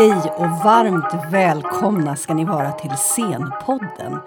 Hej 0.00 0.32
och 0.36 0.50
varmt 0.64 1.32
välkomna 1.32 2.16
ska 2.16 2.34
ni 2.34 2.44
vara 2.44 2.72
till 2.72 2.90
Scenpodden 2.90 4.18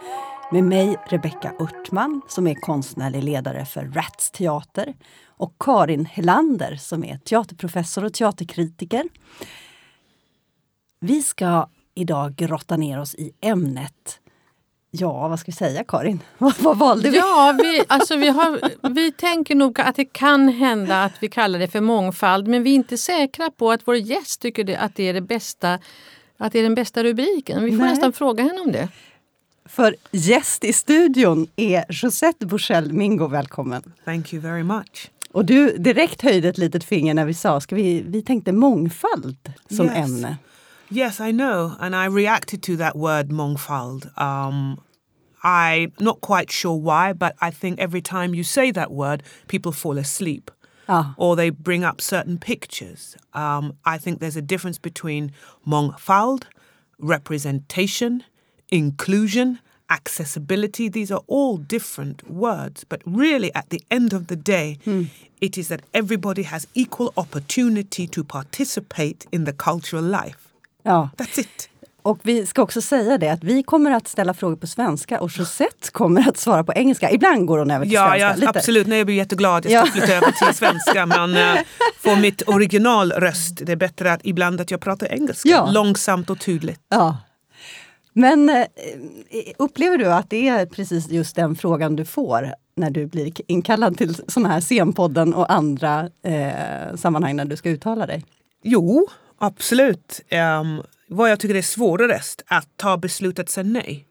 med 0.52 0.64
mig 0.64 0.98
Rebecka 1.06 1.54
Örtman 1.60 2.22
som 2.28 2.48
är 2.48 2.56
konstnärlig 2.56 3.24
ledare 3.24 3.66
för 3.66 3.86
Rats 3.86 4.32
Teater 4.32 4.94
och 5.26 5.56
Karin 5.60 6.06
Helander 6.06 6.76
som 6.76 7.04
är 7.04 7.18
teaterprofessor 7.18 8.06
och 8.06 8.14
teaterkritiker. 8.14 9.04
Vi 11.00 11.22
ska 11.22 11.70
idag 11.96 12.36
grotta 12.36 12.78
ner 12.78 13.00
oss 13.00 13.16
i 13.16 13.32
ämnet 13.42 14.20
Ja, 14.96 15.28
vad 15.28 15.40
ska 15.40 15.52
vi 15.52 15.56
säga 15.56 15.84
Karin? 15.84 16.20
vad 16.38 16.78
valde 16.78 17.10
vi? 17.10 17.18
Ja, 17.18 17.56
vi, 17.62 17.84
alltså 17.88 18.16
vi, 18.16 18.28
har, 18.28 18.60
vi 18.90 19.12
tänker 19.12 19.56
nog 19.56 19.82
att 19.82 19.96
det 19.96 20.06
kan 20.06 20.50
hända 20.50 21.04
att 21.04 21.14
vi 21.20 21.30
kallar 21.30 21.60
det 21.60 21.68
för 21.68 21.82
mångfald 21.82 22.48
men 22.48 22.64
vi 22.64 22.72
är 22.72 22.76
inte 22.76 22.98
säkra 22.98 23.52
på 23.52 23.72
att 23.72 23.82
vår 23.86 23.96
gäst 23.96 24.42
tycker 24.42 24.64
det, 24.64 24.76
att, 24.76 24.96
det 24.96 25.04
är 25.04 25.14
det 25.14 25.22
bästa, 25.22 25.80
att 26.38 26.54
det 26.54 26.60
är 26.60 26.64
den 26.64 26.76
bästa 26.76 27.04
rubriken. 27.04 27.64
Vi 27.64 27.72
får 27.72 27.78
Nej. 27.78 27.90
nästan 27.90 28.14
fråga 28.14 28.44
henne 28.44 28.62
om 28.62 28.72
det. 28.72 28.88
För 29.66 29.96
gäst 30.12 30.64
i 30.64 30.74
studion 30.74 31.48
är 31.56 31.86
Josette 31.90 32.46
Bursell 32.46 32.94
Mingo. 32.94 33.28
Välkommen! 33.28 33.94
Thank 34.06 34.34
you 34.34 34.42
very 34.42 34.64
much. 34.64 35.12
Och 35.32 35.46
du 35.46 35.78
direkt 35.78 36.22
höjde 36.22 36.50
ett 36.50 36.58
litet 36.58 36.84
finger 36.84 37.14
när 37.14 37.26
vi 37.26 37.34
sa 37.34 37.62
ska 37.62 37.76
vi, 37.76 38.04
vi 38.08 38.22
tänkte 38.22 38.52
mångfald 38.52 39.54
som 39.70 39.86
yes. 39.86 39.98
ämne. 39.98 40.38
Yes, 40.90 41.20
I 41.20 41.32
know. 41.32 41.76
And 41.80 41.96
I 41.96 42.06
reacted 42.06 42.62
to 42.64 42.78
that 42.78 42.96
word 42.96 43.30
mångfald. 43.30 44.16
Um, 44.20 44.80
I'm 45.44 45.92
not 46.00 46.22
quite 46.22 46.52
sure 46.52 46.76
why, 46.76 47.14
but 47.14 47.36
I 47.42 47.52
think 47.52 47.80
every 47.80 48.02
time 48.02 48.34
you 48.34 48.44
say 48.44 48.72
that 48.72 48.92
word, 48.92 49.24
people 49.48 49.72
fall 49.72 49.98
asleep. 49.98 50.50
Oh. 50.90 51.14
Or 51.18 51.36
they 51.36 51.50
bring 51.50 51.84
up 51.84 52.02
certain 52.02 52.38
pictures. 52.38 53.16
Um, 53.34 53.78
I 53.86 53.98
think 53.98 54.20
there's 54.20 54.36
a 54.36 54.42
difference 54.42 54.78
between 54.78 55.32
mångfald, 55.66 56.44
representation, 57.00 58.24
inclusion, 58.70 59.60
accessibility. 59.90 60.90
These 60.90 61.12
are 61.12 61.22
all 61.28 61.58
different 61.58 62.30
words, 62.30 62.84
but 62.84 63.02
really 63.06 63.54
at 63.54 63.70
the 63.70 63.82
end 63.92 64.14
of 64.14 64.28
the 64.28 64.36
day, 64.36 64.78
hmm. 64.84 65.04
it 65.40 65.58
is 65.58 65.68
that 65.68 65.84
everybody 65.94 66.44
has 66.44 66.68
equal 66.74 67.14
opportunity 67.16 68.08
to 68.08 68.24
participate 68.24 69.26
in 69.32 69.44
the 69.46 69.54
cultural 69.54 70.04
life. 70.04 70.53
Ja. 70.84 71.10
That's 71.18 71.40
it. 71.40 71.70
Och 72.04 72.20
vi 72.24 72.46
ska 72.46 72.62
också 72.62 72.82
säga 72.82 73.18
det 73.18 73.30
att 73.30 73.44
vi 73.44 73.64
kommer 73.64 73.92
att 73.92 74.08
ställa 74.08 74.34
frågor 74.34 74.56
på 74.56 74.68
svenska 74.68 75.22
och 75.22 75.32
Josette 75.32 75.92
kommer 75.92 76.30
att 76.30 76.38
svara 76.38 76.64
på 76.64 76.74
engelska. 76.74 77.12
Ibland 77.12 77.48
går 77.48 77.60
hon 77.60 77.72
över 77.72 77.86
till 77.86 77.94
ja, 77.94 78.08
svenska. 78.08 78.28
Ja, 78.28 78.36
lite. 78.36 78.50
absolut. 78.50 78.88
Nej, 78.88 78.98
jag 78.98 79.06
blir 79.06 79.16
jätteglad. 79.16 79.66
Jag 79.66 79.88
ska 79.88 79.98
ja. 79.98 80.06
flytta 80.06 80.18
över 80.18 80.32
till 80.32 80.58
svenska. 80.58 81.06
Men 81.06 81.58
äh, 81.58 81.62
få 82.00 82.16
mitt 82.16 82.50
originalröst. 82.50 83.66
Det 83.66 83.72
är 83.72 83.76
bättre 83.76 84.14
att 84.14 84.22
ibland 84.24 84.62
att 84.62 84.72
jag 84.72 84.82
pratar 84.82 85.08
engelska. 85.08 85.50
Ja. 85.50 85.72
Långsamt 85.72 86.30
och 86.30 86.40
tydligt. 86.40 86.80
Ja. 86.90 87.18
Men 88.14 88.50
äh, 88.50 88.66
upplever 89.58 89.98
du 89.98 90.06
att 90.06 90.30
det 90.30 90.48
är 90.48 90.66
precis 90.66 91.10
just 91.10 91.36
den 91.36 91.56
frågan 91.56 91.96
du 91.96 92.06
får 92.06 92.54
när 92.76 92.90
du 92.90 93.06
blir 93.06 93.34
inkallad 93.48 93.98
till 93.98 94.16
sådana 94.28 94.50
här 94.50 94.62
scenpodden 94.62 95.34
och 95.34 95.52
andra 95.52 96.10
äh, 96.26 96.96
sammanhang 96.96 97.36
när 97.36 97.46
du 97.46 97.56
ska 97.56 97.70
uttala 97.70 98.06
dig? 98.06 98.26
Jo, 98.64 99.08
absolut. 99.46 100.22
Um, 100.62 100.84
vad 101.08 101.32
jag 101.32 101.40
tycker 101.40 101.56
är 101.56 101.62
svårast 101.62 102.44
att 102.48 102.68
ta 102.76 102.98
beslutet 102.98 103.44
att 103.44 103.50
säga 103.50 103.68
nej. 103.68 104.08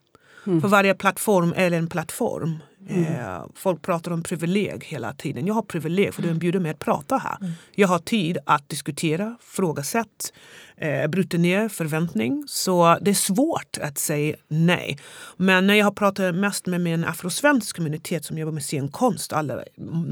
Mm. 0.46 0.60
För 0.60 0.68
varje 0.68 0.94
plattform 0.94 1.52
är 1.56 1.70
en 1.70 1.86
plattform. 1.86 2.58
Mm. 2.88 3.04
Eh, 3.04 3.44
folk 3.54 3.82
pratar 3.82 4.10
om 4.10 4.22
privileg 4.22 4.84
hela 4.84 5.12
tiden. 5.12 5.46
Jag 5.46 5.54
har 5.54 5.62
privileg 5.62 6.14
för 6.14 6.22
du 6.22 6.34
bjuder 6.34 6.60
mig 6.60 6.70
att 6.70 6.78
prata 6.78 7.16
här. 7.16 7.36
Mm. 7.40 7.52
Jag 7.74 7.88
har 7.88 7.98
tid 7.98 8.38
att 8.46 8.68
diskutera, 8.68 9.36
frågasätt, 9.40 10.32
eh, 10.76 11.06
bryta 11.06 11.36
ner 11.36 11.68
förväntning. 11.68 12.44
Så 12.46 12.98
det 13.00 13.10
är 13.10 13.14
svårt 13.14 13.78
att 13.80 13.98
säga 13.98 14.36
nej. 14.48 14.98
Men 15.36 15.66
när 15.66 15.74
jag 15.74 15.86
har 15.86 15.92
pratat 15.92 16.34
mest 16.34 16.66
med 16.66 16.80
min 16.80 17.04
afrosvensk 17.04 17.76
kommunitet 17.76 18.24
som 18.24 18.38
jobbar 18.38 18.52
med 18.52 18.62
scenkonst, 18.62 19.32
alla, 19.32 19.62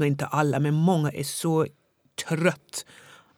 inte 0.03 0.25
alla 0.25 0.59
men 0.59 0.73
många 0.73 1.11
är 1.11 1.23
så 1.23 1.67
trött 2.27 2.85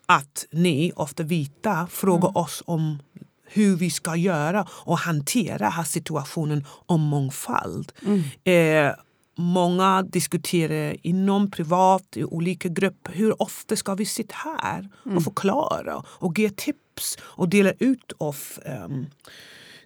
att 0.06 0.46
ni, 0.52 0.91
ofta 0.96 1.24
vita, 1.24 1.88
frågar 1.91 2.30
mm. 2.30 2.36
oss 2.36 2.64
om 2.66 2.97
hur 3.46 3.75
vi 3.75 3.90
ska 3.90 4.16
göra 4.16 4.68
och 4.69 4.97
hantera 4.97 5.69
här 5.69 5.84
situationen 5.84 6.66
om 6.68 7.02
mångfald. 7.02 7.91
Mm. 8.06 8.22
Eh, 8.44 8.96
många 9.36 10.03
diskuterar 10.03 10.96
inom 11.02 11.52
privat, 11.52 12.03
i 12.16 12.24
olika 12.24 12.69
grupper, 12.69 13.13
hur 13.13 13.42
ofta 13.42 13.75
ska 13.75 13.96
vi 13.96 14.06
sitta 14.06 14.36
här 14.36 14.90
mm. 15.06 15.18
och 15.18 15.24
förklara 15.24 16.03
och 16.08 16.40
ge 16.40 16.50
tips 16.50 17.18
och 17.22 17.50
dela 17.50 17.72
ut 17.80 18.13
av 18.18 18.38
um, 18.86 19.06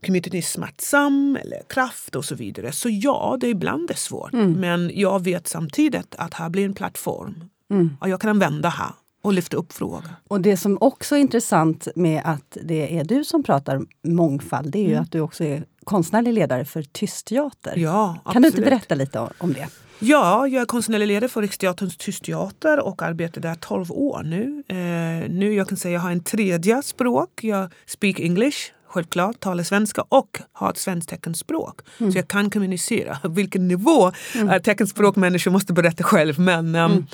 communityn 0.06 0.36
är 0.36 0.42
smärtsam 0.42 1.38
eller 1.42 1.62
kraft 1.70 2.16
och 2.16 2.26
så 2.26 2.36
vidare. 2.36 2.72
Så 2.72 2.90
ja, 2.90 3.38
det 3.40 3.48
är 3.48 3.52
ibland 3.52 3.92
är 3.92 3.96
svårt. 3.96 4.34
Mm. 4.34 4.52
Men 4.52 4.92
jag 4.94 5.24
vet 5.24 5.48
samtidigt 5.48 6.16
att 6.18 6.34
här 6.34 6.50
blir 6.50 6.66
en 6.66 6.74
plattform 6.74 7.50
mm. 7.72 7.98
och 8.02 8.10
jag 8.10 8.22
kan 8.22 8.30
använda 8.30 8.70
här 8.70 8.92
och 9.28 9.34
lyfta 9.34 9.58
upp 9.58 9.74
frågan. 9.74 10.04
Och 10.28 10.42
det 10.42 10.58
som 10.58 10.78
också 10.82 11.16
är 11.16 11.20
intressant 11.20 11.88
med 11.96 12.22
att 12.26 12.58
det 12.64 12.98
är 12.98 13.04
du 13.04 13.24
som 13.24 13.44
pratar 13.44 13.82
mångfald, 14.04 14.72
det 14.72 14.80
är 14.80 14.84
ju 14.84 14.92
mm. 14.92 15.04
att 15.04 15.12
du 15.12 15.22
också 15.22 15.44
är 15.44 15.64
konstnärlig 15.84 16.34
ledare 16.34 16.66
för 16.66 16.82
Tystteater. 16.82 17.74
Ja, 17.78 18.10
absolut. 18.10 18.34
Kan 18.34 18.42
du 18.42 18.48
inte 18.48 18.62
berätta 18.62 18.96
lite 18.96 19.30
om 19.38 19.54
det? 19.54 19.68
Ja, 20.00 20.48
jag 20.48 20.62
är 20.62 20.66
konstnärlig 20.66 21.08
ledare 21.08 21.30
för 21.30 21.42
Riksteaterns 21.42 21.98
Tystteater 21.98 22.80
och 22.80 23.02
arbetar 23.02 23.42
där 23.42 23.56
12 23.56 23.92
år 23.92 24.24
nu. 24.24 24.64
Eh, 24.68 25.30
nu 25.30 25.54
jag 25.54 25.68
kan 25.70 25.78
säga 25.78 25.94
jag 25.94 26.02
har 26.02 26.12
en 26.12 26.24
tredje 26.24 26.84
språk. 26.84 27.44
Jag 27.44 27.74
speak 27.86 28.20
English 28.20 28.58
självklart 28.88 29.40
talar 29.40 29.64
svenska 29.64 30.02
och 30.10 30.42
har 30.52 30.70
ett 30.70 30.78
svenskt 30.78 31.10
teckenspråk. 31.10 31.80
Mm. 32.00 32.12
Så 32.12 32.18
jag 32.18 32.28
kan 32.28 32.50
kommunicera. 32.50 33.18
Vilken 33.30 33.68
nivå 33.68 34.12
mm. 34.36 34.62
teckenspråkmänniskor 34.62 35.52
måste 35.52 35.74
berätta 35.74 36.04
själv. 36.04 36.40
Men 36.40 36.66
um, 36.66 36.76
mm. 36.76 37.06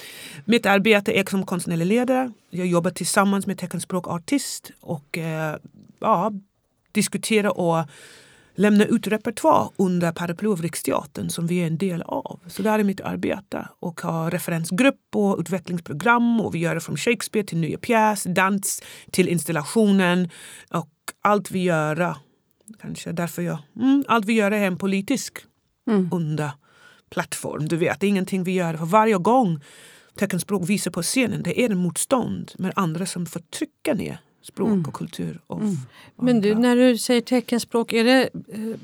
mitt 0.45 0.65
arbete 0.65 1.19
är 1.19 1.29
som 1.29 1.45
konstnärlig 1.45 1.85
ledare. 1.85 2.31
Jag 2.49 2.67
jobbar 2.67 2.91
tillsammans 2.91 3.47
med 3.47 3.57
teckenspråkartist 3.57 4.71
och 4.81 5.17
uh, 5.17 5.55
ja, 5.99 6.31
diskuterar 6.91 7.57
och 7.57 7.85
lämna 8.55 8.85
ut 8.85 9.07
repertoar 9.07 9.69
under 9.75 10.11
paraply 10.11 10.49
av 10.49 10.61
Riksteatern 10.61 11.29
som 11.29 11.47
vi 11.47 11.61
är 11.61 11.67
en 11.67 11.77
del 11.77 12.01
av. 12.01 12.39
Så 12.47 12.61
det 12.61 12.69
är 12.69 12.83
mitt 12.83 13.01
arbete. 13.01 13.67
Och 13.79 14.01
ha 14.01 14.29
referensgrupp 14.29 15.01
och 15.15 15.39
utvecklingsprogram 15.39 16.41
och 16.41 16.55
vi 16.55 16.59
gör 16.59 16.75
det 16.75 16.81
från 16.81 16.97
Shakespeare 16.97 17.47
till 17.47 17.57
nya 17.57 17.77
pjäs, 17.77 18.23
dans 18.23 18.83
till 19.11 19.27
installationen 19.29 20.29
och 20.69 20.89
allt 21.21 21.51
vi 21.51 21.63
gör, 21.63 22.15
kanske 22.81 23.11
därför 23.11 23.41
jag, 23.41 23.57
mm, 23.75 24.03
allt 24.07 24.25
vi 24.25 24.33
gör 24.33 24.51
är 24.51 24.67
en 24.67 24.77
politisk 24.77 25.37
mm. 25.87 26.09
under 26.11 26.51
plattform. 27.09 27.67
Du 27.67 27.77
vet, 27.77 27.99
det 27.99 28.07
är 28.07 28.09
ingenting 28.09 28.43
vi 28.43 28.51
gör 28.51 28.73
för 28.73 28.85
varje 28.85 29.17
gång 29.17 29.59
teckenspråk 30.15 30.69
visar 30.69 30.91
på 30.91 31.01
scenen, 31.01 31.43
det 31.43 31.61
är 31.61 31.71
en 31.71 31.77
motstånd 31.77 32.51
med 32.57 32.73
andra 32.75 33.05
som 33.05 33.25
förtrycker 33.25 33.95
ner 33.95 34.17
språk 34.41 34.69
mm. 34.69 34.85
och 34.87 34.93
kultur. 34.93 35.39
Och 35.47 35.61
mm. 35.61 35.75
Men 36.15 36.41
du, 36.41 36.55
när 36.55 36.75
du 36.75 36.97
säger 36.97 37.21
teckenspråk, 37.21 37.93
är 37.93 38.03
det 38.03 38.29
eh, 38.47 38.79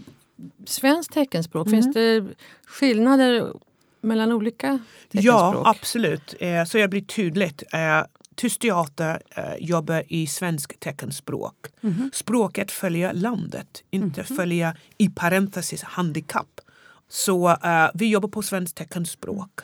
svenskt 0.66 1.14
teckenspråk? 1.14 1.68
Mm. 1.68 1.82
Finns 1.82 1.94
det 1.94 2.26
skillnader 2.66 3.54
mellan 4.02 4.32
olika 4.32 4.80
teckenspråk? 5.10 5.36
Ja, 5.36 5.64
absolut. 5.66 6.36
Eh, 6.40 6.64
så 6.66 6.78
jag 6.78 6.90
blir 6.90 7.02
tydligt. 7.02 7.64
Eh, 7.74 8.04
Tyst 8.40 8.62
teater 8.62 9.22
eh, 9.36 9.56
jobbar 9.60 10.04
i 10.08 10.28
svensk 10.28 10.80
teckenspråk. 10.80 11.56
Mm 11.82 11.96
-hmm. 11.96 12.10
Språket 12.14 12.72
följer 12.72 13.14
landet, 13.14 13.84
inte 13.92 14.22
mm 14.22 14.26
-hmm. 14.26 14.36
följer 14.36 14.80
i 14.98 15.10
parentesis 15.10 15.84
handikapp. 15.84 16.62
Så 17.10 17.50
eh, 17.50 17.90
vi 17.94 18.10
jobbar 18.10 18.30
på 18.30 18.42
svenskt 18.42 18.78
teckenspråk. 18.78 19.60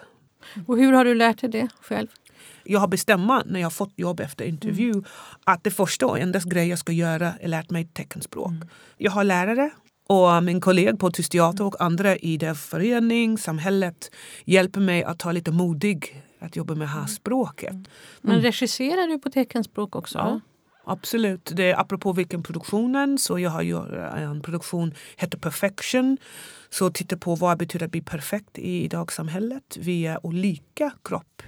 Och 0.67 0.77
hur 0.77 0.93
har 0.93 1.05
du 1.05 1.15
lärt 1.15 1.41
dig 1.41 1.49
det 1.49 1.67
själv? 1.81 2.07
jag 2.63 2.79
har 2.79 2.87
bestämt 2.87 3.45
när 3.45 3.59
jag 3.59 3.73
fått 3.73 3.93
jobb 3.95 4.19
efter 4.19 4.45
intervju 4.45 4.91
mm. 4.91 5.03
att 5.43 5.63
det 5.63 5.71
första 5.71 6.05
och 6.05 6.19
enda 6.19 6.39
grej 6.39 6.67
jag 6.67 6.79
ska 6.79 6.91
göra 6.91 7.33
är 7.39 7.47
lärt 7.47 7.69
mig 7.69 7.85
teckenspråk. 7.85 8.51
Mm. 8.51 8.67
Jag 8.97 9.11
har 9.11 9.23
lärare 9.23 9.69
och 10.07 10.43
min 10.43 10.61
kollega 10.61 10.95
på 10.95 11.11
Tyst 11.11 11.31
Teater 11.31 11.63
och 11.63 11.81
andra 11.81 12.15
i 12.15 12.37
det 12.37 12.55
förening, 12.55 13.37
samhället 13.37 14.11
hjälper 14.45 14.79
mig 14.79 15.03
att 15.03 15.19
ta 15.19 15.31
lite 15.31 15.51
modig 15.51 16.24
att 16.39 16.55
jobba 16.55 16.75
med 16.75 16.87
det 16.87 16.91
här 16.91 16.97
mm. 16.97 17.07
språket. 17.07 17.71
Mm. 17.71 17.85
Men 18.21 18.41
regisserar 18.41 19.07
du 19.07 19.19
på 19.19 19.29
teckenspråk 19.29 19.95
också? 19.95 20.17
Ja. 20.17 20.39
Absolut. 20.87 21.51
Det 21.55 21.71
är 21.71 21.79
apropå 21.79 22.13
vilken 22.13 22.43
produktionen. 22.43 23.17
Så 23.17 23.39
jag 23.39 23.49
har 23.49 23.61
gjort 23.61 23.89
en 24.15 24.41
produktion 24.41 24.93
heter 25.17 25.37
Perfection. 25.37 26.17
Så 26.69 26.89
titta 26.89 27.17
på 27.17 27.35
vad 27.35 27.51
det 27.51 27.65
betyder 27.65 27.85
att 27.85 27.91
bli 27.91 28.01
perfekt 28.01 28.57
i 28.57 28.87
dagssamhället. 28.87 29.77
Vi 29.79 30.05
är 30.05 30.25
olika 30.25 30.91
kropp. 31.03 31.41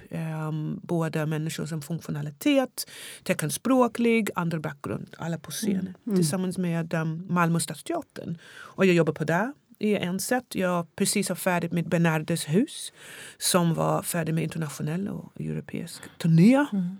Um, 0.48 0.80
både 0.82 1.26
människor 1.26 1.66
som 1.66 1.82
funktionalitet, 1.82 2.90
teckenspråklig, 3.22 4.30
andra 4.34 4.58
bakgrund. 4.58 5.14
Alla 5.18 5.38
på 5.38 5.50
scen. 5.50 5.70
Mm. 5.70 5.94
Mm. 6.06 6.16
Tillsammans 6.16 6.58
med 6.58 6.94
um, 6.94 7.26
Malmö 7.28 7.60
stadsteatern. 7.60 8.38
Och 8.48 8.86
jag 8.86 8.94
jobbar 8.94 9.12
på 9.12 9.24
det 9.24 9.52
i 9.78 9.96
en 9.96 10.20
sätt. 10.20 10.44
Jag 10.54 10.96
precis 10.96 11.28
har 11.28 11.36
färdigt 11.36 11.72
med 11.72 11.88
Bernardes 11.88 12.48
hus 12.48 12.92
som 13.38 13.74
var 13.74 14.02
färdig 14.02 14.34
med 14.34 14.44
internationell 14.44 15.08
och 15.08 15.40
europeisk 15.40 16.02
turné. 16.18 16.66
Mm. 16.72 16.96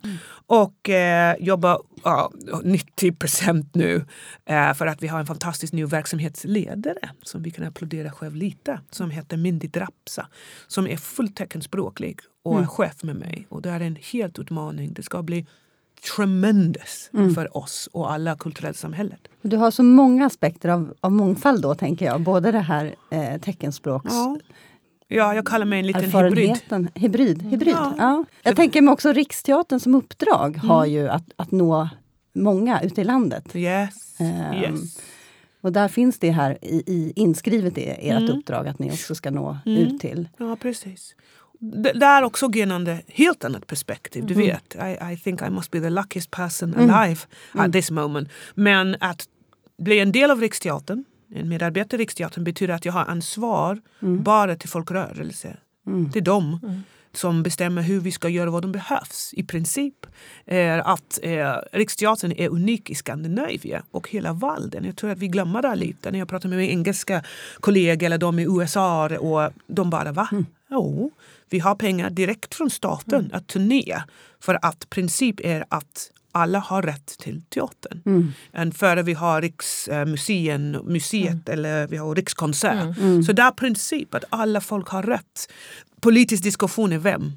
Och 0.47 0.89
eh, 0.89 1.37
jobbar 1.41 1.83
ja, 2.05 2.33
90 2.65 3.13
procent 3.13 3.75
nu 3.75 4.05
eh, 4.45 4.75
för 4.75 4.87
att 4.87 5.03
vi 5.03 5.07
har 5.07 5.21
en 5.21 5.27
fantastisk 5.27 5.73
ny 5.73 5.85
verksamhetsledare 5.85 7.11
som 7.23 7.43
vi 7.43 7.51
kan 7.51 7.65
applådera 7.65 8.11
själv 8.11 8.35
lite 8.35 8.81
som 8.91 9.11
heter 9.11 9.37
Mindy 9.37 9.69
Drapsa 9.69 10.29
som 10.67 10.87
är 10.87 10.97
fullt 10.97 11.37
teckenspråklig 11.37 12.21
och 12.45 12.61
är 12.61 12.67
chef 12.67 13.03
med 13.03 13.17
mig. 13.17 13.47
Och 13.49 13.63
det 13.63 13.71
är 13.71 13.81
en 13.81 13.97
helt 14.13 14.39
utmaning. 14.39 14.93
Det 14.93 15.03
ska 15.03 15.23
bli 15.23 15.47
tremendous 16.17 17.11
för 17.35 17.57
oss 17.57 17.89
och 17.93 18.13
alla 18.13 18.37
samhället. 18.75 19.21
Du 19.43 19.57
har 19.57 19.71
så 19.71 19.83
många 19.83 20.27
aspekter 20.27 20.69
av, 20.69 20.95
av 21.01 21.13
mångfald 21.13 21.63
då, 21.63 21.75
tänker 21.75 22.07
jag. 22.07 22.21
Både 22.21 22.53
det 22.53 22.59
här 22.59 22.95
eh, 23.11 23.41
teckenspråks... 23.41 24.15
Ja. 24.15 24.39
ja, 25.09 25.35
jag 25.35 25.47
kallar 25.47 25.67
mig 25.67 25.81
en 25.81 25.87
liten 25.87 26.05
hybrid. 26.05 26.61
Hybrid. 26.95 27.43
hybrid. 27.43 27.75
Ja. 27.75 27.95
Ja. 27.99 28.25
Jag 28.43 28.57
tänker 28.57 28.83
mig 28.83 28.93
också 28.93 29.13
Riksteatern 29.13 29.81
som 29.81 29.95
uppdrag 29.95 30.57
har 30.57 30.87
ju 30.87 31.09
att, 31.09 31.25
att 31.37 31.51
nå 31.51 31.89
många 32.35 32.83
ute 32.83 33.01
i 33.01 33.05
landet. 33.05 33.57
Yes, 33.57 34.09
Ehm, 34.19 34.55
yes. 34.55 35.01
Och 35.61 35.73
där 35.73 35.89
finns 35.89 36.19
det 36.19 36.31
här 36.31 36.59
i, 36.63 36.83
i 36.87 37.13
inskrivet 37.17 37.79
i 37.79 37.85
ert 37.85 38.31
uppdrag 38.31 38.69
att 38.69 38.79
ni 38.79 38.93
också 38.93 39.15
ska 39.15 39.31
nå 39.31 39.59
ut 39.65 40.01
till. 40.01 40.29
Ja, 40.37 40.57
precis. 40.57 41.15
D- 41.59 41.93
där 41.95 42.23
också 42.23 42.51
genande 42.53 43.03
helt 43.07 43.45
annat 43.45 43.67
perspektiv. 43.67 44.27
Du 44.27 44.35
vet, 44.35 44.75
I, 44.75 45.13
I 45.13 45.17
think 45.17 45.43
I 45.43 45.51
must 45.51 45.71
be 45.71 45.81
the 45.81 45.91
luckiest 45.91 46.31
person 46.31 46.75
alive 46.75 47.21
at 47.53 47.73
this 47.73 47.91
moment. 47.91 48.29
Men 48.55 48.97
att 49.01 49.25
bli 49.79 49.99
en 49.99 50.13
del 50.13 50.31
av 50.31 50.41
Riksteatern, 50.41 51.05
en 51.35 51.49
medarbetare 51.49 52.01
i 52.01 52.03
Riksteatern 52.03 52.45
betyder 52.45 52.75
att 52.75 52.85
jag 52.85 52.93
har 52.93 53.05
ansvar 53.05 53.81
bara 54.01 54.57
till 54.57 54.69
folkrörelse. 54.69 55.57
Det 56.13 56.19
är 56.19 56.23
de 56.23 56.61
som 57.13 57.43
bestämmer 57.43 57.83
hur 57.83 58.01
vi 58.01 58.13
ska 58.13 58.29
göra 58.29 58.51
vad 58.51 58.63
de 58.63 58.73
behövs. 58.73 59.31
I 59.37 59.43
princip 59.45 60.07
är 60.47 60.79
att 60.79 61.19
eh, 61.23 61.53
Riksteatern 61.73 62.33
är 62.33 62.49
unik 62.49 62.91
i 62.91 62.95
Skandinavien 62.95 63.83
och 63.91 64.09
hela 64.09 64.33
världen. 64.33 64.85
Jag 64.85 64.97
tror 64.97 65.11
att 65.11 65.19
vi 65.19 65.29
glömmer 65.29 65.63
det 65.63 65.75
lite 65.75 66.11
när 66.11 66.19
jag 66.19 66.29
pratar 66.29 66.49
med 66.49 66.59
mina 66.59 66.71
engelska 66.73 67.23
kollegor 67.61 68.07
eller 68.07 68.19
de 68.19 68.39
i 68.39 68.43
USA 68.43 69.09
och 69.19 69.53
de 69.67 69.91
bara 69.91 70.13
va? 70.13 70.29
Jo, 70.71 71.11
vi 71.51 71.59
har 71.59 71.75
pengar 71.75 72.11
direkt 72.11 72.55
från 72.55 72.71
staten 72.71 73.31
att 73.33 73.47
turné 73.47 74.03
för 74.41 74.59
att 74.63 74.91
princip 74.91 75.41
är 75.41 75.65
att 75.69 76.11
alla 76.33 76.59
har 76.59 76.83
rätt 76.83 77.07
till 77.19 77.43
teatern. 77.49 78.03
Än 78.53 78.73
före 78.73 79.03
vi 79.03 79.15
har 79.15 79.43
Riksmuseet 79.43 80.85
museet 80.85 81.49
eller 81.49 81.87
vi 81.87 81.97
har 81.97 82.15
Rikskonsert. 82.15 82.97
Så 83.27 83.33
det 83.33 83.43
är 83.43 83.51
princip 83.51 84.15
att 84.15 84.25
alla 84.29 84.61
folk 84.61 84.89
har 84.89 85.03
rätt. 85.03 85.51
Politisk 86.01 86.43
diskussion 86.43 86.93
är 86.93 86.99
vem? 86.99 87.33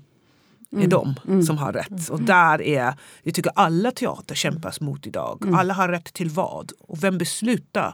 är 0.78 0.88
de 0.88 1.16
som 1.46 1.58
har 1.58 1.74
rätt. 1.74 2.10
Och 2.10 2.22
där 2.22 2.62
är, 2.62 2.94
jag 3.24 3.34
tycker 3.36 3.52
alla 3.56 3.92
teater 3.92 4.36
kämpas 4.36 4.82
mot 4.82 5.08
idag. 5.08 5.40
Alla 5.56 5.74
har 5.74 5.90
rätt 5.90 6.14
till 6.14 6.30
vad? 6.30 6.72
Och 6.80 7.04
vem 7.04 7.18
beslutar? 7.18 7.94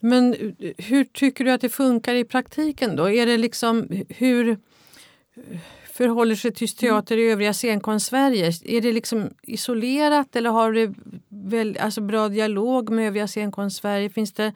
Men 0.00 0.34
eh, 0.34 0.72
hur 0.78 1.04
tycker 1.04 1.44
du 1.44 1.50
att 1.50 1.60
det 1.60 1.68
funkar 1.68 2.14
i 2.14 2.24
praktiken 2.24 2.96
då? 2.96 3.10
Är 3.10 3.26
det 3.26 3.36
liksom 3.36 3.88
hur 4.08 4.48
eh, 4.48 4.56
förhåller 5.92 6.34
sig 6.34 6.52
tyst 6.52 6.78
teater 6.78 7.16
i 7.16 7.30
övriga 7.30 7.52
scenkonst-Sverige? 7.52 8.52
Är 8.64 8.80
det 8.80 8.92
liksom 8.92 9.30
isolerat 9.42 10.36
eller 10.36 10.50
har 10.50 10.72
du 10.72 10.94
väl, 11.28 11.78
alltså 11.80 12.00
bra 12.00 12.28
dialog 12.28 12.90
med 12.90 13.06
övriga 13.06 13.28
scenkonst-Sverige? 13.28 14.10
Finns 14.10 14.32
det 14.32 14.52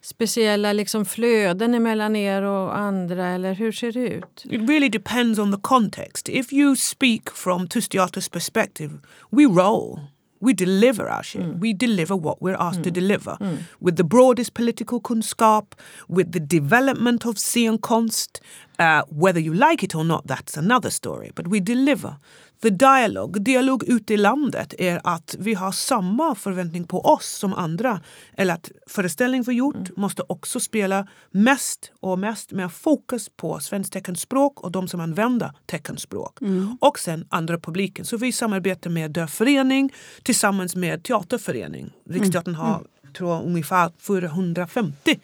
speciella 0.00 0.72
liksom 0.72 1.04
flöden 1.04 1.74
emellan 1.74 2.16
er 2.16 2.42
och 2.42 2.78
andra 2.78 3.26
eller 3.26 3.54
hur 3.54 3.72
ser 3.72 3.92
det 3.92 4.08
ut? 4.08 4.44
It 4.44 4.68
really 4.68 4.88
depends 4.88 5.38
on 5.38 5.52
the 5.52 5.60
context. 5.62 6.28
If 6.28 6.52
you 6.52 6.76
speak 6.76 7.30
from 7.30 7.66
Tustiata's 7.68 8.32
perspective, 8.32 8.98
we 9.30 9.44
roll. 9.44 10.00
We 10.40 10.52
deliver 10.52 11.08
our 11.08 11.22
shit. 11.22 11.42
Mm. 11.42 11.58
We 11.58 11.72
deliver 11.72 12.14
what 12.16 12.42
we're 12.42 12.56
asked 12.58 12.82
to 12.84 12.90
mm. 12.90 12.94
deliver. 12.94 13.36
Mm. 13.40 13.62
With 13.80 13.96
the 13.96 14.04
broadest 14.04 14.54
political 14.54 15.00
kunskap, 15.00 15.72
with 16.08 16.32
the 16.32 16.40
development 16.40 17.24
of 17.24 17.36
scenkonst. 17.36 18.40
Uh, 18.78 19.02
whether 19.08 19.40
you 19.40 19.54
like 19.54 19.82
it 19.82 19.94
or 19.94 20.04
not, 20.04 20.26
that's 20.26 20.56
another 20.56 20.90
story. 20.90 21.30
But 21.34 21.48
we 21.48 21.60
deliver. 21.60 22.18
The 22.62 22.70
dialogue, 22.70 23.40
dialog 23.40 23.84
ute 23.84 24.14
i 24.14 24.16
landet 24.16 24.74
är 24.78 25.00
att 25.04 25.36
vi 25.38 25.54
har 25.54 25.72
samma 25.72 26.34
förväntning 26.34 26.86
på 26.86 27.00
oss 27.00 27.26
som 27.26 27.52
andra. 27.52 28.00
Eller 28.36 28.54
att 28.54 28.70
föreställning 28.86 29.42
vi 29.42 29.52
gjort 29.52 29.96
måste 29.96 30.22
också 30.28 30.60
spela 30.60 31.06
mest 31.30 31.92
och 32.00 32.18
mest 32.18 32.52
med 32.52 32.72
fokus 32.72 33.28
på 33.36 33.60
svenskt 33.60 33.92
teckenspråk 33.92 34.60
och 34.60 34.72
de 34.72 34.88
som 34.88 35.00
använder 35.00 35.52
teckenspråk. 35.66 36.38
Och 36.80 36.98
sen 36.98 37.26
andra 37.28 37.58
publiken. 37.58 38.04
Så 38.04 38.16
vi 38.16 38.32
samarbetar 38.32 38.90
med 38.90 39.10
Dövförening 39.10 39.92
tillsammans 40.22 40.76
med 40.76 41.02
Teaterförening. 41.02 41.90
Riksteatern 42.08 42.54
har 42.54 42.86
tror 43.16 43.34
jag, 43.34 43.44
ungefär 43.44 43.90
450 43.98 45.20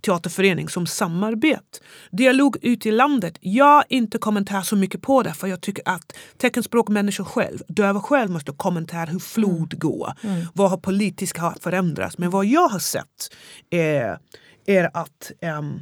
teaterförening 0.00 0.68
som 0.68 0.86
samarbete. 0.86 1.78
Dialog 2.10 2.56
ute 2.62 2.88
i 2.88 2.92
landet. 2.92 3.38
Jag 3.40 3.84
inte 3.88 4.18
kommenterar 4.18 4.62
så 4.62 4.76
mycket 4.76 5.02
på 5.02 5.22
det 5.22 5.32
för 5.32 5.46
jag 5.46 5.60
tycker 5.60 5.88
att 5.88 6.12
teckenspråkmänniskor 6.36 7.24
själv, 7.24 7.58
döva 7.68 8.00
själv 8.00 8.30
måste 8.30 8.52
kommentera 8.52 9.04
hur 9.04 9.18
flod 9.18 9.78
går. 9.80 10.12
Vad 10.54 10.70
har 10.70 10.76
politiskt 10.76 11.36
har 11.36 11.56
förändrats. 11.60 12.18
Men 12.18 12.30
vad 12.30 12.46
jag 12.46 12.68
har 12.68 12.78
sett 12.78 13.34
är, 13.70 14.18
är 14.66 14.90
att 14.94 15.32
ehm, 15.40 15.80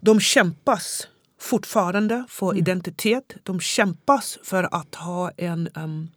de 0.00 0.20
kämpas 0.20 1.08
fortfarande 1.40 2.24
för 2.28 2.58
identitet. 2.58 3.36
De 3.42 3.60
kämpas 3.60 4.38
för 4.42 4.68
att 4.74 4.94
ha 4.94 5.30
en 5.36 5.68
um, 5.74 6.08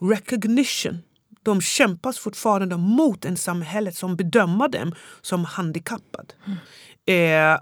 recognition. 0.00 1.02
De 1.44 1.60
kämpas 1.60 2.18
fortfarande 2.18 2.76
mot 2.76 3.24
en 3.24 3.36
samhälle 3.36 3.92
som 3.92 4.16
bedömer 4.16 4.68
dem 4.68 4.94
som 5.20 5.44
handikappad. 5.44 6.32
Eh, 7.06 7.58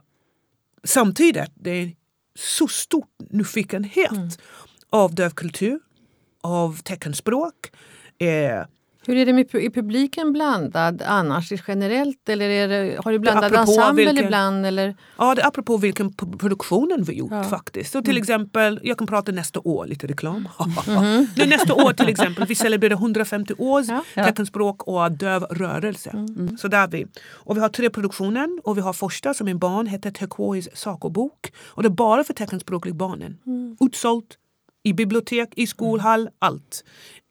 samtidigt 0.85 1.51
det 1.55 1.71
är 1.71 1.93
så 2.35 2.69
stor 2.69 3.05
nyfikenhet 3.31 4.41
av 4.91 5.15
dövkultur, 5.15 5.81
av 6.41 6.77
teckenspråk. 6.83 7.71
Eh, 8.19 8.65
Hur 9.07 9.17
är 9.17 9.27
det 9.27 9.33
med 9.33 9.55
är 9.55 9.71
publiken 9.71 10.33
blandad 10.33 11.03
annars 11.07 11.53
generellt 11.69 12.29
eller 12.29 12.49
är 12.49 12.69
det, 12.69 12.99
har 13.05 13.13
du 13.13 13.19
blandad 13.19 13.55
ensemble 13.55 14.05
vilken- 14.05 14.25
ibland? 14.25 14.67
Eller? 14.67 14.97
Ja, 15.19 15.35
det 15.35 15.43
är 15.43 15.47
apropå 15.47 15.77
vilken 15.77 16.13
produktionen 16.13 17.03
vi 17.05 17.13
gjort 17.15 17.31
Ja. 17.33 17.45
faktiskt. 17.45 17.93
Så 17.93 18.03
till 18.03 18.17
exempel, 18.17 18.81
jag 18.83 18.99
kan 18.99 19.07
prata 19.07 19.33
nästa 19.33 19.61
år, 19.61 19.87
lite 19.87 20.07
reklam. 20.07 20.49
Nu, 21.37 21.47
nästa 21.47 21.75
år 21.75 21.93
till 21.93 22.09
exempel, 22.09 22.47
vi 22.47 22.55
celebrerar 22.55 22.95
150 22.95 23.55
års 23.59 23.87
Ja. 23.89 24.05
teckenspråk 24.25 24.83
och 24.83 25.13
döv 25.13 25.43
rörelse. 25.51 26.27
Så 26.59 26.69
där 26.69 26.83
är 26.83 26.89
vi. 26.89 27.07
Och 27.31 27.57
vi 27.57 27.61
har 27.61 27.69
tre 27.69 27.91
produktioner 27.91 28.49
och 28.65 28.77
vi 28.77 28.81
har 28.81 28.93
första 28.93 29.35
som 29.35 29.49
är 29.49 29.55
barn, 29.55 29.87
heter 29.87 30.11
Turquoise 30.11 30.71
sakobok. 30.75 31.53
Och 31.69 31.83
det 31.83 31.87
är 31.87 31.91
bara 31.91 32.25
för 32.25 32.35
teckenspråkliga 32.35 32.95
barnen. 32.95 33.39
Utsålt 33.81 34.39
i 34.85 34.93
bibliotek, 34.93 35.49
i 35.57 35.67
skolhall, 35.67 36.29
allt. 36.39 36.85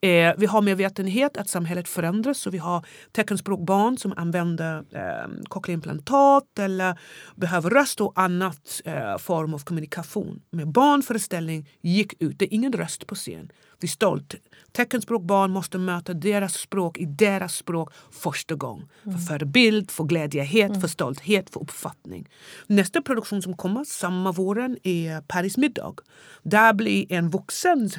Eh, 0.03 0.33
vi 0.37 0.45
har 0.45 0.61
medvetenhet 0.61 1.37
att 1.37 1.49
samhället 1.49 1.87
förändras 1.87 2.37
så 2.37 2.49
vi 2.49 2.57
har 2.57 2.85
teckenspråkbarn 3.11 3.97
som 3.97 4.13
använder 4.17 4.77
eh, 4.77 5.29
cochleaimplantat 5.49 6.59
eller 6.59 6.99
behöver 7.35 7.69
röst 7.69 8.01
och 8.01 8.13
annat 8.15 8.81
eh, 8.85 9.17
form 9.17 9.53
av 9.53 9.59
kommunikation. 9.59 10.41
Med 10.49 10.67
barnföreställning 10.67 11.69
gick 11.81 12.21
ut, 12.21 12.39
det 12.39 12.45
är 12.45 12.53
ingen 12.53 12.73
röst 12.73 13.07
på 13.07 13.15
scen. 13.15 13.51
Vi 13.79 13.85
är 13.85 13.89
stolt. 13.89 14.35
Teckenspråkbarn 14.71 15.51
måste 15.51 15.77
möta 15.77 16.13
deras 16.13 16.53
språk 16.53 16.97
i 16.97 17.05
deras 17.05 17.55
språk 17.55 17.93
första 18.11 18.55
gången. 18.55 18.87
För 19.03 19.17
förebild, 19.27 19.91
för 19.91 20.03
glädjehet, 20.03 20.81
för 20.81 20.87
stolthet, 20.87 21.49
för 21.49 21.61
uppfattning. 21.61 22.29
Nästa 22.67 23.01
produktion 23.01 23.41
som 23.41 23.57
kommer 23.57 23.83
samma 23.83 24.31
våren 24.31 24.77
är 24.83 25.21
Paris 25.21 25.57
middag. 25.57 25.95
Där 26.43 26.73
blir 26.73 27.13
en 27.13 27.29
vuxen 27.29 27.89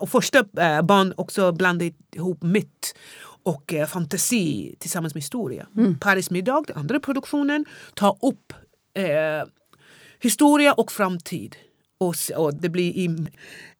och 0.00 0.08
första 0.08 0.38
eh, 0.38 0.82
barn 0.82 1.14
också 1.16 1.52
blandade 1.52 1.92
ihop 2.14 2.42
mitt 2.42 2.94
och 3.42 3.74
eh, 3.74 3.86
fantasi 3.86 4.76
tillsammans 4.78 5.14
med 5.14 5.22
historia. 5.22 5.66
Paris 6.00 6.30
middag, 6.30 6.64
den 6.66 6.76
andra 6.76 7.00
produktionen, 7.00 7.64
tar 7.94 8.18
upp 8.22 8.52
eh, 8.94 9.48
historia 10.20 10.72
och 10.72 10.92
framtid. 10.92 11.56
Och, 12.08 12.14
och 12.36 12.54
det 12.54 12.68
blir 12.68 12.90
i 12.96 13.26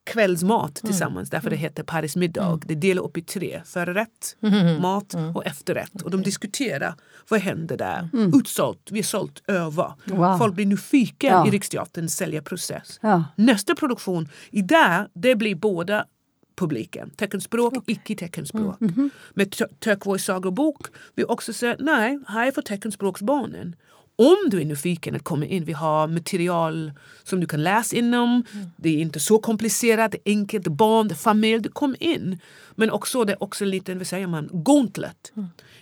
kvällsmat 0.03 0.75
tillsammans 0.75 1.29
därför 1.29 1.49
det 1.49 1.55
heter 1.55 1.83
Paris 1.83 2.15
middag. 2.15 2.59
Det 2.65 2.75
delar 2.75 3.03
upp 3.03 3.17
i 3.17 3.21
tre. 3.21 3.61
Förrätt, 3.65 4.35
mat 4.81 5.15
och 5.35 5.45
efterrätt. 5.45 6.01
Och 6.01 6.11
de 6.11 6.21
diskuterar 6.21 6.93
vad 7.29 7.39
händer 7.39 7.77
där. 7.77 8.09
Utsålt, 8.39 8.87
vi 8.91 8.99
är 8.99 9.03
sålt 9.03 9.43
över. 9.47 9.93
Wow. 10.05 10.37
Folk 10.37 10.55
blir 10.55 10.65
nyfikna 10.65 11.29
Ja. 11.29 11.47
i 11.47 11.49
Riksteaterns 11.51 12.15
säljarprocess. 12.15 12.99
Ja. 13.01 13.23
Nästa 13.35 13.75
produktion, 13.75 14.27
i 14.51 14.61
där, 14.61 15.07
det 15.13 15.35
blir 15.35 15.55
båda 15.55 16.05
publiken. 16.55 17.09
Teckenspråk, 17.09 17.73
icke-teckenspråk. 17.87 18.77
Med 19.33 19.51
Tur- 19.51 19.67
Turquoise 19.79 20.25
sagobok, 20.25 20.87
vi 21.15 21.23
också 21.23 21.53
säger 21.53 21.75
nej, 21.79 22.19
här 22.27 22.47
är 22.47 22.51
för 22.51 22.61
teckenspråksbarnen. 22.61 23.75
Om 24.15 24.37
du 24.51 24.61
är 24.61 24.65
nyfiken 24.65 25.15
att 25.15 25.23
komma 25.23 25.45
in, 25.45 25.63
vi 25.65 25.73
har 25.73 26.07
material 26.07 26.91
som 27.23 27.39
du 27.39 27.47
kan 27.47 27.63
läsa 27.63 27.95
inom. 27.95 28.43
Det 28.77 28.89
är 28.89 29.01
inte 29.01 29.19
så 29.19 29.39
komplicerat, 29.39 30.15
enkelt, 30.25 30.67
barn, 30.67 31.09
familj. 31.15 31.69
Kom 31.73 31.95
in. 31.99 32.39
Men 32.75 32.91
också 32.91 33.23
det 33.23 33.33
är 33.33 33.43
också 33.43 33.65
lite, 33.65 33.95
vad 33.95 34.07
säger 34.07 34.27
man, 34.27 34.49
gauntlet. 34.65 35.31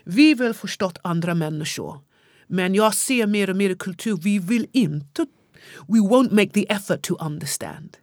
Vi 0.04 0.34
vill 0.34 0.54
förstå 0.54 0.92
andra 1.02 1.34
människor. 1.36 2.00
Men 2.48 2.76
jag 2.76 2.94
ser 2.96 3.28
mer 3.28 3.50
och 3.50 3.56
mer 3.56 3.70
i 3.70 3.76
kultur, 3.76 4.20
vi 4.24 4.40
vill 4.40 4.68
inte, 4.72 5.26
we 5.88 6.00
won't 6.00 6.34
make 6.34 6.50
the 6.50 6.72
effort 6.72 7.02
to 7.02 7.16
understand. 7.26 7.98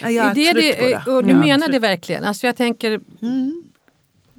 Jag 0.00 0.14
är 0.16 0.34
det 0.34 0.52
trött 0.52 0.78
på 0.78 1.10
det, 1.10 1.16
och 1.16 1.24
du 1.24 1.30
Ja. 1.30 1.36
menar 1.40 1.68
det 1.68 1.78
verkligen? 1.78 2.24
Alltså 2.24 2.46
jag 2.46 2.56
tänker, 2.56 3.00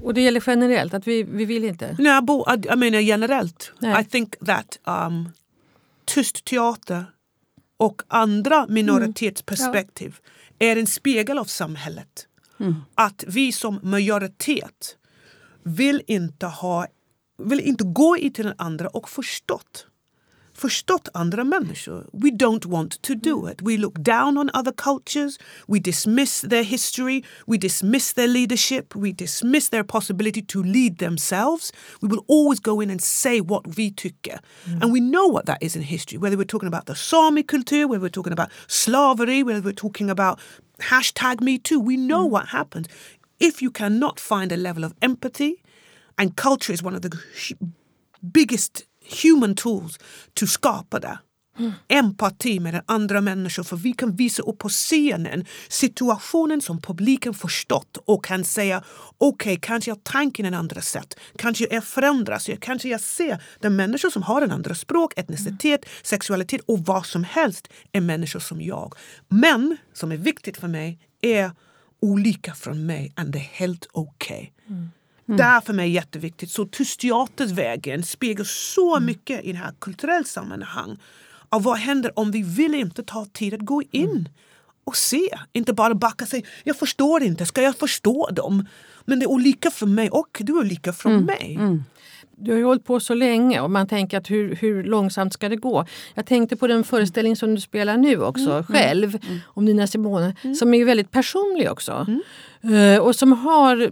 och 0.03 0.13
det 0.13 0.22
gäller 0.22 0.43
generellt, 0.48 0.93
att 0.93 1.08
vi, 1.08 1.24
vi 1.24 1.46
vill 1.46 1.63
inte? 1.63 1.96
Nej, 2.00 2.22
bo, 2.22 2.43
jag, 2.48 2.65
jag 2.65 2.79
menar 2.79 3.00
generellt. 3.00 3.74
Nej. 3.79 4.01
I 4.01 4.05
think 4.05 4.36
that 4.46 4.79
um, 4.84 5.29
tyst 6.05 6.46
teater 6.46 7.05
och 7.77 8.01
andra 8.08 8.65
minoritetsperspektiv 8.70 10.15
är 10.60 10.75
en 10.75 10.88
spegel 10.88 11.38
av 11.38 11.46
samhället. 11.46 12.27
Att 12.96 13.24
vi 13.27 13.51
som 13.51 13.79
majoritet 13.84 14.98
vill 15.63 16.01
inte, 16.08 16.46
ha, 16.46 16.88
vill 17.38 17.60
inte 17.60 17.84
gå 17.84 18.17
i 18.17 18.31
till 18.31 18.46
den 18.46 18.55
andra 18.58 18.88
och 18.88 19.10
förstått 19.10 19.88
förstått 20.62 21.10
andra 21.13 21.44
människor. 21.44 22.10
We 22.13 22.30
don't 22.30 22.65
want 22.65 23.01
to 23.01 23.13
do 23.15 23.41
mm. 23.41 23.51
it. 23.51 23.62
We 23.62 23.77
look 23.77 23.98
down 24.00 24.38
on 24.38 24.50
other 24.53 24.74
cultures. 24.74 25.38
We 25.68 25.80
dismiss 25.80 26.41
their 26.41 26.63
history. 26.63 27.24
We 27.48 27.58
dismiss 27.58 28.13
their 28.13 28.27
leadership. 28.27 28.96
We 28.96 29.13
dismiss 29.13 29.70
their 29.70 29.84
possibility 29.84 30.41
to 30.41 30.63
lead 30.63 30.98
themselves. 30.98 31.72
We 32.01 32.08
will 32.08 32.24
always 32.27 32.60
go 32.62 32.82
in 32.82 32.89
and 32.89 33.01
say 33.01 33.41
what 33.41 33.75
we 33.77 33.91
tycker. 33.91 34.39
Mm. 34.70 34.82
And 34.82 34.94
we 34.94 35.00
know 35.00 35.27
what 35.27 35.46
that 35.46 35.58
is 35.62 35.75
in 35.75 35.82
history, 35.82 36.18
whether 36.20 36.38
we're 36.38 36.53
talking 36.53 36.74
about 36.74 36.86
the 36.86 36.96
Sami 36.96 37.44
culture, 37.44 37.88
whether 37.88 38.01
we're 38.01 38.10
talking 38.10 38.34
about 38.34 38.50
slavery, 38.68 39.44
whether 39.44 39.62
we're 39.62 39.89
talking 39.89 40.10
about 40.10 40.39
hashtag 40.80 41.41
me 41.41 41.58
too. 41.58 41.80
We 41.80 41.98
know 41.98 42.27
mm. 42.27 42.32
what 42.32 42.46
happened. 42.48 42.88
If 43.39 43.62
you 43.62 43.72
cannot 43.72 44.20
find 44.20 44.51
a 44.51 44.58
level 44.58 44.84
of 44.84 44.94
empathy, 45.01 45.63
and 46.18 46.36
culture 46.36 46.74
is 46.74 46.84
one 46.84 46.96
of 46.96 47.01
the 47.01 47.12
biggest 48.32 48.86
human 49.24 49.56
tools 49.56 50.00
to 50.34 50.48
skapa 50.48 51.00
det. 51.00 51.20
Empati 51.88 52.60
med 52.60 52.74
den 52.74 52.84
andra 52.86 53.22
människor 53.22 53.63
för 53.63 53.77
vi 53.77 53.94
kan 53.94 54.15
visa 54.15 54.44
upp 54.44 54.58
på 54.58 54.70
scenen 54.70 55.46
situationen 55.70 56.62
som 56.62 56.82
publiken 56.82 57.34
förstått 57.34 57.98
och 58.06 58.25
kan 58.25 58.44
säga 58.44 58.84
okej, 59.18 59.60
kanske 59.62 59.91
jag 59.91 60.03
tänker 60.03 60.44
en 60.44 60.53
andra 60.53 60.82
sätt, 60.82 61.20
kanske 61.36 61.68
jag 61.72 61.84
förändras, 61.84 62.50
kanske 62.62 62.89
jag 62.89 63.01
ser 63.01 63.44
den 63.60 63.75
människor 63.75 64.10
som 64.10 64.24
har 64.24 64.41
en 64.41 64.51
andra 64.51 64.75
språk, 64.75 65.13
etnicitet, 65.15 65.86
sexualitet 66.03 66.62
och 66.65 66.80
vad 66.80 67.06
som 67.06 67.24
helst 67.24 67.68
är 67.91 68.01
människor 68.01 68.39
som 68.39 68.62
jag. 68.62 68.94
Men, 69.27 69.77
som 69.94 70.12
är 70.12 70.18
viktigt 70.18 70.58
för 70.58 70.68
mig, 70.68 71.00
är 71.22 71.51
olika 72.01 72.53
från 72.53 72.86
mig 72.86 73.13
och 73.18 73.25
det 73.25 73.39
är 73.39 73.50
helt 73.53 73.88
okej. 73.91 74.53
Det 75.38 75.43
är 75.43 75.61
för 75.61 75.73
mig 75.73 75.89
jätteviktigt. 75.91 76.51
Så 76.51 76.65
Tysteatersvägen 76.65 78.03
speglar 78.03 78.45
så 78.45 79.00
mycket 79.00 79.43
i 79.43 79.51
det 79.51 79.57
här 79.57 79.73
kulturella 79.79 80.23
sammanhang. 80.23 80.97
Av 81.50 81.63
vad 81.63 81.77
händer 81.77 82.19
om 82.19 82.31
vi 82.31 82.43
vill 82.43 82.75
inte 82.75 83.03
ta 83.03 83.25
tid 83.25 83.53
att 83.53 83.59
gå 83.59 83.83
in 83.91 84.29
och 84.83 84.97
se. 84.97 85.29
Inte 85.53 85.73
bara 85.73 85.95
backa 85.95 86.25
och 86.25 86.29
säga 86.29 86.43
jag 86.63 86.77
förstår 86.77 87.23
inte, 87.23 87.45
ska 87.45 87.61
jag 87.61 87.75
förstå 87.75 88.29
dem? 88.31 88.65
Men 89.05 89.19
det 89.19 89.25
är 89.25 89.29
olika 89.29 89.71
för 89.71 89.85
mig 89.85 90.09
och 90.09 90.38
du 90.39 90.53
är 90.53 90.59
olika 90.59 90.93
från 90.93 91.25
mig. 91.25 91.59
Du 92.41 92.51
har 92.51 92.57
ju 92.57 92.65
hållit 92.65 92.86
på 92.86 93.00
så 93.00 93.13
länge 93.13 93.60
och 93.62 93.71
man 93.71 93.88
tänker 93.88 94.17
att 94.17 94.31
hur, 94.31 94.55
hur 94.55 94.83
långsamt 94.83 95.33
ska 95.33 95.50
det 95.50 95.55
gå? 95.55 95.86
Jag 96.13 96.25
tänkte 96.25 96.55
på 96.55 96.67
den 96.67 96.83
föreställning 96.83 97.36
som 97.36 97.55
du 97.55 97.62
spelar 97.62 97.98
nu 97.98 98.21
också 98.21 98.63
själv 98.67 99.17
om 99.43 99.65
Nina 99.65 99.88
Simone 99.88 100.36
som 100.60 100.74
är 100.74 100.86
väldigt 100.86 101.12
personlig 101.12 101.71
också. 101.71 102.07
Eh, 102.63 103.01
och 103.01 103.15
som, 103.15 103.31
har, 103.31 103.89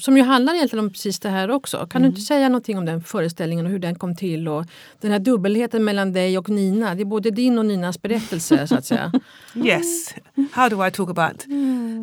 som 0.00 0.16
ju 0.16 0.22
handlar 0.22 0.54
egentligen 0.54 0.84
om 0.84 0.90
precis 0.90 1.20
det 1.20 1.28
här 1.28 1.50
också. 1.50 1.86
Kan 1.90 2.02
du 2.02 2.08
inte 2.08 2.20
säga 2.20 2.48
någonting 2.48 2.78
om 2.78 2.84
den 2.84 3.02
föreställningen 3.02 3.66
och 3.66 3.72
hur 3.72 3.78
den 3.78 3.94
kom 3.94 4.16
till 4.16 4.48
och 4.48 4.64
den 5.00 5.10
här 5.10 5.18
dubbelheten 5.18 5.84
mellan 5.84 6.12
dig 6.12 6.38
och 6.38 6.48
Nina. 6.48 6.94
Det 6.94 7.02
är 7.02 7.04
både 7.04 7.30
din 7.30 7.58
och 7.58 7.66
Ninas 7.66 8.02
berättelse 8.02 8.66
så 8.66 8.74
att 8.74 8.84
säga. 8.84 9.12
Yes. 9.54 10.14
How 10.52 10.68
do 10.68 10.86
I 10.86 10.90
talk 10.90 11.10
about 11.10 11.44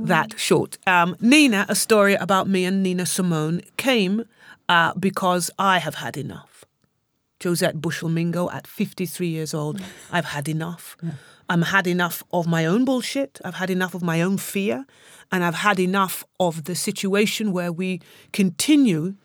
that 0.08 0.40
short? 0.40 0.78
Um, 0.88 1.16
Nina, 1.20 1.66
a 1.70 1.76
story 1.76 2.16
about 2.16 2.48
me 2.48 2.68
and 2.68 2.84
Nina 2.84 3.06
Simone 3.06 3.62
came 3.76 4.24
uh, 4.70 4.94
because 5.00 5.52
I 5.58 5.80
have 5.80 5.96
had 5.96 6.18
enough. 6.18 6.66
Josette 7.44 7.82
Bushell 7.82 8.10
Mingo 8.10 8.50
at 8.50 8.66
53 8.66 9.28
years 9.28 9.54
old, 9.54 9.82
I've 10.12 10.26
had 10.26 10.48
enough. 10.48 10.98
I'm 11.50 11.62
had 11.62 11.86
enough 11.86 12.24
of 12.32 12.48
my 12.48 12.66
own 12.66 12.86
bullshit. 12.86 13.40
I've 13.44 13.56
had 13.56 13.70
enough 13.70 13.94
of 13.94 14.02
my 14.02 14.22
own 14.22 14.38
fear. 14.38 14.86
And 15.32 15.44
I've 15.44 15.56
had 15.56 15.80
enough 15.80 16.24
of 16.40 16.64
the 16.64 16.76
situation 16.76 17.52
where 17.52 17.72
we 17.72 18.02
continue 18.32 19.16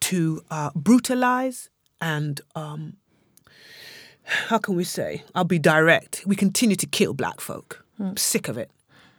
to 0.00 0.42
uh, 0.50 0.70
brutalize 0.74 1.68
and 2.00 2.40
um, 2.54 2.96
how 4.24 4.58
can 4.58 4.74
we 4.76 4.84
say? 4.84 5.24
I'll 5.34 5.44
be 5.44 5.58
direct. 5.58 6.22
We 6.26 6.36
continue 6.36 6.76
to 6.76 6.86
kill 6.86 7.14
black 7.14 7.40
folk. 7.40 7.84
I'm 7.98 8.16
sick 8.16 8.48
of 8.48 8.56
it. 8.56 8.70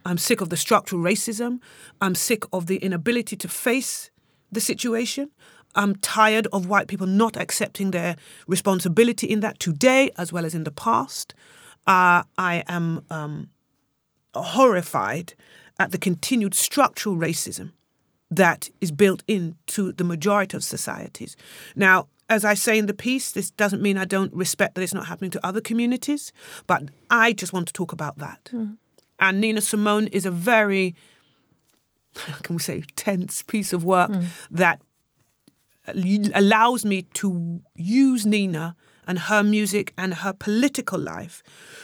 I'm 0.06 0.18
sick 0.18 0.42
of 0.42 0.50
the 0.50 0.58
structural 0.58 1.02
racism. 1.02 1.60
I'm 2.02 2.16
sick 2.16 2.44
of 2.52 2.66
the 2.66 2.78
inability 2.78 3.36
to 3.36 3.48
face 3.48 4.10
the 4.52 4.62
situation. 4.62 5.30
I'm 5.76 5.96
tired 5.96 6.48
of 6.52 6.68
white 6.68 6.88
people 6.88 7.08
not 7.08 7.38
accepting 7.38 7.92
their 7.92 8.16
responsibility 8.48 9.28
in 9.28 9.40
that 9.42 9.60
today 9.60 10.12
as 10.18 10.34
well 10.34 10.46
as 10.46 10.54
in 10.54 10.64
the 10.64 10.72
past. 10.72 11.34
Uh, 11.88 12.24
I 12.38 12.64
am 12.68 13.06
um, 13.10 13.50
horrified 14.34 15.34
at 15.80 15.92
the 15.92 15.98
continued 15.98 16.54
structural 16.54 17.16
racism 17.16 17.72
that 18.30 18.70
is 18.80 18.92
built 18.92 19.24
into 19.28 19.92
the 19.92 20.04
majority 20.04 20.56
of 20.56 20.64
societies. 20.64 21.36
Now, 21.76 22.08
as 22.30 22.46
I 22.46 22.54
say 22.54 22.78
in 22.78 22.86
the 22.86 22.94
piece, 22.94 23.32
this 23.32 23.52
doesn't 23.52 23.82
mean 23.82 23.98
I 23.98 24.06
don't 24.06 24.34
respect 24.34 24.76
that 24.76 24.82
it's 24.82 24.94
not 24.94 25.08
happening 25.08 25.32
to 25.32 25.46
other 25.46 25.60
communities, 25.60 26.32
but 26.66 26.84
I 27.10 27.34
just 27.34 27.52
want 27.52 27.68
to 27.68 27.74
talk 27.74 27.92
about 27.92 28.20
that. 28.20 28.50
And 29.20 29.42
Nina 29.42 29.60
Simone 29.60 30.08
is 30.08 30.26
a 30.26 30.32
very, 30.32 30.96
can 32.44 32.56
we 32.56 32.62
say, 32.62 32.84
tense 32.96 33.44
piece 33.44 33.74
of 33.74 33.84
work 33.84 34.12
that 34.50 34.82
allows 36.34 36.86
me 36.86 37.04
to 37.14 37.62
use 37.76 38.26
Nina 38.26 38.76
and 39.08 39.20
her 39.20 39.44
music 39.44 39.94
and 39.98 40.14
her 40.16 40.34
political 40.34 41.00
life 41.00 41.42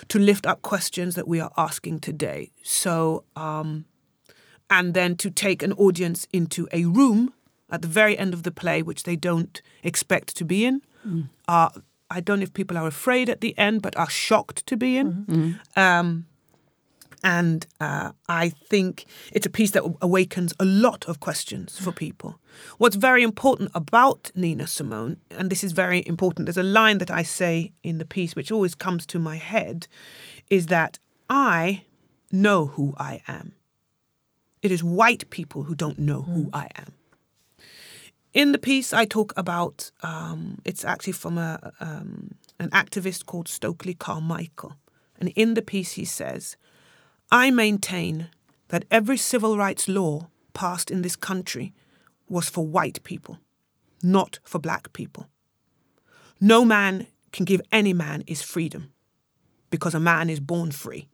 to 0.07 0.19
lift 0.19 0.45
up 0.45 0.61
questions 0.61 1.15
that 1.15 1.27
we 1.27 1.39
are 1.39 1.51
asking 1.57 1.99
today. 1.99 2.51
So, 2.63 3.23
um, 3.35 3.85
and 4.69 4.93
then 4.93 5.15
to 5.17 5.29
take 5.29 5.63
an 5.63 5.73
audience 5.73 6.27
into 6.31 6.67
a 6.71 6.85
room 6.85 7.33
at 7.69 7.81
the 7.81 7.87
very 7.87 8.17
end 8.17 8.33
of 8.33 8.43
the 8.43 8.51
play, 8.51 8.81
which 8.81 9.03
they 9.03 9.15
don't 9.15 9.61
expect 9.83 10.35
to 10.37 10.45
be 10.45 10.65
in. 10.65 10.81
Uh, 11.47 11.69
I 12.09 12.21
don't 12.21 12.39
know 12.39 12.43
if 12.43 12.53
people 12.53 12.77
are 12.77 12.87
afraid 12.87 13.29
at 13.29 13.41
the 13.41 13.57
end, 13.57 13.81
but 13.81 13.95
are 13.97 14.09
shocked 14.09 14.65
to 14.67 14.77
be 14.77 14.97
in. 14.97 15.59
Um, 15.75 16.25
and 17.23 17.65
uh, 17.79 18.11
I 18.27 18.49
think 18.49 19.05
it's 19.31 19.45
a 19.45 19.49
piece 19.49 19.71
that 19.71 19.83
awakens 20.01 20.53
a 20.59 20.65
lot 20.65 21.05
of 21.07 21.19
questions 21.19 21.77
for 21.77 21.91
people. 21.91 22.39
What's 22.77 22.95
very 22.95 23.23
important 23.23 23.71
about 23.73 24.31
Nina 24.35 24.67
Simone, 24.67 25.17
and 25.31 25.49
this 25.49 25.63
is 25.63 25.71
very 25.71 26.03
important, 26.05 26.45
there's 26.45 26.57
a 26.57 26.63
line 26.63 26.97
that 26.99 27.11
I 27.11 27.23
say 27.23 27.71
in 27.83 27.97
the 27.97 28.05
piece 28.05 28.35
which 28.35 28.51
always 28.51 28.75
comes 28.75 29.05
to 29.07 29.19
my 29.19 29.37
head, 29.37 29.87
is 30.49 30.67
that 30.67 30.99
I 31.29 31.83
know 32.31 32.67
who 32.67 32.93
I 32.97 33.21
am. 33.27 33.53
It 34.61 34.71
is 34.71 34.83
white 34.83 35.29
people 35.29 35.63
who 35.63 35.75
don't 35.75 35.99
know 35.99 36.21
who 36.21 36.49
I 36.53 36.69
am. 36.75 36.93
In 38.33 38.51
the 38.51 38.57
piece, 38.57 38.93
I 38.93 39.05
talk 39.05 39.33
about 39.35 39.91
um, 40.03 40.59
it's 40.65 40.85
actually 40.85 41.13
from 41.13 41.37
a 41.37 41.71
um, 41.79 42.35
an 42.59 42.69
activist 42.71 43.25
called 43.25 43.47
Stokely 43.47 43.93
Carmichael, 43.93 44.73
and 45.19 45.29
in 45.35 45.53
the 45.53 45.61
piece 45.61 45.93
he 45.93 46.05
says, 46.05 46.57
"I 47.31 47.51
maintain 47.51 48.29
that 48.69 48.85
every 48.89 49.17
civil 49.17 49.57
rights 49.57 49.87
law 49.87 50.29
passed 50.53 50.91
in 50.91 51.01
this 51.01 51.15
country 51.15 51.73
was 52.29 52.49
for 52.49 52.65
white 52.65 53.03
people, 53.03 53.39
not 54.03 54.39
for 54.43 54.59
black 54.59 54.93
people. 54.93 55.27
No 56.39 56.65
man 56.65 57.07
can 57.31 57.45
give 57.45 57.61
any 57.71 57.93
man 57.93 58.23
his 58.27 58.41
freedom, 58.41 58.91
because 59.69 59.95
a 59.95 59.99
man 59.99 60.29
is 60.29 60.39
born 60.39 60.71
free. 60.71 61.07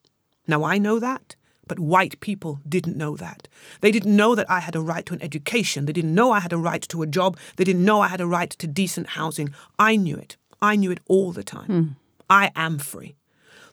Now 0.48 0.63
I 0.63 0.77
know 0.77 1.00
that." 1.00 1.36
But 1.65 1.79
white 1.79 2.20
people 2.20 2.60
didn't 2.67 2.98
know 2.98 3.15
that. 3.15 3.48
They 3.79 3.89
didn't 3.89 4.17
know 4.17 4.36
that 4.36 4.50
I 4.50 4.60
had 4.60 4.75
a 4.75 4.82
right 4.82 5.05
to 5.05 5.13
an 5.13 5.22
education. 5.22 5.86
They 5.86 5.93
didn't 5.93 6.13
know 6.13 6.32
I 6.32 6.41
had 6.41 6.51
a 6.51 6.58
right 6.58 6.82
to 6.89 7.01
a 7.01 7.08
job. 7.08 7.38
They 7.55 7.63
didn't 7.63 7.86
know 7.86 8.01
I 8.01 8.10
had 8.10 8.20
a 8.20 8.27
right 8.27 8.50
to 8.50 8.67
decent 8.67 9.08
housing. 9.12 9.53
I 9.79 9.96
knew 9.96 10.17
it. 10.17 10.36
I 10.62 10.75
knew 10.75 10.91
it 10.91 11.00
all 11.08 11.32
the 11.32 11.43
time. 11.43 11.65
Hmm. 11.65 11.88
I 12.29 12.51
am 12.55 12.79
free. 12.79 13.15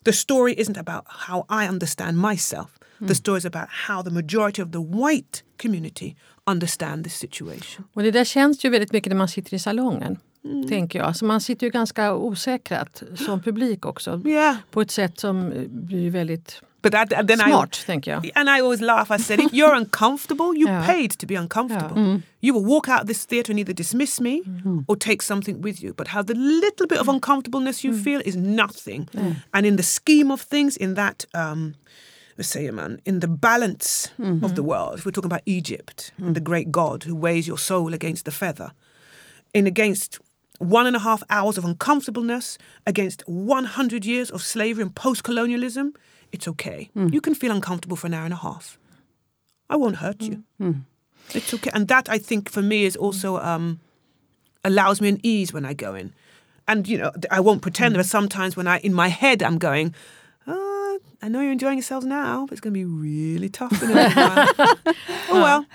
The 0.04 0.12
story 0.12 0.54
isn't 0.58 0.78
about 0.78 1.04
how 1.06 1.46
I 1.48 1.68
understand 1.68 2.18
myself. 2.18 2.70
The 2.98 3.04
hmm. 3.04 3.14
story 3.14 3.38
is 3.38 3.44
about 3.44 3.68
how 3.68 4.02
the 4.02 4.10
majority 4.10 4.62
of 4.62 4.72
the 4.72 4.78
white 4.78 5.42
community 5.62 6.16
understand 6.46 7.04
this 7.04 7.14
situation. 7.14 7.84
Och 7.94 8.02
det 8.02 8.10
där 8.10 8.24
känns 8.24 8.64
ju 8.64 8.70
väldigt 8.70 8.92
mycket 8.92 9.10
när 9.10 9.16
man 9.16 9.28
sitter 9.28 9.54
i 9.54 9.58
salongen. 9.58 10.18
Mm. 10.44 10.68
Tänker 10.68 10.98
jag. 10.98 11.16
Så 11.16 11.24
man 11.24 11.40
sitter 11.40 11.66
ju 11.66 11.70
ganska 11.70 12.14
osäkrat 12.14 13.02
som 13.16 13.42
publik 13.42 13.86
också. 13.86 14.22
Yeah. 14.26 14.56
På 14.70 14.80
ett 14.80 14.90
sätt 14.90 15.20
som 15.20 15.66
blir 15.68 16.10
väldigt 16.10 16.62
But 16.82 16.92
that, 16.92 17.26
then 17.26 17.38
smart, 17.38 17.80
I, 17.82 17.86
tänker 17.86 18.10
jag. 18.10 18.30
And 18.34 18.48
I 18.48 18.60
always 18.60 18.80
laugh. 18.80 19.10
I 19.10 19.18
said, 19.18 19.40
if 19.40 19.52
you're 19.52 19.74
uncomfortable, 19.80 20.54
you 20.54 20.66
Yeah. 20.66 20.86
paid 20.86 21.10
to 21.18 21.26
be 21.26 21.34
uncomfortable. 21.34 21.96
Mm. 21.96 22.22
You 22.40 22.54
will 22.54 22.64
walk 22.64 22.88
out 22.88 23.00
of 23.02 23.06
this 23.06 23.26
theatre 23.26 23.52
and 23.52 23.58
either 23.58 23.74
dismiss 23.74 24.20
me 24.20 24.42
mm. 24.42 24.84
or 24.86 24.96
take 24.96 25.22
something 25.22 25.62
with 25.62 25.82
you. 25.82 25.92
But 25.94 26.08
how 26.08 26.22
the 26.22 26.34
little 26.34 26.86
bit 26.86 26.98
of 26.98 27.06
mm. 27.06 27.14
uncomfortableness 27.14 27.84
you 27.84 27.92
feel 27.92 28.20
is 28.24 28.36
nothing. 28.36 29.08
And 29.52 29.66
in 29.66 29.76
the 29.76 29.82
scheme 29.82 30.32
of 30.32 30.40
things, 30.40 30.76
in 30.76 30.94
that, 30.94 31.26
um, 31.34 31.74
let's 32.38 32.48
say, 32.48 32.70
man, 32.70 33.00
in 33.04 33.20
the 33.20 33.28
balance 33.28 34.08
mm-hmm. 34.18 34.44
of 34.44 34.54
the 34.54 34.62
world, 34.62 34.98
if 34.98 35.04
we're 35.04 35.12
talking 35.12 35.32
about 35.32 35.42
Egypt, 35.44 36.12
and 36.18 36.34
the 36.34 36.40
great 36.40 36.70
God 36.70 37.04
who 37.06 37.14
weighs 37.14 37.46
your 37.46 37.58
soul 37.58 37.92
against 37.94 38.24
the 38.24 38.30
feather, 38.30 38.72
in 39.52 39.66
against 39.66 40.18
one 40.60 40.86
and 40.86 40.96
a 40.96 41.00
half 41.00 41.22
hours 41.28 41.58
of 41.58 41.64
uncomfortableness 41.64 42.58
against 42.86 43.22
100 43.26 44.04
years 44.04 44.30
of 44.30 44.42
slavery 44.42 44.82
and 44.82 44.94
post 44.94 45.22
colonialism, 45.24 45.92
it's 46.32 46.48
okay. 46.48 46.90
Hmm. 46.94 47.08
You 47.12 47.20
can 47.20 47.34
feel 47.34 47.52
uncomfortable 47.52 47.96
for 47.96 48.06
an 48.06 48.14
hour 48.14 48.24
and 48.24 48.34
a 48.34 48.38
half. 48.38 48.78
I 49.68 49.76
won't 49.76 49.96
hurt 49.96 50.22
you. 50.22 50.42
Hmm. 50.58 50.70
Hmm. 50.70 50.78
It's 51.34 51.54
okay. 51.54 51.70
And 51.72 51.88
that, 51.88 52.08
I 52.08 52.18
think, 52.18 52.50
for 52.50 52.62
me, 52.62 52.84
is 52.84 52.96
also 52.96 53.38
um, 53.38 53.80
allows 54.64 55.00
me 55.00 55.08
an 55.08 55.20
ease 55.22 55.52
when 55.52 55.64
I 55.64 55.74
go 55.74 55.94
in. 55.94 56.12
And, 56.66 56.88
you 56.88 56.98
know, 56.98 57.12
I 57.30 57.40
won't 57.40 57.62
pretend 57.62 57.94
there 57.94 58.00
are 58.00 58.04
some 58.04 58.28
times 58.28 58.56
when 58.56 58.66
I, 58.66 58.78
in 58.78 58.94
my 58.94 59.08
head, 59.08 59.42
I'm 59.42 59.58
going, 59.58 59.94
oh, 60.46 60.98
I 61.22 61.28
know 61.28 61.40
you're 61.40 61.52
enjoying 61.52 61.78
yourselves 61.78 62.06
now, 62.06 62.46
but 62.46 62.52
it's 62.52 62.60
going 62.60 62.74
to 62.74 62.78
be 62.78 62.84
really 62.84 63.48
tough 63.48 63.82
in 63.82 63.90
a 63.90 63.94
little 63.94 65.40
while. 65.40 65.66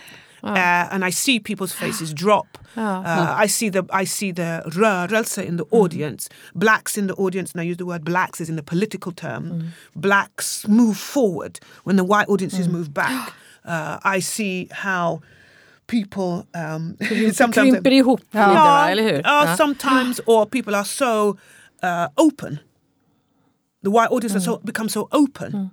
Oh. 0.46 0.52
Uh, 0.52 0.88
and 0.92 1.04
I 1.04 1.12
see 1.12 1.40
people's 1.40 1.74
faces 1.84 2.14
drop. 2.14 2.58
Uh, 2.78 3.36
I 3.44 3.48
see 3.48 3.70
the 3.70 3.86
I 3.90 4.04
see 4.06 4.32
the 4.32 4.62
rörelse 4.68 5.44
in 5.44 5.56
the 5.58 5.66
audience, 5.72 6.30
blacks 6.54 6.98
in 6.98 7.08
the 7.08 7.16
audience, 7.16 7.54
and 7.54 7.62
I 7.62 7.64
use 7.64 7.78
the 7.78 7.86
word 7.86 8.04
blacks 8.04 8.42
as 8.42 8.50
in 8.50 8.56
the 8.56 8.64
political 8.64 9.12
term. 9.12 9.72
Blacks 9.96 10.68
move 10.68 10.98
forward 10.98 11.60
when 11.86 11.96
the 11.96 12.04
white 12.04 12.30
audiences 12.30 12.68
move 12.68 12.94
back. 12.94 13.34
Uh, 13.66 13.98
I 14.04 14.20
see 14.20 14.68
how 14.70 15.22
people 15.88 16.46
um, 16.54 16.98
sometimes 17.32 17.74
Krymper 17.74 17.92
ihop 17.92 18.20
lite, 18.32 18.54
va? 18.54 18.88
eller 18.92 19.04
hur? 19.04 19.22
Ja. 19.24 19.56
sometimes, 19.56 20.22
or 20.28 20.46
people 20.46 20.76
are 20.76 20.86
so 20.86 21.36
uh, 21.82 22.08
open. 22.16 22.60
The 23.82 23.90
white 23.90 24.12
audience 24.12 24.34
has 24.34 24.44
so, 24.44 24.58
become 24.58 24.88
so 24.88 25.08
open 25.12 25.72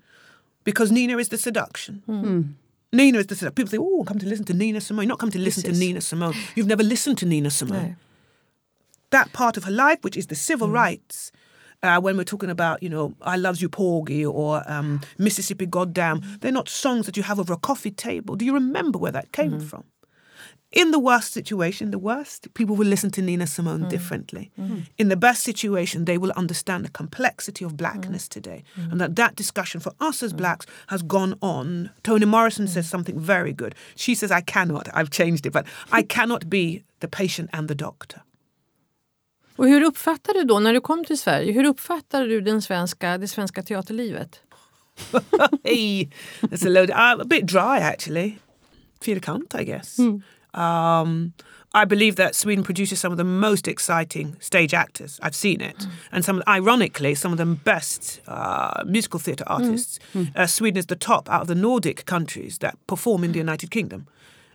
because 0.65 0.91
Nina 0.91 1.19
is 1.19 1.29
the 1.29 1.37
seduction. 1.37 2.57
Nina 2.93 3.19
is 3.19 3.27
the 3.27 3.35
seduction. 3.35 3.55
People 3.55 3.71
say, 3.71 3.79
"Oh, 3.79 4.05
come 4.05 4.19
to 4.19 4.27
listen 4.27 4.45
to 4.45 4.55
Nina 4.55 4.81
Simone." 4.81 5.05
You're 5.05 5.09
not 5.09 5.19
come 5.19 5.31
to 5.31 5.39
listen 5.39 5.63
to 5.65 5.71
is- 5.71 5.79
Nina 5.81 6.01
Simone. 6.01 6.35
You've 6.55 6.67
never 6.67 6.83
listened 6.83 7.19
to 7.19 7.27
Nina 7.27 7.51
Simone. 7.51 7.79
Nej. 7.79 7.97
That 9.11 9.33
part 9.33 9.57
of 9.57 9.65
her 9.65 9.71
life, 9.73 9.99
which 10.03 10.17
is 10.17 10.27
the 10.27 10.35
civil 10.35 10.69
rights. 10.69 11.33
Uh, 11.83 12.01
when 12.01 12.17
we're 12.17 12.25
talking 12.25 12.51
about, 12.51 12.81
you 12.83 12.89
know, 12.89 13.15
I 13.23 13.37
Loves 13.37 13.61
You 13.61 13.69
Porgy 13.69 14.25
or 14.25 14.63
um, 14.71 15.01
Mississippi 15.19 15.67
Goddam, 15.67 16.23
they're 16.41 16.53
not 16.53 16.69
songs 16.69 17.07
that 17.07 17.17
you 17.17 17.25
have 17.25 17.41
over 17.41 17.53
a 17.53 17.57
coffee 17.57 17.91
table. 17.91 18.37
Do 18.37 18.45
you 18.45 18.55
remember 18.55 18.99
where 18.99 19.11
that 19.13 19.33
came 19.33 19.59
from? 19.59 19.85
In 20.73 20.91
the 20.91 20.99
worst 20.99 21.33
situation, 21.35 21.91
the 21.91 21.99
worst, 21.99 22.53
people 22.55 22.77
will 22.77 22.87
listen 22.87 23.11
to 23.11 23.23
Nina 23.23 23.47
Simone 23.47 23.85
mm. 23.85 23.91
differently. 23.91 24.51
Mm. 24.59 24.69
Mm. 24.69 24.83
In 24.97 25.09
the 25.11 25.17
best 25.17 25.43
situation, 25.43 26.07
they 26.07 26.17
will 26.17 26.33
understand 26.35 26.85
the 26.85 26.91
complexity 26.91 27.65
of 27.65 27.77
blackness 27.77 28.27
today. 28.27 28.65
And 28.91 28.99
that 29.01 29.17
that 29.17 29.37
discussion 29.37 29.81
for 29.81 29.93
us 30.01 30.23
as 30.23 30.33
blacks 30.33 30.67
has 30.87 31.03
gone 31.03 31.35
on. 31.41 31.91
Toni 32.03 32.25
Morrison 32.25 32.69
says 32.69 32.89
something 32.89 33.21
very 33.21 33.53
good. 33.53 33.75
She 33.97 34.15
says, 34.15 34.31
I 34.31 34.41
cannot, 34.41 34.89
I've 34.95 35.11
changed 35.11 35.45
it, 35.47 35.53
but 35.53 35.67
I 35.93 36.03
cannot 36.17 36.49
be 36.49 36.83
the 37.01 37.09
patient 37.09 37.51
and 37.53 37.69
the 37.69 37.75
doctor. 37.75 38.23
Och 39.57 39.69
hur 39.69 39.83
uppfattar 39.83 40.35
du 40.35 40.45
då, 40.45 40.59
när 40.59 40.73
du 40.73 40.81
kom 40.81 41.05
till 41.05 41.19
Sverige, 41.19 41.53
hur 41.53 41.65
uppfattar 41.65 42.27
du 42.27 42.41
den 42.41 42.63
svenska, 42.63 43.19
det 43.19 43.29
svenska 43.29 43.63
teaterlivet? 43.63 44.41
hey, 45.65 46.09
that's 46.43 46.67
a 46.67 46.71
load. 46.71 46.91
I'm 46.91 47.21
a 47.21 47.25
bit 47.25 47.47
dry 47.47 47.79
actually. 47.79 48.39
Cunt, 49.21 49.55
I 49.61 49.65
guess. 49.65 49.99
Um, 50.55 51.33
I 51.75 51.87
believe 51.87 52.17
that 52.17 52.35
Sweden 52.35 52.63
produces 52.65 53.01
some 53.01 53.13
of 53.13 53.19
the 53.19 53.25
most 53.25 53.67
exciting 53.67 54.37
stage 54.41 54.75
actors. 54.75 55.19
I've 55.23 55.35
seen 55.35 55.63
it, 55.63 55.87
and 56.13 56.23
some, 56.23 56.43
ironically, 56.47 57.15
some 57.15 57.33
of 57.33 57.39
the 57.39 57.47
best 57.47 58.21
uh, 58.29 58.85
musical 58.87 59.19
theatre 59.19 59.45
artists. 59.47 59.99
Uh, 60.37 60.47
Sweden 60.47 60.77
is 60.79 60.87
the 60.87 60.97
top 60.97 61.31
out 61.31 61.41
of 61.43 61.47
the 61.49 61.55
Nordic 61.55 62.05
countries 62.05 62.59
that 62.59 62.77
perform 62.87 63.25
in 63.25 63.33
the 63.33 63.39
United 63.39 63.71
Kingdom. 63.71 64.07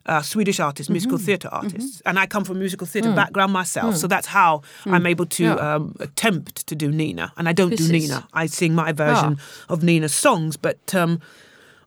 Uh, 0.05 0.21
Swedish 0.21 0.59
artists, 0.59 0.89
musical 0.91 1.17
theatre 1.17 1.49
artists, 1.51 2.01
and 2.05 2.17
I 2.19 2.27
come 2.27 2.45
from 2.45 2.57
a 2.57 2.59
musical 2.59 2.87
theatre 2.87 3.11
background 3.13 3.51
myself, 3.51 3.95
so 3.97 4.07
that's 4.07 4.27
how 4.27 4.61
I'm 4.85 5.05
able 5.07 5.25
to 5.25 5.43
Yeah. 5.43 5.55
um, 5.75 5.95
attempt 5.99 6.65
to 6.67 6.75
do 6.75 6.91
Nina, 6.91 7.33
and 7.35 7.49
I 7.49 7.51
don't 7.53 7.71
do 7.71 7.75
Precis. 7.87 7.91
Nina. 7.91 8.27
I 8.31 8.45
sing 8.45 8.75
my 8.75 8.91
version 8.93 9.37
of 9.69 9.81
Nina's 9.83 10.13
songs, 10.13 10.55
but 10.55 10.93
um, 10.95 11.19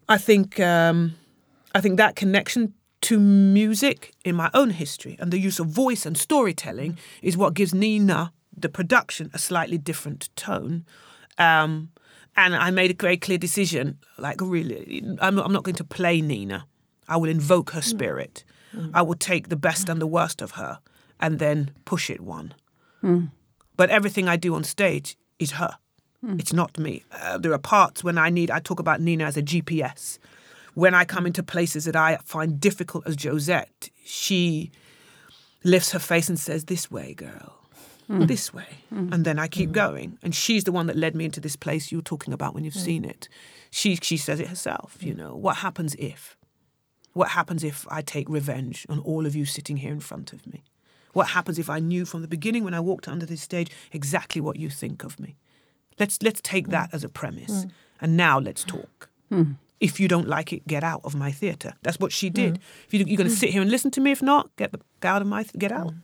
I 0.09 0.19
think 0.19 0.59
um, 0.61 1.15
I 1.73 1.81
think 1.81 1.97
that 1.99 2.15
connection 2.17 2.75
to 3.03 3.19
music 3.19 4.13
in 4.25 4.35
my 4.37 4.51
own 4.53 4.71
history 4.71 5.17
and 5.19 5.31
the 5.31 5.39
use 5.39 5.59
of 5.59 5.67
voice 5.69 6.05
and 6.05 6.17
storytelling 6.17 6.99
is 7.23 7.37
what 7.37 7.55
gives 7.55 7.75
Nina 7.75 8.33
the 8.57 8.69
production 8.69 9.31
a 9.33 9.39
slightly 9.39 9.79
different 9.79 10.29
tone. 10.37 10.85
Um, 11.39 11.91
and 12.37 12.55
I 12.55 12.71
made 12.71 12.91
a 12.91 12.95
very 12.95 13.17
clear 13.17 13.39
decision, 13.39 13.99
like 14.19 14.41
really, 14.41 15.03
I'm 15.21 15.35
not, 15.35 15.47
I'm 15.47 15.53
not 15.53 15.65
going 15.65 15.77
to 15.77 15.85
play 15.85 16.21
Nina. 16.21 16.67
I 17.09 17.17
will 17.17 17.29
invoke 17.31 17.71
her 17.71 17.83
spirit. 17.83 18.45
I 18.95 19.03
will 19.03 19.17
take 19.17 19.49
the 19.49 19.57
best 19.57 19.89
and 19.89 20.01
the 20.01 20.07
worst 20.07 20.41
of 20.41 20.53
her 20.53 20.79
and 21.19 21.39
then 21.41 21.73
push 21.85 22.09
it 22.09 22.21
one. 22.21 22.55
But 23.77 23.91
everything 23.91 24.29
I 24.29 24.37
do 24.37 24.55
on 24.55 24.63
stage 24.63 25.17
is 25.39 25.53
her. 25.53 25.77
It's 26.39 26.53
not 26.53 26.79
me. 26.79 27.03
Uh, 27.11 27.39
there 27.39 27.53
are 27.53 27.59
parts 27.59 28.05
when 28.05 28.19
I 28.19 28.29
need, 28.31 28.51
I 28.51 28.61
talk 28.61 28.79
about 28.79 29.01
Nina 29.01 29.25
as 29.25 29.37
a 29.39 29.43
GPS. 29.43 30.19
When 30.75 30.95
I 30.95 31.05
come 31.05 31.27
into 31.27 31.43
places 31.43 31.85
that 31.85 31.97
I 31.97 32.19
find 32.25 32.61
difficult 32.61 33.07
as 33.07 33.17
Josette, 33.17 33.91
she 34.05 34.71
lifts 35.65 35.93
her 35.93 35.99
face 35.99 36.29
and 36.29 36.39
says, 36.39 36.65
This 36.65 36.91
way, 36.91 37.15
girl. 37.15 37.57
Hmm. 38.07 38.27
This 38.27 38.53
way. 38.53 38.67
Hmm. 38.89 39.13
And 39.13 39.25
then 39.25 39.39
I 39.39 39.47
keep 39.47 39.69
hmm. 39.71 39.75
going. 39.75 40.19
And 40.23 40.35
she's 40.35 40.65
the 40.65 40.73
one 40.73 40.87
that 40.87 40.97
led 40.97 41.15
me 41.15 41.25
into 41.25 41.41
this 41.41 41.57
place 41.57 41.93
you're 41.93 42.03
talking 42.03 42.33
about 42.33 42.55
when 42.55 42.65
you've 42.65 42.75
seen 42.75 43.05
it. 43.05 43.29
She, 43.71 43.97
she 43.97 44.17
says 44.17 44.41
it 44.41 44.49
herself, 44.49 44.97
you 45.01 45.15
know. 45.15 45.37
What 45.37 45.59
happens 45.59 45.95
if? 45.97 46.37
What 47.13 47.31
happens 47.31 47.65
if 47.65 47.87
I 47.91 48.03
take 48.03 48.29
revenge 48.29 48.87
on 48.89 49.01
all 49.01 49.27
of 49.27 49.37
you 49.37 49.45
sitting 49.45 49.77
here 49.79 49.93
in 49.93 50.01
front 50.01 50.33
of 50.33 50.47
me? 50.47 50.65
What 51.13 51.29
happens 51.29 51.59
if 51.59 51.69
I 51.69 51.81
knew 51.81 52.05
from 52.05 52.23
the 52.23 52.29
beginning 52.29 52.65
when 52.65 52.75
I 52.75 52.81
walked 52.81 53.09
under 53.09 53.27
this 53.27 53.43
stage 53.43 53.71
exactly 53.93 54.41
what 54.41 54.57
you 54.57 54.71
think 54.71 55.03
of 55.03 55.19
me? 55.19 55.37
Let's 55.99 56.23
let's 56.23 56.41
take 56.41 56.69
that 56.69 56.91
as 56.93 57.05
a 57.05 57.09
premise. 57.09 57.67
And 58.01 58.17
now 58.17 58.39
let's 58.39 58.65
talk. 58.65 59.11
If 59.81 60.01
you 60.01 60.09
don't 60.09 60.29
like 60.39 60.57
it, 60.57 60.67
get 60.67 60.85
out 60.85 61.01
of 61.05 61.15
my 61.15 61.33
theatre. 61.33 61.73
That's 61.83 61.99
what 62.01 62.13
she 62.13 62.31
did. 62.31 62.61
If 62.87 62.95
you, 62.95 63.05
you're 63.07 63.17
going 63.17 63.31
to 63.31 63.37
sit 63.37 63.51
here 63.51 63.63
and 63.63 63.71
listen 63.71 63.91
to 63.91 64.01
me, 64.01 64.11
if 64.11 64.23
not, 64.23 64.51
get, 64.57 64.73
the, 64.73 64.79
get 65.01 65.13
out 65.13 65.23
of 65.23 65.29
my 65.29 65.45
get 65.59 65.73
out. 65.73 65.95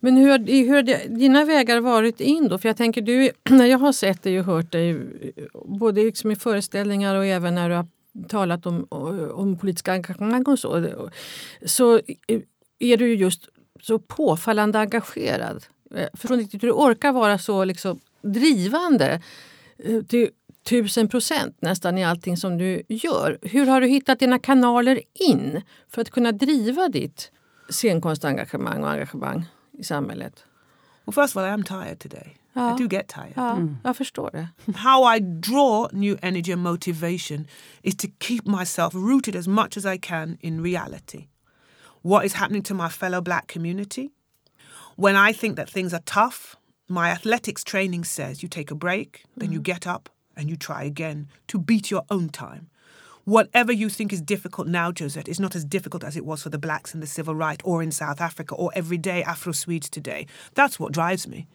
Men 0.00 0.16
hur, 0.16 0.38
hur 0.66 0.74
har 0.74 1.08
dina 1.18 1.44
vägar 1.44 1.80
varit 1.80 2.20
in 2.20 2.48
då? 2.48 2.58
För 2.58 2.68
jag 2.68 2.76
tänker, 2.76 3.02
du, 3.02 3.30
när 3.50 3.66
jag 3.66 3.78
har 3.78 3.92
sett 3.92 4.22
dig 4.22 4.38
och 4.40 4.46
hört 4.46 4.72
dig, 4.72 5.06
både 5.64 6.04
liksom 6.04 6.30
i 6.30 6.36
föreställningar 6.36 7.14
och 7.14 7.26
även 7.26 7.54
när 7.54 7.68
du 7.68 7.74
har 7.74 7.86
talat 8.28 8.66
om, 8.66 8.86
om 9.34 9.58
politiska 9.58 9.92
engagemang 9.92 10.42
och 10.42 10.58
så, 10.58 11.08
så 11.66 12.00
är 12.78 12.96
du 12.96 13.08
ju 13.08 13.14
just 13.14 13.48
så 13.80 13.98
påfallande 13.98 14.78
engagerad. 14.78 15.64
Jag 15.90 16.08
förstår 16.14 16.34
inte 16.34 16.44
riktigt 16.44 16.62
hur 16.62 16.68
du 16.68 16.74
orkar 16.74 17.12
vara 17.12 17.38
så 17.38 17.64
liksom 17.64 18.00
drivande 18.22 19.22
eh, 19.78 20.02
till 20.02 20.28
tusen 20.62 21.08
procent 21.08 21.62
nästan 21.62 21.98
i 21.98 22.04
allting 22.04 22.36
som 22.36 22.58
du 22.58 22.82
gör. 22.88 23.38
Hur 23.42 23.66
har 23.66 23.80
du 23.80 23.86
hittat 23.86 24.18
dina 24.18 24.38
kanaler 24.38 25.00
in 25.14 25.62
för 25.88 26.02
att 26.02 26.10
kunna 26.10 26.32
driva 26.32 26.88
ditt 26.88 27.32
scenkонstengagemang 27.68 28.84
och 28.84 28.90
engagemang 28.90 29.46
i 29.78 29.84
samhället? 29.84 30.44
Well, 31.04 31.14
first 31.14 31.36
of 31.36 31.42
all, 31.42 31.48
I 31.48 31.52
am 31.52 31.62
tired 31.62 31.98
today. 31.98 32.36
Ja. 32.52 32.74
I 32.74 32.82
do 32.82 32.88
get 32.88 33.08
tired. 33.08 33.32
Ja, 33.34 33.58
jag 33.84 33.96
förstår 33.96 34.30
det. 34.32 34.48
How 34.78 35.16
I 35.16 35.20
draw 35.20 35.88
new 35.92 36.18
energy 36.22 36.52
and 36.52 36.62
motivation 36.62 37.46
is 37.82 37.96
to 37.96 38.06
keep 38.20 38.46
myself 38.46 38.94
rooted 38.94 39.36
as 39.36 39.46
much 39.46 39.76
as 39.76 39.84
I 39.84 39.98
can 39.98 40.36
in 40.40 40.62
reality. 40.62 41.26
What 42.02 42.24
is 42.24 42.34
happening 42.34 42.62
to 42.62 42.74
my 42.74 42.88
fellow 42.88 43.20
black 43.20 43.52
community? 43.52 44.10
When 44.96 45.30
I 45.30 45.32
think 45.32 45.56
that 45.56 45.70
things 45.70 45.94
are 45.94 46.02
tough, 46.04 46.56
my 46.88 47.10
athletics 47.10 47.64
training 47.64 48.04
says 48.04 48.42
you 48.42 48.48
take 48.48 48.70
a 48.70 48.74
break, 48.74 49.24
then 49.36 49.52
you 49.52 49.60
get 49.60 49.86
up 49.86 50.08
and 50.36 50.48
you 50.50 50.56
try 50.56 50.84
again 50.84 51.28
to 51.48 51.58
beat 51.58 51.90
your 51.90 52.04
own 52.10 52.28
time. 52.28 52.68
Whatever 53.24 53.72
you 53.72 53.88
think 53.88 54.12
is 54.12 54.20
difficult 54.20 54.66
now, 54.66 54.92
Josette, 54.92 55.28
is 55.28 55.38
not 55.38 55.54
as 55.54 55.64
difficult 55.64 56.02
as 56.04 56.16
it 56.16 56.24
was 56.24 56.42
for 56.42 56.50
the 56.50 56.58
blacks 56.58 56.94
in 56.94 57.00
the 57.00 57.06
civil 57.06 57.34
right 57.34 57.62
or 57.64 57.82
in 57.82 57.92
South 57.92 58.20
Africa 58.20 58.54
or 58.56 58.70
everyday 58.74 59.22
Afro 59.22 59.52
Swedes 59.52 59.88
today. 59.88 60.26
That's 60.54 60.80
what 60.80 60.92
drives 60.92 61.28
me. 61.28 61.46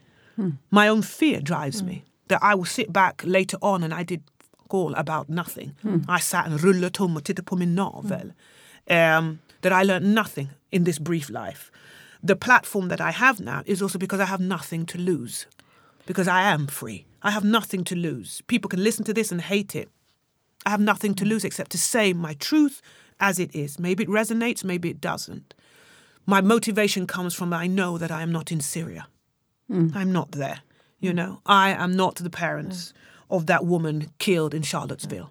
My 0.71 0.87
own 0.87 1.01
fear 1.01 1.41
drives 1.41 1.81
me. 1.83 2.03
that 2.27 2.43
I 2.43 2.55
will 2.55 2.65
sit 2.65 2.91
back 2.91 3.21
later 3.25 3.57
on 3.61 3.83
and 3.83 3.93
I 3.93 4.03
did 4.03 4.21
all 4.69 4.93
about 4.95 5.29
nothing. 5.29 5.75
I 6.07 6.19
sat 6.19 6.45
and 6.45 6.59
rullade 6.59 6.93
tom 6.93 7.15
och 7.17 7.23
tittade 7.23 7.45
på 7.45 7.55
min 7.55 7.75
navel. 7.75 8.33
Um, 8.89 9.39
that 9.61 9.71
I 9.73 9.83
learned 9.83 10.13
nothing 10.13 10.49
in 10.71 10.83
this 10.83 10.99
brief 10.99 11.29
life. 11.29 11.71
The 12.23 12.35
platform 12.35 12.89
that 12.89 13.01
I 13.01 13.11
have 13.11 13.39
now 13.39 13.61
is 13.65 13.81
also 13.81 13.97
because 13.99 14.19
I 14.19 14.25
have 14.25 14.41
nothing 14.43 14.85
to 14.85 14.97
lose. 14.97 15.47
Because 16.05 16.27
I 16.27 16.53
am 16.53 16.67
free. 16.67 17.05
I 17.23 17.31
have 17.31 17.43
nothing 17.43 17.83
to 17.85 17.95
lose. 17.95 18.41
People 18.47 18.69
can 18.69 18.83
listen 18.83 19.05
to 19.05 19.13
this 19.13 19.31
and 19.31 19.41
hate 19.41 19.75
it. 19.75 19.89
I 20.65 20.69
have 20.69 20.81
nothing 20.81 21.15
to 21.15 21.25
lose 21.25 21.45
except 21.45 21.71
to 21.71 21.77
say 21.77 22.13
my 22.13 22.33
truth 22.33 22.81
as 23.19 23.39
it 23.39 23.55
is. 23.55 23.79
Maybe 23.79 24.03
it 24.03 24.09
resonates, 24.09 24.63
maybe 24.63 24.89
it 24.89 25.01
doesn't. 25.01 25.53
My 26.25 26.41
motivation 26.41 27.07
comes 27.07 27.33
from 27.33 27.53
I 27.53 27.67
know 27.67 27.97
that 27.97 28.11
I 28.11 28.21
am 28.21 28.31
not 28.31 28.51
in 28.51 28.61
Syria. 28.61 29.07
I'm 29.69 30.11
not 30.11 30.31
there. 30.31 30.59
You 30.99 31.13
know, 31.13 31.41
I 31.45 31.69
am 31.71 31.95
not 31.95 32.15
the 32.15 32.29
parents 32.29 32.93
of 33.29 33.45
that 33.45 33.65
woman 33.65 34.09
killed 34.17 34.53
in 34.53 34.63
Charlottesville. 34.63 35.29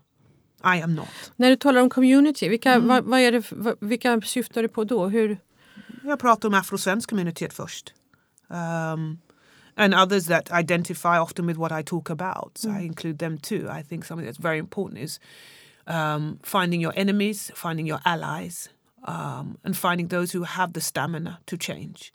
I 0.63 0.77
am 0.77 0.95
not. 0.95 1.09
När 1.37 1.51
du 1.51 1.57
talar 1.57 1.81
om 1.81 1.91
community, 1.91 2.49
vilka, 2.49 2.79
vad, 2.79 3.05
vad 3.05 3.21
är 3.21 3.33
det, 3.33 3.53
vad, 3.53 3.77
vilka 3.81 4.21
syftar 4.21 4.63
du 4.63 4.69
på 4.69 4.85
då? 4.85 5.09
Hur, 5.09 5.39
Jag 6.05 6.19
pratar 6.19 6.49
om 6.49 6.55
afrosvensk 6.55 7.11
communityet 7.11 7.53
först. 7.53 7.95
Um, 8.49 9.19
and 9.77 9.95
others 9.95 10.27
that 10.27 10.51
identify 10.51 11.19
often 11.19 11.47
with 11.47 11.59
what 11.59 11.73
I 11.73 11.83
talk 11.83 12.09
about. 12.11 12.59
So 12.59 12.71
I 12.71 12.81
include 12.81 13.19
them 13.19 13.39
too. 13.39 13.67
I 13.71 13.83
think 13.83 14.05
something 14.05 14.25
that's 14.25 14.39
very 14.39 14.59
important 14.59 15.01
is 15.01 15.19
um, 15.87 16.39
finding 16.43 16.81
your 16.81 16.93
enemies, 16.97 17.51
finding 17.55 17.87
your 17.87 18.01
allies, 18.05 18.69
um, 19.05 19.59
and 19.65 19.77
finding 19.77 20.09
those 20.09 20.33
who 20.33 20.45
have 20.45 20.73
the 20.73 20.81
stamina 20.81 21.41
to 21.47 21.57
change. 21.57 22.13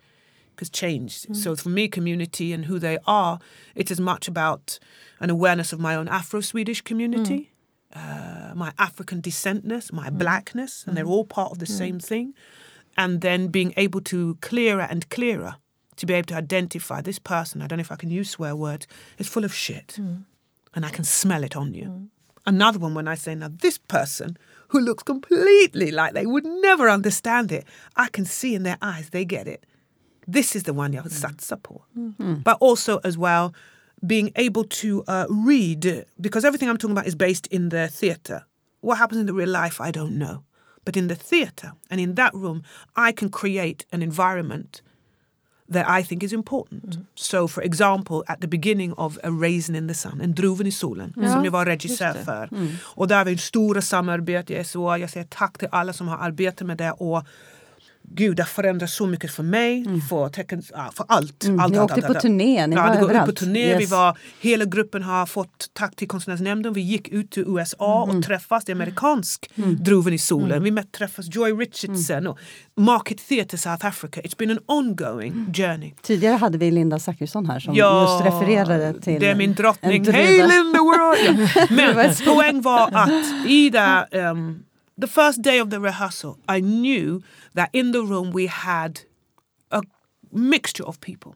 Because 0.55 0.69
change. 0.69 1.25
So 1.33 1.55
for 1.55 1.69
me, 1.69 1.87
community 1.87 2.51
and 2.53 2.65
who 2.65 2.77
they 2.77 2.97
are, 3.07 3.39
it's 3.73 3.91
as 3.91 3.99
much 3.99 4.27
about 4.27 4.77
an 5.19 5.29
awareness 5.29 5.71
of 5.73 5.79
my 5.79 5.95
own 5.95 6.07
Afro 6.07 6.41
Swedish 6.41 6.81
community. 6.81 7.51
Uh, 7.93 8.53
my 8.55 8.71
African 8.77 9.21
descentness, 9.21 9.91
my 9.91 10.09
blackness, 10.09 10.83
and 10.85 10.95
they're 10.95 11.05
all 11.05 11.25
part 11.25 11.51
of 11.51 11.59
the 11.59 11.65
same 11.65 11.99
thing. 11.99 12.33
And 12.97 13.21
then 13.21 13.47
being 13.47 13.73
able 13.77 14.01
to 14.01 14.37
clearer 14.41 14.87
and 14.89 15.09
clearer 15.09 15.55
to 16.01 16.05
be 16.05 16.13
able 16.13 16.27
to 16.27 16.35
identify 16.35 17.01
this 17.01 17.19
person, 17.19 17.61
I 17.61 17.67
don't 17.67 17.77
know 17.77 17.81
if 17.81 17.91
I 17.91 17.95
can 17.95 18.11
use 18.11 18.29
swear 18.31 18.55
words, 18.55 18.87
is 19.17 19.27
full 19.27 19.45
of 19.45 19.53
shit. 19.53 19.97
Mm. 19.99 20.23
And 20.73 20.85
I 20.85 20.89
can 20.89 21.03
smell 21.03 21.43
it 21.43 21.55
on 21.55 21.73
you. 21.73 21.85
Mm. 21.85 22.07
Another 22.45 22.79
one 22.79 22.93
when 22.95 23.07
I 23.07 23.15
say, 23.15 23.35
now 23.35 23.49
this 23.49 23.77
person 23.77 24.37
who 24.69 24.79
looks 24.79 25.03
completely 25.03 25.91
like 25.91 26.13
they 26.13 26.25
would 26.25 26.45
never 26.45 26.89
understand 26.89 27.51
it, 27.51 27.65
I 27.95 28.07
can 28.09 28.25
see 28.25 28.55
in 28.55 28.63
their 28.63 28.77
eyes 28.81 29.09
they 29.09 29.25
get 29.25 29.47
it. 29.47 29.65
This 30.27 30.55
is 30.55 30.63
the 30.63 30.73
one 30.73 30.93
jag 30.93 31.03
vill 31.03 31.11
satsa 31.11 31.61
på. 31.61 31.81
But 32.43 32.57
also 32.59 32.99
as 33.03 33.17
well, 33.17 33.53
being 34.05 34.31
able 34.35 34.63
to 34.63 35.03
uh, 35.07 35.27
read, 35.29 36.05
because 36.19 36.45
everything 36.45 36.69
I'm 36.69 36.77
talking 36.77 36.97
about 36.97 37.07
is 37.07 37.15
based 37.15 37.47
in 37.47 37.69
the 37.69 37.87
theatre. 37.87 38.45
What 38.79 38.97
happens 38.97 39.19
in 39.19 39.27
the 39.27 39.33
real 39.33 39.49
life, 39.49 39.79
I 39.79 39.91
don't 39.91 40.17
know. 40.17 40.43
But 40.83 40.97
in 40.97 41.07
the 41.07 41.15
theatre 41.15 41.73
and 41.91 42.01
in 42.01 42.15
that 42.15 42.33
room, 42.33 42.63
I 42.95 43.11
can 43.11 43.29
create 43.29 43.85
an 43.91 44.01
environment 44.01 44.81
that 45.73 45.99
I 46.01 46.03
think 46.03 46.23
is 46.23 46.33
important. 46.33 46.97
So 47.15 47.47
for 47.47 47.63
example, 47.63 48.23
at 48.27 48.41
the 48.41 48.47
beginning 48.47 48.93
of 48.93 49.17
A 49.23 49.29
Raisin 49.29 49.75
in 49.75 49.87
the 49.87 49.93
Sun, 49.93 50.21
En 50.21 50.33
druven 50.35 50.67
i 50.67 50.71
solen, 50.71 51.13
Ja, 51.17 51.33
som 51.33 51.45
jag 51.45 51.51
var 51.51 51.65
regissör 51.65 52.13
för. 52.13 52.49
Och 52.83 53.07
där 53.07 53.17
har 53.17 53.25
vi 53.25 53.37
stora 53.37 53.81
samarbete 53.81 54.53
i 54.53 54.63
SOA. 54.63 54.97
Jag 54.97 55.09
säger 55.09 55.25
tack 55.29 55.57
till 55.57 55.67
alla 55.71 55.93
som 55.93 56.07
har 56.07 56.17
arbetat 56.17 56.67
med 56.67 56.77
det. 56.77 56.91
Och 56.91 57.23
Gud, 58.03 58.35
det 58.37 58.41
har 58.43 58.47
förändrat 58.47 58.89
så 58.89 59.05
mycket 59.07 59.31
för 59.31 59.43
mig, 59.43 59.85
för, 60.09 60.29
tecken, 60.29 60.63
ja, 60.73 60.91
för 60.93 61.05
allt. 61.09 61.43
Mm, 61.43 61.59
allt, 61.59 61.71
ni 61.73 61.77
allt, 61.79 61.91
åkte 61.91 62.07
allt, 62.07 62.15
på 62.15 62.21
turné, 62.21 62.67
ni 62.67 62.75
ja, 62.75 62.81
var 62.83 62.93
ut 62.93 62.99
på 62.99 63.05
överallt. 63.05 63.37
turné. 63.37 63.75
Vi 63.77 63.81
Yes. 63.83 63.91
var, 63.91 64.17
hela 64.41 64.65
gruppen 64.65 65.03
har 65.03 65.25
fått 65.25 65.69
tack 65.73 65.95
till 65.95 66.07
Konstnärsnämnden. 66.07 66.73
Vi 66.73 66.81
gick 66.81 67.07
ut 67.07 67.31
till 67.31 67.43
USA 67.47 68.03
Mm. 68.03 68.17
och 68.17 68.23
träffas. 68.25 68.65
Det 68.65 68.71
är 68.71 68.75
amerikansk 68.75 69.49
Druven 69.79 70.13
i 70.13 70.17
solen. 70.17 70.63
Vi 70.63 70.71
met, 70.71 70.91
träffas 70.91 71.25
Joy 71.35 71.51
Richardson 71.51 72.17
Mm. 72.17 72.31
och 72.31 72.39
Market 72.77 73.27
Theatre 73.27 73.57
South 73.57 73.85
Africa. 73.85 74.21
It's 74.21 74.37
been 74.37 74.51
an 74.51 74.59
ongoing 74.65 75.53
journey. 75.53 75.93
Tidigare 76.01 76.35
hade 76.35 76.57
vi 76.57 76.71
Linda 76.71 76.99
Zachrisson 76.99 77.45
här 77.45 77.59
som 77.59 77.75
just 77.75 78.25
refererade 78.25 79.01
till 79.01 79.19
det 79.21 79.27
är 79.27 79.35
min 79.35 79.53
drottning. 79.53 80.05
Hej 80.11 80.37
Linda, 80.37 80.79
where 80.79 81.01
are 81.03 81.17
you? 81.17 81.47
Men 81.69 82.15
poäng 82.25 82.61
var 82.61 82.89
att 82.93 83.47
i 83.47 83.69
det, 83.69 84.07
um, 84.31 84.63
the 85.01 85.07
first 85.07 85.41
day 85.41 85.57
of 85.57 85.69
the 85.69 85.79
rehearsal 85.79 86.37
I 86.47 86.59
knew 86.59 87.21
that 87.53 87.69
in 87.73 87.91
the 87.91 88.03
room 88.03 88.31
we 88.31 88.47
had 88.47 89.01
a 89.71 89.81
mixture 90.31 90.85
of 90.85 91.01
people. 91.01 91.35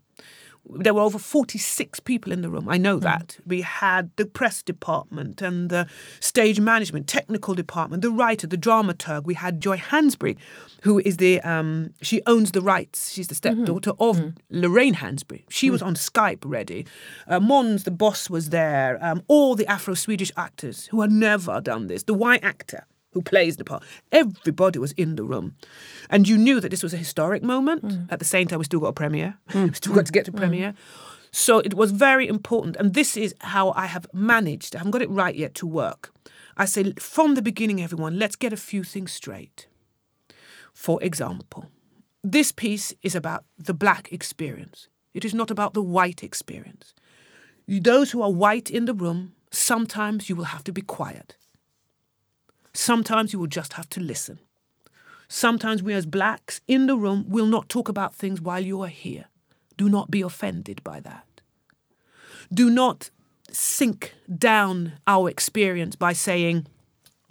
There 0.67 0.95
were 0.95 1.01
over 1.01 1.19
46 1.19 1.99
people 1.99 2.31
in 2.31 2.41
the 2.41 2.49
room. 2.49 2.67
I 2.67 2.77
know 2.77 2.97
that. 2.97 3.37
We 3.45 3.61
had 3.61 4.09
the 4.15 4.25
press 4.25 4.63
department 4.63 5.39
and 5.39 5.69
the 5.69 5.85
stage 6.19 6.59
management, 6.59 7.07
technical 7.07 7.53
department, 7.53 8.01
the 8.01 8.09
writer, 8.09 8.47
the 8.47 8.57
dramaturg. 8.57 9.25
We 9.25 9.35
had 9.35 9.61
Joy 9.61 9.77
Hansberry, 9.77 10.37
who 10.81 10.99
is 11.05 11.17
the, 11.17 11.39
um, 11.41 11.93
she 12.01 12.23
owns 12.25 12.51
the 12.51 12.61
rights. 12.61 13.11
She's 13.11 13.27
the 13.27 13.35
stepdaughter 13.35 13.91
of 13.99 14.33
Lorraine 14.49 14.95
Hansberry. 14.95 15.43
She 15.49 15.69
was 15.69 15.83
on 15.83 15.93
Skype 15.93 16.41
ready. 16.43 16.87
Uh, 17.27 17.39
Mons, 17.39 17.83
the 17.83 17.91
boss, 17.91 18.27
was 18.27 18.49
there. 18.49 18.97
Um, 19.01 19.21
all 19.27 19.53
the 19.55 19.67
Afro 19.67 19.93
Swedish 19.93 20.31
actors 20.35 20.87
who 20.87 21.01
had 21.01 21.11
never 21.11 21.61
done 21.61 21.85
this. 21.87 22.03
The 22.03 22.15
white 22.15 22.43
actor 22.43 22.87
who 23.15 23.21
plays 23.21 23.55
the 23.57 23.63
part. 23.63 23.81
Everybody 24.11 24.77
was 24.77 24.91
in 24.91 25.15
the 25.15 25.23
room. 25.23 25.55
And 26.09 26.27
you 26.27 26.37
knew 26.37 26.59
that 26.59 26.69
this 26.69 26.83
was 26.83 26.93
a 26.93 26.97
historic 26.97 27.41
moment. 27.41 27.83
Mm. 27.83 28.11
At 28.11 28.19
the 28.19 28.25
same 28.25 28.47
time, 28.47 28.59
we 28.59 28.65
still 28.65 28.81
got 28.81 28.89
a 28.89 28.93
premiere. 28.93 29.37
Mm. 29.49 29.67
we 29.69 29.73
still 29.73 29.95
got 29.95 30.05
to 30.05 30.11
get 30.11 30.25
to 30.25 30.33
mm. 30.33 30.37
premiere. 30.37 30.75
So 31.31 31.59
it 31.59 31.73
was 31.73 31.91
very 31.91 32.27
important. 32.27 32.75
And 32.75 32.93
this 32.93 33.17
is 33.17 33.33
how 33.39 33.71
I 33.71 33.85
have 33.87 34.05
managed, 34.13 34.75
I 34.75 34.79
haven't 34.79 34.91
got 34.91 35.01
it 35.01 35.09
right 35.09 35.33
yet, 35.33 35.55
to 35.55 35.65
work. 35.65 36.13
I 36.57 36.65
say, 36.65 36.93
from 36.99 37.35
the 37.35 37.41
beginning, 37.41 37.81
everyone, 37.81 38.19
let's 38.19 38.35
get 38.35 38.53
a 38.53 38.57
few 38.57 38.83
things 38.83 39.13
straight. 39.13 39.67
For 40.73 41.01
example, 41.01 41.71
this 42.21 42.51
piece 42.51 42.93
is 43.01 43.15
about 43.15 43.45
the 43.57 43.73
black 43.73 44.11
experience. 44.11 44.89
It 45.13 45.23
is 45.23 45.33
not 45.33 45.49
about 45.49 45.73
the 45.73 45.81
white 45.81 46.21
experience. 46.21 46.93
Those 47.67 48.11
who 48.11 48.21
are 48.21 48.31
white 48.31 48.69
in 48.69 48.85
the 48.85 48.93
room, 48.93 49.35
sometimes 49.51 50.29
you 50.29 50.35
will 50.35 50.51
have 50.55 50.65
to 50.65 50.73
be 50.73 50.81
quiet. 50.81 51.37
Sometimes 52.75 53.31
you 53.31 53.39
will 53.39 53.47
just 53.47 53.73
have 53.73 53.89
to 53.89 54.01
listen. 54.01 54.39
Sometimes 55.27 55.81
we, 55.81 55.93
as 55.93 56.05
blacks 56.05 56.61
in 56.67 56.87
the 56.87 56.97
room, 56.97 57.25
will 57.27 57.45
not 57.45 57.69
talk 57.69 57.89
about 57.89 58.13
things 58.13 58.41
while 58.41 58.59
you 58.59 58.81
are 58.81 58.89
here. 58.89 59.25
Do 59.77 59.89
not 59.89 60.11
be 60.11 60.21
offended 60.21 60.83
by 60.83 60.99
that. 60.99 61.41
Do 62.53 62.69
not 62.69 63.09
sink 63.51 64.13
down 64.27 64.93
our 65.07 65.29
experience 65.29 65.95
by 65.95 66.13
saying 66.13 66.67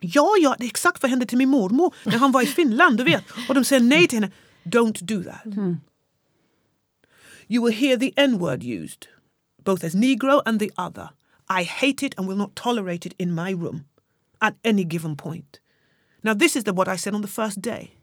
Ja, 0.01 0.37
ja, 0.41 0.57
det 0.59 0.65
är 0.65 0.69
exakt 0.69 1.03
vad 1.03 1.11
hände 1.11 1.27
till 1.27 1.39
min 1.39 1.49
mormor 1.49 1.95
när 2.05 2.19
han 2.19 2.33
var 2.33 2.43
i 2.43 2.47
Finland, 2.47 2.99
du 2.99 3.05
vet. 3.05 3.25
Och 3.49 3.55
de 3.55 3.65
säger 3.65 3.83
nej 3.83 4.09
till 4.09 4.19
henne. 4.21 4.33
Don't 4.65 5.05
do 5.05 5.23
that. 5.23 5.47
You 7.49 7.65
will 7.65 7.75
hear 7.75 7.97
the 7.97 8.13
N-word 8.17 8.63
used, 8.63 9.07
both 9.65 9.85
as 9.85 9.95
Negro 9.95 10.43
and 10.47 10.61
the 10.61 10.71
other. 10.77 11.09
I 11.61 11.65
hate 11.65 12.07
it 12.07 12.19
and 12.19 12.29
will 12.29 12.37
not 12.37 12.55
tolerate 12.55 13.09
it 13.09 13.15
in 13.19 13.35
my 13.35 13.51
room 13.53 13.85
at 14.45 14.57
any 14.63 14.85
given 14.85 15.17
point. 15.17 15.59
Now, 16.23 16.35
this 16.35 16.55
is 16.55 16.65
the, 16.65 16.75
what 16.75 16.87
I 16.87 16.97
said 16.97 17.15
on 17.15 17.23
the 17.23 17.29
first 17.29 17.63
day. 17.63 17.95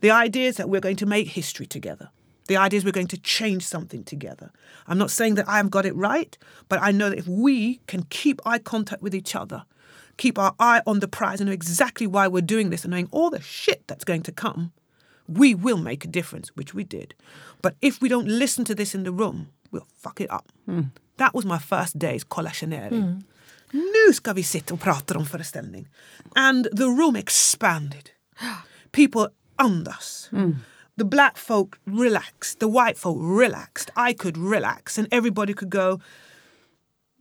The 0.00 0.10
idea 0.10 0.48
is 0.48 0.56
that 0.56 0.68
we're 0.68 0.80
going 0.80 0.96
to 0.96 1.06
make 1.06 1.28
history 1.28 1.66
together. 1.66 2.10
The 2.48 2.56
idea 2.56 2.78
is 2.78 2.84
we're 2.84 2.90
going 2.90 3.06
to 3.08 3.18
change 3.18 3.64
something 3.64 4.02
together. 4.02 4.50
I'm 4.88 4.98
not 4.98 5.12
saying 5.12 5.36
that 5.36 5.48
I've 5.48 5.70
got 5.70 5.86
it 5.86 5.94
right, 5.94 6.36
but 6.68 6.82
I 6.82 6.90
know 6.90 7.08
that 7.10 7.18
if 7.18 7.28
we 7.28 7.80
can 7.86 8.02
keep 8.04 8.40
eye 8.44 8.58
contact 8.58 9.00
with 9.00 9.14
each 9.14 9.36
other, 9.36 9.64
keep 10.16 10.38
our 10.38 10.54
eye 10.58 10.82
on 10.86 10.98
the 10.98 11.08
prize 11.08 11.40
and 11.40 11.46
know 11.48 11.54
exactly 11.54 12.06
why 12.06 12.26
we're 12.26 12.42
doing 12.42 12.70
this 12.70 12.84
and 12.84 12.90
knowing 12.90 13.08
all 13.12 13.30
the 13.30 13.40
shit 13.40 13.86
that's 13.86 14.04
going 14.04 14.22
to 14.24 14.32
come, 14.32 14.72
we 15.28 15.54
will 15.54 15.78
make 15.78 16.04
a 16.04 16.08
difference, 16.08 16.48
which 16.56 16.74
we 16.74 16.82
did. 16.82 17.14
But 17.62 17.76
if 17.80 18.00
we 18.00 18.08
don't 18.08 18.28
listen 18.28 18.64
to 18.64 18.74
this 18.74 18.94
in 18.94 19.04
the 19.04 19.12
room, 19.12 19.48
we'll 19.70 19.86
fuck 19.94 20.20
it 20.20 20.30
up. 20.30 20.50
Hmm. 20.66 20.82
That 21.16 21.34
was 21.34 21.44
my 21.44 21.58
first 21.58 21.98
day's 21.98 22.24
collationering. 22.24 23.22
Nu 23.76 24.12
ska 24.14 24.32
vi 24.32 24.42
sitta 24.42 24.74
och 24.74 24.80
prata 24.80 25.18
om 25.18 25.26
föreställning. 25.26 25.88
And 26.34 26.64
the 26.76 26.84
room 26.84 27.16
expanded. 27.16 28.10
People 28.92 29.28
andas. 29.56 30.30
The 30.98 31.04
black 31.04 31.38
folk 31.38 31.74
relaxed. 31.84 32.58
The 32.58 32.66
white 32.66 32.98
folk 32.98 33.18
relaxed. 33.40 33.90
I 34.10 34.14
could 34.14 34.36
relax. 34.36 34.98
And 34.98 35.08
everybody 35.10 35.54
could 35.54 35.70
go, 35.70 36.00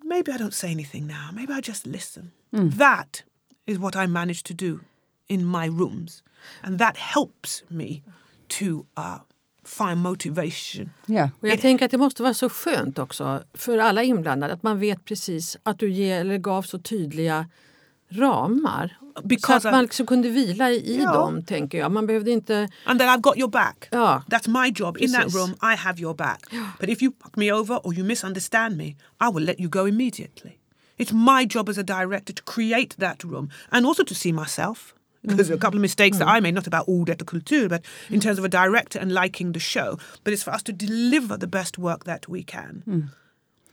maybe 0.03 0.31
I 0.31 0.37
don't 0.37 0.53
say 0.53 0.71
anything 0.71 1.07
now. 1.07 1.29
Maybe 1.33 1.53
I 1.53 1.61
just 1.61 1.85
listen. 1.85 2.31
That 2.77 3.23
is 3.67 3.77
what 3.79 3.95
I 3.95 4.07
managed 4.07 4.45
to 4.45 4.53
do 4.53 4.79
in 5.27 5.43
my 5.45 5.65
rooms. 5.65 6.23
And 6.63 6.79
that 6.79 6.97
helps 6.97 7.63
me 7.69 8.01
to 8.47 8.85
uh, 8.95 9.19
find 9.65 9.97
motivation. 9.97 10.89
Ja. 11.05 11.29
Och 11.39 11.47
jag 11.47 11.61
tänker 11.61 11.85
att 11.85 11.91
det 11.91 11.97
måste 11.97 12.23
vara 12.23 12.33
så 12.33 12.49
skönt 12.49 12.99
också 12.99 13.43
för 13.53 13.77
alla 13.77 14.03
inblandade 14.03 14.53
att 14.53 14.63
man 14.63 14.79
vet 14.79 15.05
precis 15.05 15.57
att 15.63 15.79
du 15.79 15.91
ger, 15.91 16.19
eller 16.19 16.37
gav 16.37 16.61
så 16.61 16.79
tydliga 16.79 17.45
ramar. 18.09 18.97
Because 19.23 19.59
så 19.61 19.67
att 19.67 19.73
man 19.73 19.81
I- 19.83 19.87
liksom 19.87 20.05
kunde 20.05 20.29
vila 20.29 20.71
i 20.71 21.01
Ja. 21.03 21.13
dem, 21.13 21.43
tänker 21.43 21.77
jag. 21.77 21.91
Man 21.91 22.07
behövde 22.07 22.31
inte... 22.31 22.69
And 22.85 22.99
that 22.99 23.17
I've 23.17 23.21
got 23.21 23.37
your 23.37 23.49
back. 23.49 23.87
Ja. 23.91 24.23
That's 24.27 24.63
my 24.63 24.73
job. 24.75 24.97
In 24.97 25.11
that 25.11 25.21
Precis. 25.21 25.35
room, 25.39 25.49
I 25.73 25.75
have 25.75 26.01
your 26.01 26.13
back. 26.15 26.39
But 26.79 26.89
if 26.89 27.01
you 27.01 27.11
fuck 27.23 27.35
me 27.35 27.53
over 27.53 27.87
or 27.87 27.93
you 27.93 28.05
misunderstand 28.05 28.77
me, 28.77 28.85
I 29.21 29.29
will 29.33 29.43
let 29.43 29.59
you 29.59 29.69
go 29.69 29.87
immediately. 29.87 30.51
It's 30.97 31.13
my 31.13 31.45
job 31.49 31.69
as 31.69 31.77
a 31.77 31.83
director 31.83 32.33
to 32.33 32.43
create 32.43 32.95
that 32.99 33.23
room 33.23 33.49
and 33.69 33.85
also 33.85 34.03
to 34.03 34.15
see 34.15 34.33
myself. 34.33 34.93
Because 35.27 35.49
a 35.49 35.57
couple 35.57 35.77
of 35.77 35.81
mistakes 35.81 36.17
that 36.17 36.27
I 36.27 36.39
mm. 36.39 36.43
made, 36.43 36.53
not 36.53 36.67
about 36.67 36.87
ordet 36.87 37.21
och 37.21 37.27
kultur, 37.27 37.69
but 37.69 37.83
in 38.09 38.19
terms 38.19 38.37
of 38.37 38.45
a 38.45 38.49
director 38.49 38.99
and 38.99 39.11
liking 39.11 39.53
the 39.53 39.59
show. 39.59 39.97
But 40.23 40.33
it's 40.33 40.43
for 40.43 40.51
us 40.51 40.63
to 40.63 40.73
deliver 40.73 41.37
the 41.37 41.47
best 41.47 41.77
work 41.77 42.03
that 42.05 42.27
we 42.27 42.43
can. 42.43 42.83
Mm. 42.87 43.09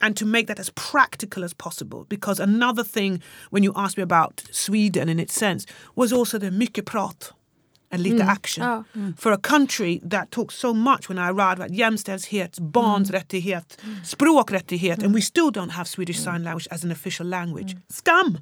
and 0.03 0.17
to 0.17 0.27
make 0.27 0.49
that 0.49 0.59
as 0.59 0.71
practical 0.71 1.45
as 1.45 1.55
possible. 1.55 2.05
Because 2.09 2.41
another 2.41 2.83
thing, 2.83 3.23
when 3.51 3.62
you 3.62 3.73
asked 3.77 3.97
me 3.97 4.03
about 4.03 4.43
Sweden 4.51 5.09
in 5.09 5.21
its 5.21 5.33
sense, 5.33 5.65
was 5.95 6.12
also 6.12 6.38
the 6.38 6.51
mycket 6.51 6.87
prat 6.87 7.31
and 7.92 8.02
lite 8.02 8.24
action. 8.24 8.64
Ja. 8.64 8.85
For 9.18 9.33
a 9.33 9.38
country 9.38 10.00
that 10.11 10.31
talks 10.31 10.55
so 10.55 10.74
much 10.74 11.09
when 11.09 11.18
I 11.18 11.28
arrived 11.28 11.61
about 11.61 11.70
jämställdhet, 11.70 12.59
barns 12.61 13.11
rättighet, 13.11 13.78
språkrättighet, 14.05 15.02
and 15.02 15.14
we 15.14 15.20
still 15.20 15.50
don't 15.50 15.70
have 15.70 15.85
Swedish 15.85 16.18
Sign 16.18 16.42
Language 16.42 16.68
as 16.70 16.85
an 16.85 16.90
official 16.90 17.26
language. 17.28 17.76
Scum! 17.88 18.38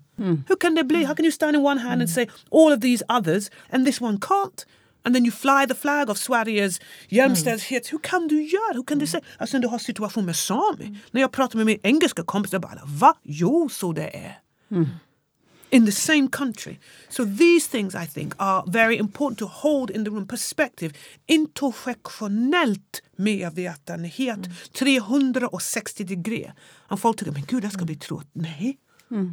Who 0.48 0.56
can 0.56 0.74
there 0.74 0.84
be? 0.84 1.04
How 1.04 1.14
can 1.14 1.24
you 1.24 1.32
stand 1.32 1.56
in 1.56 1.62
one 1.62 1.80
hand 1.80 2.00
and 2.02 2.10
say 2.10 2.26
all 2.50 2.72
of 2.72 2.80
these 2.80 3.04
others 3.08 3.50
and 3.70 3.86
this 3.86 4.00
one 4.00 4.18
can't? 4.18 4.66
And 5.04 5.14
then 5.14 5.24
you 5.24 5.32
fly 5.32 5.66
the 5.66 5.74
flag 5.74 6.10
of 6.10 6.18
Sveriges 6.18 6.80
jämställdhet. 7.08 7.92
Hur 7.92 7.98
kan 7.98 8.28
du 8.28 8.42
göra? 8.42 8.74
Hur 8.74 8.82
kan 8.82 8.98
du 8.98 9.06
säga? 9.06 9.24
Alltså 9.38 9.58
du 9.58 9.68
har 9.68 9.78
situation 9.78 10.24
med 10.26 10.36
sami. 10.36 10.98
När 11.10 11.20
jag 11.20 11.32
pratar 11.32 11.56
med 11.56 11.66
min 11.66 11.78
engelska 11.82 12.22
kompis, 12.22 12.52
jag 12.52 12.62
bara 12.62 12.82
va? 12.84 13.14
Jo, 13.22 13.68
så 13.68 13.92
det 13.92 14.16
är. 14.16 14.38
In 15.70 15.86
the 15.86 15.92
same 15.92 16.28
country. 16.28 16.78
So 17.08 17.24
these 17.24 17.68
things 17.70 17.94
I 17.94 18.06
think 18.06 18.34
are 18.38 18.64
very 18.66 18.96
important 18.96 19.38
to 19.38 19.46
hold 19.46 19.90
in 19.90 20.04
the 20.04 20.10
room. 20.10 20.26
Perspective. 20.26 20.92
Intersektionellt 21.26 23.02
medvetenhet. 23.16 24.48
360 24.72 26.04
degree. 26.04 26.52
Och 26.88 27.00
folk 27.00 27.18
tycker, 27.18 27.32
men 27.32 27.44
gud, 27.46 27.62
det 27.62 27.70
ska 27.70 27.84
bli 27.84 27.96
tråkigt. 27.96 28.30
Nej. 28.32 28.78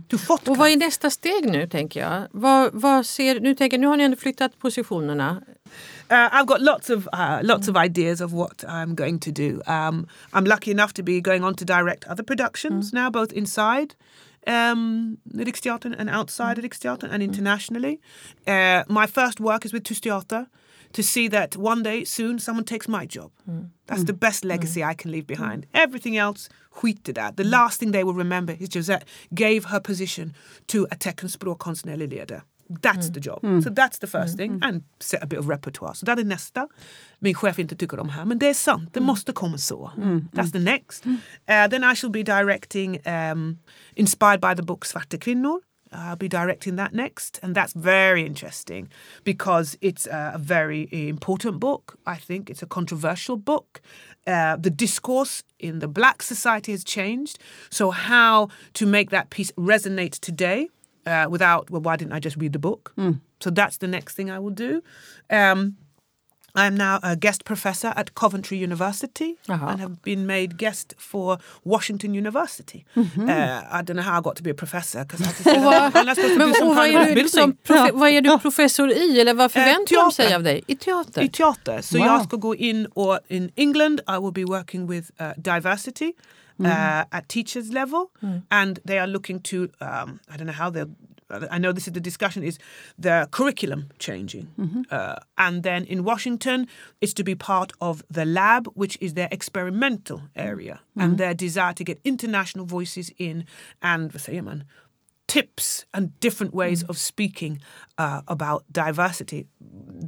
Du 0.07 0.17
fått 0.17 0.47
Och 0.47 0.57
vad 0.57 0.69
är 0.69 0.77
nästa 0.77 1.09
steg 1.09 1.49
nu, 1.49 1.67
tänker 1.67 1.99
jag? 1.99 2.27
Vad, 2.31 2.73
vad 2.73 3.05
ser, 3.05 3.39
nu, 3.39 3.55
tänker, 3.55 3.77
nu 3.77 3.87
har 3.87 3.97
ni 3.97 4.03
ändå 4.03 4.17
flyttat 4.17 4.59
positionerna. 4.59 5.41
Uh, 6.11 6.15
I've 6.15 6.45
got 6.45 6.61
lots 6.61 6.89
of 6.89 7.07
uh, 7.13 7.39
lots 7.41 7.67
of 7.67 7.75
ideas 7.85 8.21
of 8.21 8.31
what 8.31 8.63
I'm 8.63 8.95
going 8.95 9.19
to 9.19 9.31
do. 9.31 9.61
Um, 9.67 10.07
I'm 10.33 10.45
lucky 10.45 10.71
enough 10.71 10.93
to 10.93 11.03
be 11.03 11.21
going 11.21 11.43
on 11.43 11.55
to 11.55 11.65
direct 11.65 12.07
other 12.07 12.23
productions 12.23 12.93
now, 12.93 13.09
both 13.09 13.37
inside 13.37 13.93
um, 14.45 15.17
Riksteatern 15.33 15.93
mm. 15.93 15.99
and 15.99 16.09
outside 16.09 16.57
Riksteatern 16.57 17.11
and 17.11 17.23
internationally. 17.23 17.99
Uh, 18.45 18.83
my 18.87 19.07
first 19.07 19.39
work 19.39 19.65
is 19.65 19.73
with 19.73 19.83
Tysteater 19.83 20.47
to 20.93 21.03
see 21.03 21.27
that 21.29 21.55
one 21.57 21.83
day 21.83 22.03
soon 22.03 22.39
someone 22.39 22.65
takes 22.65 22.87
my 22.87 23.05
job. 23.05 23.31
Mm. 23.49 23.69
That's 23.87 24.03
the 24.03 24.13
mm. 24.13 24.19
best 24.19 24.45
legacy 24.45 24.83
I 24.83 24.93
can 24.93 25.11
leave 25.11 25.27
behind. 25.27 25.65
Everything 25.73 26.17
else, 26.17 26.49
skit 26.77 27.15
that. 27.15 27.35
The 27.35 27.43
last 27.43 27.79
thing 27.79 27.91
they 27.91 28.03
will 28.03 28.13
remember 28.13 28.55
is 28.59 28.69
Josette 28.69 29.05
gave 29.33 29.65
her 29.65 29.79
position 29.79 30.33
to 30.67 30.87
a 30.91 30.95
teckenspråkkonstnärlig 30.95 32.09
ledare. 32.09 32.41
That's 32.69 33.09
mm. 33.09 33.13
the 33.13 33.19
job. 33.19 33.41
Mm. 33.43 33.63
So 33.63 33.69
that's 33.69 33.99
the 33.99 34.07
first 34.07 34.33
mm, 34.33 34.37
thing. 34.37 34.59
And 34.61 34.83
set 34.99 35.23
a 35.23 35.27
bit 35.27 35.39
of 35.39 35.49
repertoire. 35.49 35.93
Så 35.95 36.05
det 36.05 36.11
är 36.11 36.25
nästa. 36.25 36.67
Min 37.19 37.35
chef 37.35 37.59
inte 37.59 37.75
tycker 37.75 37.99
om 37.99 38.09
här, 38.09 38.25
men 38.25 38.39
det 38.39 38.49
är 38.49 38.53
sant. 38.53 38.93
Det 38.93 39.01
måste 39.01 39.33
komma 39.33 39.57
så. 39.57 39.91
That's 40.33 40.51
the 40.51 40.59
next. 40.59 41.05
Uh, 41.05 41.67
then 41.69 41.83
I 41.83 41.95
shall 41.95 42.11
be 42.11 42.23
directing 42.23 42.99
um, 43.07 43.57
inspired 43.95 44.41
by 44.41 44.55
the 44.55 44.63
book 44.63 44.85
Svarta 44.85 45.17
kvinnor. 45.17 45.59
I'll 45.91 46.15
be 46.15 46.27
directing 46.27 46.75
that 46.75 46.93
next, 46.93 47.39
and 47.41 47.55
that's 47.55 47.73
very 47.73 48.25
interesting 48.25 48.89
because 49.23 49.77
it's 49.81 50.05
a, 50.07 50.31
a 50.35 50.37
very 50.37 50.87
important 50.91 51.59
book. 51.59 51.97
I 52.05 52.15
think 52.15 52.49
it's 52.49 52.61
a 52.61 52.67
controversial 52.67 53.37
book. 53.37 53.81
Uh, 54.25 54.57
the 54.57 54.69
discourse 54.69 55.43
in 55.59 55.79
the 55.79 55.87
black 55.87 56.21
society 56.21 56.71
has 56.71 56.83
changed. 56.83 57.39
So, 57.69 57.91
how 57.91 58.49
to 58.73 58.85
make 58.85 59.09
that 59.11 59.29
piece 59.29 59.51
resonate 59.53 60.19
today 60.19 60.69
uh, 61.07 61.29
without, 61.31 61.69
well, 61.71 61.81
why 61.81 61.95
didn't 61.97 62.13
I 62.13 62.19
just 62.19 62.37
read 62.37 62.51
the 62.53 62.59
book? 62.59 62.93
So, 63.43 63.49
that's 63.51 63.77
the 63.77 63.87
next 63.87 64.15
thing 64.15 64.31
I 64.31 64.39
will 64.39 64.55
do. 64.55 64.81
Um, 65.29 65.75
I 66.55 66.65
am 66.65 66.75
now 66.75 66.99
a 67.03 67.15
guest 67.15 67.43
professor 67.45 67.93
at 67.95 68.15
Coventry 68.15 68.57
University 68.63 69.35
Aha. 69.49 69.67
and 69.69 69.79
have 69.79 70.01
been 70.01 70.25
made 70.25 70.57
guest 70.57 70.95
for 70.97 71.37
Washington 71.63 72.15
University. 72.15 72.83
Uh, 72.95 73.01
I 73.71 73.81
don't 73.83 73.95
know 73.95 74.01
how 74.01 74.17
I 74.17 74.21
got 74.21 74.35
to 74.37 74.43
be 74.43 74.49
a 74.49 74.53
professor 74.55 75.03
because 75.05 75.21
I 75.21 75.25
had 75.27 75.35
to 75.35 75.43
say 75.51 75.59
that 75.59 75.95
I'm 75.95 76.05
not 76.05 76.15
supposed 76.15 76.33
to 76.33 76.39
Men 76.39 76.47
do 76.47 76.53
some 76.55 76.67
vad, 76.75 76.85
kind 76.85 76.97
of 76.97 77.07
är 77.07 77.15
du 77.15 77.21
liksom, 77.21 77.49
utbildning. 77.51 77.57
profe, 77.63 77.91
vad 77.93 78.09
är 78.09 78.21
du 78.21 78.39
professor 78.39 78.89
i? 78.91 79.19
Eller 79.21 79.33
vad 79.33 79.51
förväntar 79.51 79.95
de 80.05 80.11
sig 80.11 80.33
av 80.35 80.43
dig? 80.43 80.63
I 80.67 80.75
teater? 80.75 81.21
I 81.21 81.29
teater. 81.29 81.81
Så 81.81 81.97
Wow. 81.97 82.05
jag 82.07 82.23
ska 82.23 82.37
gå 82.37 82.55
in 82.55 82.85
och 82.85 83.19
in 83.27 83.51
England 83.55 83.99
I 84.07 84.17
will 84.21 84.31
be 84.33 84.43
working 84.45 84.87
with 84.87 85.11
uh, 85.21 85.27
diversity 85.37 86.13
uh, 86.63 87.05
at 87.11 87.27
teachers 87.27 87.71
level 87.71 88.11
and 88.49 88.79
they 88.85 88.99
are 88.99 89.07
looking 89.07 89.39
to 89.41 89.69
um, 89.81 90.19
I 90.31 90.37
don't 90.37 90.47
know 90.47 90.53
how 90.53 90.69
they'll 90.69 90.95
I 91.29 91.57
know 91.57 91.73
this 91.73 91.87
is 91.87 91.93
the 91.93 91.99
discussion 91.99 92.43
is 92.43 92.57
the 92.97 93.27
curriculum 93.31 93.89
changing. 93.99 94.47
Uh, 94.89 95.15
and 95.37 95.63
then 95.63 95.83
in 95.83 96.03
Washington, 96.03 96.67
it's 97.01 97.13
to 97.13 97.23
be 97.23 97.35
part 97.35 97.73
of 97.81 98.01
the 98.09 98.23
lab, 98.25 98.67
which 98.75 98.97
is 99.01 99.13
their 99.13 99.27
experimental 99.31 100.21
area, 100.35 100.79
and 100.95 101.17
their 101.17 101.33
desire 101.33 101.73
to 101.73 101.83
get 101.83 101.99
international 102.03 102.65
voices 102.65 103.11
in 103.17 103.43
and 103.81 104.13
säger 104.13 104.43
man, 104.43 104.63
tips 105.27 105.85
and 105.93 106.17
different 106.21 106.53
ways 106.53 106.83
of 106.83 106.97
speaking 106.97 107.59
uh, 107.97 108.21
about 108.27 108.63
diversity. 108.71 109.47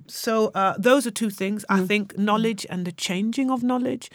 So 0.07 0.51
uh, 0.55 0.75
those 0.77 1.05
are 1.05 1.12
two 1.12 1.29
things. 1.29 1.65
I 1.69 1.85
think 1.85 2.17
knowledge 2.17 2.65
and 2.69 2.85
the 2.85 2.93
changing 2.93 3.51
of 3.51 3.62
knowledge 3.62 4.09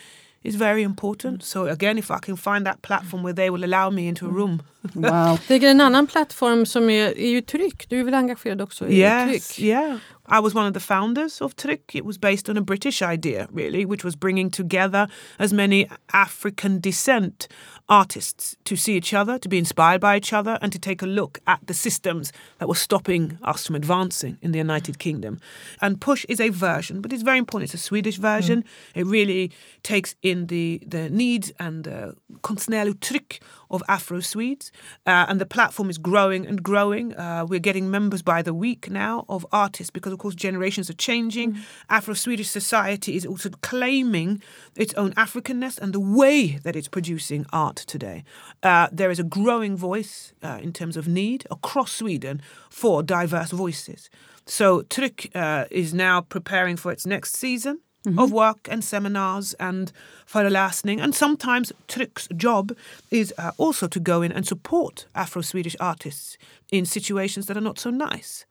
is 0.45 0.55
very 0.55 0.83
important. 0.83 1.43
So 1.43 1.67
again, 1.67 1.99
if 1.99 2.11
I 2.11 2.19
can 2.19 2.37
find 2.37 2.65
that 2.65 2.83
platform 2.83 3.23
where 3.23 3.33
they 3.33 3.51
will 3.51 3.65
allow 3.65 3.91
me 3.91 4.07
into 4.07 4.27
a 4.27 4.31
room. 4.31 4.63
Wow. 4.93 5.39
Det 5.49 5.55
är 5.55 5.65
en 5.65 5.81
annan 5.81 6.07
plattform 6.07 6.67
som 6.67 6.91
är, 6.91 7.19
är 7.19 7.29
ju 7.29 7.41
tryck. 7.41 7.89
Du 7.89 8.01
är 8.01 8.05
väl 8.05 8.15
engagerad 8.15 8.61
också 8.61 8.89
i 8.89 9.01
yes, 9.01 9.49
tryck? 9.49 9.67
yeah. 9.67 9.99
I 10.27 10.41
was 10.41 10.55
one 10.55 10.67
of 10.67 10.73
the 10.73 10.81
founders 10.81 11.43
of 11.43 11.55
Tryck. 11.55 11.95
It 11.95 12.05
was 12.05 12.17
based 12.17 12.49
on 12.49 12.57
a 12.57 12.63
British 12.63 13.03
idea, 13.03 13.47
really, 13.53 13.85
which 13.85 14.05
was 14.05 14.17
bringing 14.17 14.51
together 14.51 15.07
as 15.39 15.53
many 15.53 15.87
African 16.15 16.81
descent 16.81 17.47
artists 17.91 18.57
to 18.65 18.75
see 18.75 18.97
each 18.97 19.13
other, 19.13 19.39
to 19.39 19.49
be 19.51 19.59
inspired 19.59 20.01
by 20.01 20.17
each 20.17 20.33
other, 20.33 20.59
and 20.63 20.73
to 20.73 20.79
take 20.79 21.03
a 21.03 21.07
look 21.07 21.41
at 21.47 21.67
the 21.67 21.75
systems 21.75 22.33
that 22.59 22.69
were 22.69 22.75
stopping 22.75 23.39
us 23.43 23.67
from 23.67 23.77
advancing 23.77 24.39
in 24.41 24.53
the 24.53 24.59
United 24.59 24.99
Kingdom. 24.99 25.41
And 25.83 26.01
Push 26.01 26.25
is 26.31 26.41
a 26.41 26.49
version, 26.49 27.03
but 27.03 27.13
it's 27.13 27.23
very 27.23 27.39
important. 27.39 27.75
It's 27.75 27.83
a 27.83 27.87
Swedish 27.87 28.17
version. 28.17 28.63
Mm. 28.63 28.67
It 29.01 29.07
really 29.07 29.53
takes 29.83 30.17
in 30.23 30.47
the, 30.47 30.81
the 30.87 31.11
needs 31.11 31.53
and 31.59 31.85
the 31.85 32.17
konstnärlig 32.41 33.01
tryck 33.01 33.41
of 33.75 33.83
Afro 33.89 34.21
Swedes. 34.21 34.71
Uh, 35.07 35.27
and 35.29 35.41
the 35.41 35.47
platform 35.47 35.91
is 35.91 35.99
growing 35.99 36.47
and 36.47 36.63
growing. 36.63 37.15
Uh, 37.15 37.45
we're 37.49 37.61
getting 37.61 37.91
members 37.91 38.23
by 38.23 38.43
the 38.43 38.55
week 38.55 38.91
now 38.91 39.25
of 39.29 39.45
artists 39.53 39.91
because, 39.91 40.13
of 40.13 40.19
course, 40.19 40.35
generations 40.35 40.89
are 40.89 40.95
changing. 40.95 41.59
Afro 41.91 42.15
Swedish 42.15 42.49
society 42.49 43.17
is 43.17 43.27
also 43.27 43.51
claiming 43.63 44.43
its 44.77 44.95
own 44.95 45.13
Africanness 45.15 45.79
and 45.79 45.93
the 45.93 46.01
way 46.01 46.59
that 46.63 46.77
it's 46.77 46.89
producing 46.89 47.47
art 47.53 47.77
today. 47.77 48.25
Uh, 48.63 48.89
there 48.93 49.11
is 49.11 49.19
a 49.19 49.25
growing 49.25 49.77
voice 49.77 50.33
uh, 50.43 50.59
in 50.63 50.73
terms 50.73 50.97
of 50.97 51.09
need 51.09 51.47
across 51.51 51.93
Sweden 51.93 52.41
for 52.71 53.03
diverse 53.03 53.51
voices. 53.51 54.09
So 54.47 54.83
Tryck 54.83 55.35
uh, 55.35 55.65
is 55.71 55.95
now 55.95 56.21
preparing 56.21 56.77
for 56.77 56.93
its 56.93 57.07
next 57.07 57.37
season 57.37 57.81
of 58.19 58.31
work 58.33 58.69
and 58.71 58.85
seminars 58.85 59.55
and 59.59 59.93
föreläsning. 60.27 61.01
And 61.03 61.15
sometimes 61.15 61.73
Tryck's 61.87 62.29
job 62.37 62.73
is 63.11 63.33
uh, 63.39 63.51
also 63.57 63.89
to 63.89 64.01
go 64.01 64.23
in 64.25 64.33
and 64.33 64.47
support 64.47 65.07
Afro-Swedish 65.13 65.77
artists 65.81 66.39
in 66.71 66.87
situations 66.87 67.47
that 67.47 67.57
are 67.57 67.65
not 67.65 67.79
so 67.79 67.91
nice. 67.91 68.47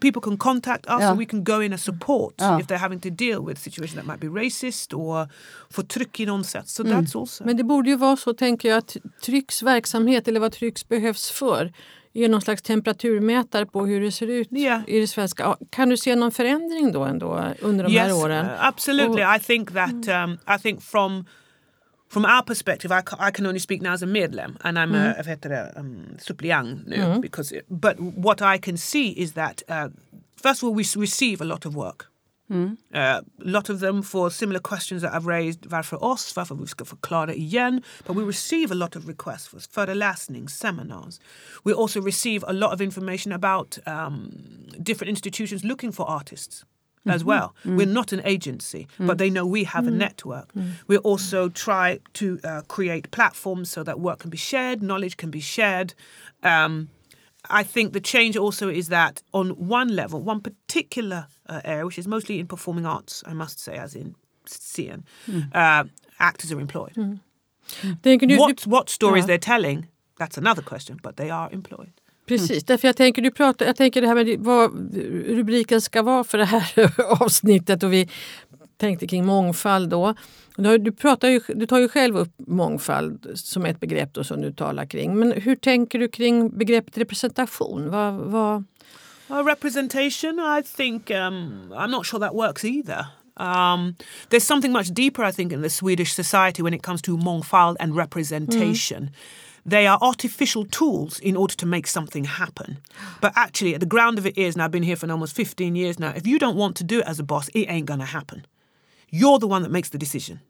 People 0.00 0.20
can 0.22 0.36
contact 0.36 0.86
us 0.86 1.00
Ja. 1.00 1.10
and 1.10 1.18
we 1.18 1.26
can 1.26 1.44
go 1.44 1.60
in 1.62 1.72
and 1.72 1.80
support 1.80 2.34
Ja. 2.38 2.60
if 2.60 2.66
they're 2.66 2.78
having 2.82 3.00
to 3.00 3.10
deal 3.10 3.38
with 3.40 3.58
situations 3.58 3.94
that 3.94 4.06
might 4.06 4.20
be 4.20 4.28
racist 4.28 4.92
or 4.94 5.28
for 5.70 5.82
tryck 5.82 6.20
i 6.20 6.26
någon 6.26 6.44
sätt. 6.44 6.68
So 6.68 6.82
that's 6.82 7.16
also... 7.16 7.44
Men 7.44 7.56
det 7.56 7.64
borde 7.64 7.90
ju 7.90 7.96
vara 7.96 8.16
så, 8.16 8.34
tänker 8.34 8.68
jag, 8.68 8.78
att 8.78 8.96
Trycks 9.22 9.62
verksamhet, 9.62 10.28
eller 10.28 10.40
vad 10.40 10.52
Trycks 10.52 10.88
behövs 10.88 11.30
för, 11.30 11.72
är 12.24 12.28
någon 12.28 12.40
slags 12.40 12.62
temperaturmätare 12.62 13.66
på 13.66 13.86
hur 13.86 14.00
det 14.00 14.12
ser 14.12 14.26
ut 14.26 14.48
Ja. 14.50 14.82
i 14.86 15.00
det 15.00 15.06
svenska. 15.06 15.56
Kan 15.70 15.88
du 15.88 15.96
se 15.96 16.16
någon 16.16 16.32
förändring 16.32 16.92
då 16.92 17.04
ändå 17.04 17.44
under 17.60 17.84
de 17.84 17.92
här 17.98 18.06
yes, 18.08 18.14
åren? 18.24 18.46
uh, 18.46 18.64
absolutely. 18.66 19.22
I 19.36 19.38
think 19.40 19.72
that 19.72 20.08
um, 20.24 20.38
I 20.56 20.58
think 20.62 20.82
from 20.82 21.24
from 22.08 22.24
our 22.24 22.42
perspective, 22.42 22.92
I, 22.98 23.02
ca- 23.02 23.28
I 23.28 23.32
can 23.32 23.46
only 23.46 23.58
speak 23.60 23.82
now 23.82 23.92
as 23.92 24.02
a 24.02 24.06
medlem, 24.06 24.56
and 24.60 24.78
I'm 24.78 24.94
a, 24.94 25.14
vad 25.16 25.26
heter 25.26 25.48
det, 25.48 25.72
um, 25.76 26.16
suppleant 26.18 26.86
nu. 26.86 27.18
Because, 27.22 27.54
but 27.68 27.96
what 27.98 28.40
I 28.56 28.58
can 28.58 28.78
see 28.78 29.08
is 29.22 29.32
that 29.32 29.62
uh, 29.68 29.88
first 30.42 30.62
of 30.62 30.68
all, 30.68 30.74
we 30.76 30.84
receive 31.00 31.40
a 31.40 31.44
lot 31.44 31.66
of 31.66 31.74
work. 31.74 32.04
Uh, 32.50 32.98
a 33.00 33.22
lot 33.38 33.70
of 33.70 33.80
them 33.80 34.02
for 34.02 34.30
similar 34.30 34.60
questions 34.60 35.02
that 35.02 35.12
I've 35.14 35.26
raised, 35.26 35.66
varför 35.66 36.04
oss, 36.04 36.36
varför 36.36 36.54
vi 36.54 36.66
ska 36.66 36.84
förklara 36.84 37.34
igen. 37.34 37.82
But 38.06 38.16
we 38.16 38.24
receive 38.24 38.70
a 38.72 38.74
lot 38.74 38.96
of 38.96 39.08
requests 39.08 39.48
for 39.48 39.58
föreläsningar, 39.58 40.48
seminars. 40.48 41.20
We 41.64 41.72
also 41.72 42.00
receive 42.00 42.44
a 42.46 42.52
lot 42.52 42.72
of 42.72 42.80
information 42.80 43.32
about 43.32 43.78
um, 43.86 44.30
different 44.82 45.10
institutions 45.10 45.64
looking 45.64 45.92
for 45.92 46.06
artists 46.10 46.64
as 47.08 47.24
well. 47.24 47.54
We're 47.64 47.86
not 47.92 48.12
an 48.12 48.20
agency, 48.24 48.86
but 48.98 49.18
they 49.18 49.30
know 49.30 49.46
we 49.46 49.64
have 49.64 49.86
a 49.86 49.90
network. 49.90 50.50
We 50.88 50.96
also 50.98 51.48
try 51.48 52.00
to 52.14 52.38
uh, 52.44 52.62
create 52.68 53.10
platforms 53.10 53.70
so 53.70 53.84
that 53.84 54.00
work 54.00 54.18
can 54.18 54.30
be 54.30 54.36
shared, 54.38 54.82
knowledge 54.82 55.16
can 55.16 55.30
be 55.30 55.40
shared. 55.40 55.94
Um, 56.42 56.88
I 57.50 57.64
think 57.64 57.92
the 57.92 58.00
change 58.00 58.36
also 58.36 58.68
is 58.70 58.88
that 58.88 59.22
on 59.32 59.50
one 59.70 59.94
level, 59.96 60.20
one 60.20 60.40
particular 60.40 61.24
uh, 61.48 61.60
area, 61.64 61.84
which 61.86 61.98
is 61.98 62.06
mostly 62.08 62.38
in 62.38 62.46
performing 62.46 62.86
arts, 62.86 63.22
I 63.26 63.34
must 63.34 63.58
say, 63.60 63.76
as 63.78 63.94
in 63.94 64.14
scene, 64.46 65.02
uh, 65.54 65.84
actors 66.18 66.52
are 66.52 66.60
employed. 66.60 67.18
Tänker 68.02 68.26
du, 68.26 68.36
What 68.38 68.66
what 68.66 68.88
stories 68.90 69.24
Ja. 69.24 69.26
they're 69.26 69.38
telling, 69.56 69.86
that's 70.18 70.38
another 70.38 70.62
question, 70.62 70.98
but 71.02 71.16
they 71.16 71.30
are 71.30 71.48
employed. 71.52 71.92
precis, 72.26 72.64
därför 72.64 72.88
jag 72.88 72.96
tänker, 72.96 73.22
du 73.22 73.30
pratar, 73.30 73.66
jag 73.66 73.76
tänker 73.76 74.00
det 74.00 74.06
här 74.08 74.14
med 74.14 74.38
vad 74.40 74.94
rubriken 75.28 75.80
ska 75.80 76.02
vara 76.02 76.24
för 76.24 76.38
det 76.38 76.44
här 76.44 76.72
avsnittet 77.22 77.82
och 77.82 77.92
vi 77.92 78.08
tänkte 78.76 79.06
kring 79.06 79.26
mångfald 79.26 79.90
då. 79.90 80.14
Du, 80.56 80.92
pratar 80.92 81.28
ju, 81.28 81.40
du 81.48 81.66
tar 81.66 81.78
ju 81.78 81.88
själv 81.88 82.16
upp 82.16 82.32
mångfald 82.46 83.26
som 83.34 83.64
ett 83.64 83.80
begrepp 83.80 84.14
då 84.14 84.24
som 84.24 84.40
du 84.40 84.52
talar 84.52 84.86
kring. 84.86 85.14
Men 85.14 85.32
hur 85.32 85.56
tänker 85.56 85.98
du 85.98 86.08
kring 86.08 86.58
begreppet 86.58 86.98
representation? 86.98 87.90
Vad, 87.90 88.14
vad, 88.14 88.64
Uh, 89.28 89.42
representation, 89.42 90.38
I 90.38 90.62
think, 90.62 91.10
um, 91.10 91.72
I'm 91.72 91.90
not 91.90 92.06
sure 92.06 92.20
that 92.20 92.34
works 92.34 92.64
either. 92.64 93.06
Um, 93.36 93.96
there's 94.30 94.44
something 94.44 94.72
much 94.72 94.94
deeper, 94.94 95.24
I 95.24 95.32
think, 95.32 95.52
in 95.52 95.62
the 95.62 95.70
Swedish 95.70 96.12
society 96.14 96.62
when 96.62 96.74
it 96.74 96.82
comes 96.82 97.02
to 97.02 97.16
mångfald 97.16 97.76
and 97.80 97.96
representation. 97.96 99.10
They 99.66 99.88
are 99.88 99.98
artificial 100.00 100.64
tools 100.64 101.18
in 101.18 101.36
order 101.36 101.56
to 101.56 101.66
make 101.66 101.88
something 101.88 102.24
happen. 102.24 102.78
But 103.20 103.32
actually, 103.34 103.74
at 103.74 103.80
the 103.80 103.86
ground 103.86 104.18
of 104.18 104.26
it 104.26 104.38
is, 104.38 104.54
and 104.54 104.62
I've 104.62 104.70
been 104.70 104.84
here 104.84 104.96
for 104.96 105.10
almost 105.10 105.34
15 105.34 105.74
years 105.74 105.98
now, 105.98 106.12
if 106.14 106.24
you 106.24 106.38
don't 106.38 106.56
want 106.56 106.76
to 106.76 106.84
do 106.84 107.00
it 107.00 107.06
as 107.06 107.18
a 107.18 107.24
boss, 107.24 107.48
it 107.48 107.66
ain't 107.68 107.86
going 107.86 108.00
to 108.00 108.06
happen. 108.06 108.46
You're 109.08 109.38
the 109.38 109.48
one 109.48 109.62
that 109.62 109.70
makes 109.70 109.90
the 109.90 109.98
decision. 109.98 110.40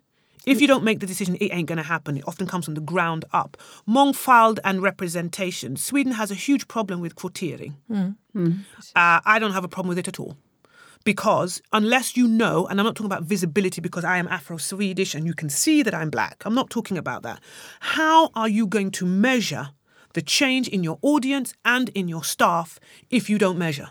If 0.46 0.60
you 0.60 0.68
don't 0.68 0.84
make 0.84 1.00
the 1.00 1.06
decision, 1.06 1.34
it 1.40 1.52
ain't 1.52 1.66
going 1.66 1.78
to 1.78 1.82
happen. 1.82 2.16
It 2.16 2.24
often 2.26 2.46
comes 2.46 2.64
from 2.64 2.74
the 2.74 2.80
ground 2.80 3.24
up. 3.32 3.56
Mångfald 3.88 4.60
and 4.62 4.80
representation. 4.80 5.76
Sweden 5.76 6.12
has 6.12 6.30
a 6.30 6.36
huge 6.36 6.68
problem 6.68 7.00
with 7.00 7.16
quotering. 7.16 7.76
Hmm. 7.88 8.10
Hmm. 8.32 8.52
Uh, 8.94 9.20
I 9.24 9.40
don't 9.40 9.52
have 9.52 9.64
a 9.64 9.68
problem 9.68 9.88
with 9.88 9.98
it 9.98 10.06
at 10.06 10.20
all. 10.20 10.36
Because 11.02 11.60
unless 11.72 12.16
you 12.16 12.28
know, 12.28 12.66
and 12.66 12.80
I'm 12.80 12.86
not 12.86 12.94
talking 12.94 13.06
about 13.06 13.24
visibility 13.24 13.80
because 13.80 14.04
I 14.04 14.18
am 14.18 14.28
Afro 14.28 14.56
Swedish 14.56 15.14
and 15.14 15.26
you 15.26 15.34
can 15.34 15.48
see 15.48 15.82
that 15.82 15.94
I'm 15.94 16.10
black, 16.10 16.42
I'm 16.44 16.54
not 16.54 16.70
talking 16.70 16.96
about 16.96 17.22
that. 17.22 17.40
How 17.80 18.30
are 18.34 18.48
you 18.48 18.66
going 18.68 18.92
to 18.92 19.06
measure 19.06 19.70
the 20.14 20.22
change 20.22 20.68
in 20.68 20.84
your 20.84 20.98
audience 21.02 21.54
and 21.64 21.90
in 21.90 22.08
your 22.08 22.24
staff 22.24 22.78
if 23.10 23.28
you 23.28 23.38
don't 23.38 23.58
measure? 23.58 23.90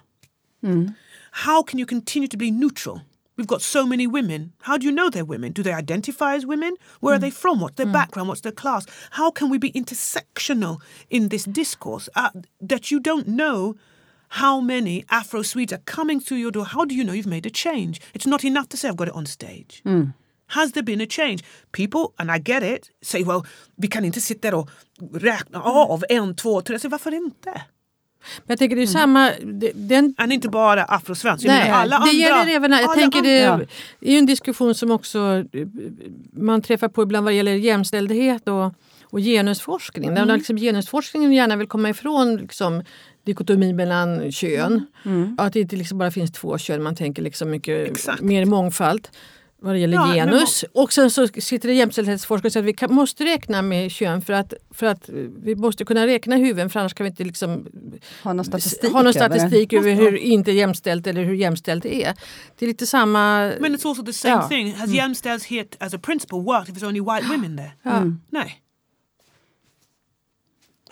Hmm. 0.61 0.87
How 1.31 1.63
can 1.63 1.79
you 1.79 1.85
continue 1.85 2.29
to 2.29 2.37
be 2.37 2.49
neutral? 2.49 3.01
We've 3.37 3.47
got 3.47 3.61
so 3.61 3.85
many 3.85 4.07
women. 4.07 4.53
How 4.61 4.77
do 4.77 4.85
you 4.85 4.91
know 4.91 5.09
they're 5.09 5.25
women? 5.25 5.51
Do 5.51 5.63
they 5.63 5.73
identify 5.73 6.35
as 6.35 6.45
women? 6.45 6.75
Where 7.01 7.15
are 7.15 7.17
mm. 7.17 7.21
they 7.21 7.31
from? 7.31 7.59
What's 7.59 7.75
their 7.75 7.85
mm. 7.85 7.93
background? 7.93 8.29
What's 8.29 8.41
their 8.41 8.51
class? 8.51 8.85
How 9.11 9.29
can 9.31 9.49
we 9.49 9.57
be 9.57 9.71
intersectional 9.73 10.81
in 11.09 11.29
this 11.29 11.43
discourse 11.43 12.07
uh, 12.15 12.29
that 12.61 12.91
you 12.91 12.99
don't 12.99 13.27
know 13.27 13.75
how 14.29 14.61
many 14.61 15.03
Afro 15.09 15.41
Swedes 15.41 15.73
are 15.73 15.83
coming 15.85 16.19
through 16.19 16.37
your 16.37 16.51
door? 16.51 16.65
How 16.65 16.85
do 16.85 16.95
you 16.95 17.03
know 17.03 17.13
you've 17.13 17.27
made 17.27 17.45
a 17.45 17.49
change? 17.49 17.99
It's 18.13 18.25
not 18.25 18.43
enough 18.43 18.69
to 18.69 18.77
say, 18.77 18.87
I've 18.87 18.97
got 18.97 19.09
it 19.09 19.13
on 19.13 19.25
stage. 19.25 19.81
Mm. 19.85 20.13
Has 20.47 20.71
there 20.71 20.83
been 20.83 21.01
a 21.01 21.07
change? 21.07 21.43
People, 21.71 22.13
and 22.19 22.31
I 22.31 22.37
get 22.37 22.63
it, 22.63 22.91
say, 23.01 23.23
well, 23.23 23.45
vi 23.77 23.87
kan 23.87 24.05
inte 24.05 24.21
sitta 24.21 24.51
där 24.51 24.57
och 24.57 24.69
räkna 25.13 25.61
av 25.61 26.03
en, 26.09 26.35
två, 26.35 26.61
tre. 26.61 26.79
Säger, 26.79 26.91
varför 26.91 27.13
inte? 27.13 27.61
Men 28.37 28.43
jag 28.47 28.59
tänker 28.59 28.75
det 28.75 28.81
är 28.81 28.87
samma... 28.87 29.31
det- 29.43 29.71
Den, 29.75 30.15
And 30.17 30.33
inte 30.33 30.49
bara 30.49 30.83
afrosvensk. 30.83 31.45
Nej, 31.45 31.69
alla 31.69 31.89
det 31.89 31.95
andra. 31.95 32.11
gäller 32.11 32.55
även, 32.55 32.71
jag 32.71 32.83
alla 32.83 32.93
tänker 32.93 33.21
det 33.21 33.45
andra. 33.45 33.65
är 34.01 34.11
ju 34.11 34.17
en 34.17 34.25
diskussion 34.25 34.75
som 34.75 34.91
också 34.91 35.43
man 36.33 36.61
träffar 36.61 36.87
på 36.87 37.03
ibland 37.03 37.23
vad 37.23 37.33
det 37.33 37.37
gäller 37.37 37.53
jämställdhet 37.53 38.47
och, 38.47 38.73
och 39.03 39.19
genusforskning. 39.19 40.09
Mm. 40.09 40.27
Där 40.27 40.37
liksom 40.37 40.57
genusforskningen 40.57 41.33
gärna 41.33 41.55
vill 41.55 41.67
komma 41.67 41.89
ifrån 41.89 42.37
liksom, 42.37 42.83
dikotomi 43.25 43.73
mellan 43.73 44.31
kön. 44.31 44.85
Mm. 45.05 45.35
Att 45.39 45.53
det 45.53 45.59
inte 45.59 45.75
liksom 45.75 45.97
bara 45.97 46.11
finns 46.11 46.31
två 46.31 46.57
kön, 46.57 46.83
man 46.83 46.95
tänker 46.95 47.21
liksom 47.21 47.49
mycket 47.49 47.91
Exakt. 47.91 48.21
mer 48.21 48.45
mångfald 48.45 49.07
vad 49.65 49.75
det 49.75 49.79
gäller 49.79 49.93
Ja, 49.95 50.05
men 50.07 50.15
genus. 50.15 50.65
Och 50.73 50.93
sen 50.93 51.11
så 51.11 51.27
sitter 51.27 51.67
det 51.67 51.73
jämställdhetsforskare 51.73 52.47
och 52.47 52.53
säger 52.53 52.63
att 52.63 52.67
vi 52.67 52.73
kan, 52.73 52.93
måste 52.93 53.25
räkna 53.25 53.61
med 53.61 53.91
kön 53.91 54.21
för 54.21 54.33
att, 54.33 54.53
för 54.71 54.85
att 54.85 55.09
vi 55.43 55.55
måste 55.55 55.85
kunna 55.85 56.07
räkna 56.07 56.35
huvuden 56.35 56.69
för 56.69 56.79
annars 56.79 56.93
kan 56.93 57.03
vi 57.03 57.09
inte 57.09 57.23
liksom 57.23 57.67
Har 58.23 58.33
någon 58.33 58.45
statistik, 58.45 58.91
ha 58.91 59.01
någon 59.01 59.13
statistik 59.13 59.73
över 59.73 59.93
hur 60.01 60.17
inte 60.17 60.51
jämställt 60.51 61.07
eller 61.07 61.23
hur 61.23 61.33
jämställt 61.35 61.83
det 61.83 62.03
är. 62.03 62.13
Det 62.59 62.65
är 62.65 62.67
lite 62.67 62.87
samma... 62.87 63.51
Men 63.59 63.75
it's 63.75 63.87
also 63.89 64.03
the 64.05 64.13
same 64.13 64.33
Ja. 64.33 64.47
thing. 64.47 64.73
Has 64.73 64.89
jämställdhet 64.89 65.75
as 65.79 65.93
a 65.93 65.99
principle 66.01 66.39
worked 66.39 66.69
if 66.75 66.81
there's 66.83 66.87
only 66.87 66.99
white 67.01 67.27
women 67.27 67.57
there? 67.57 67.71
No. 68.29 68.41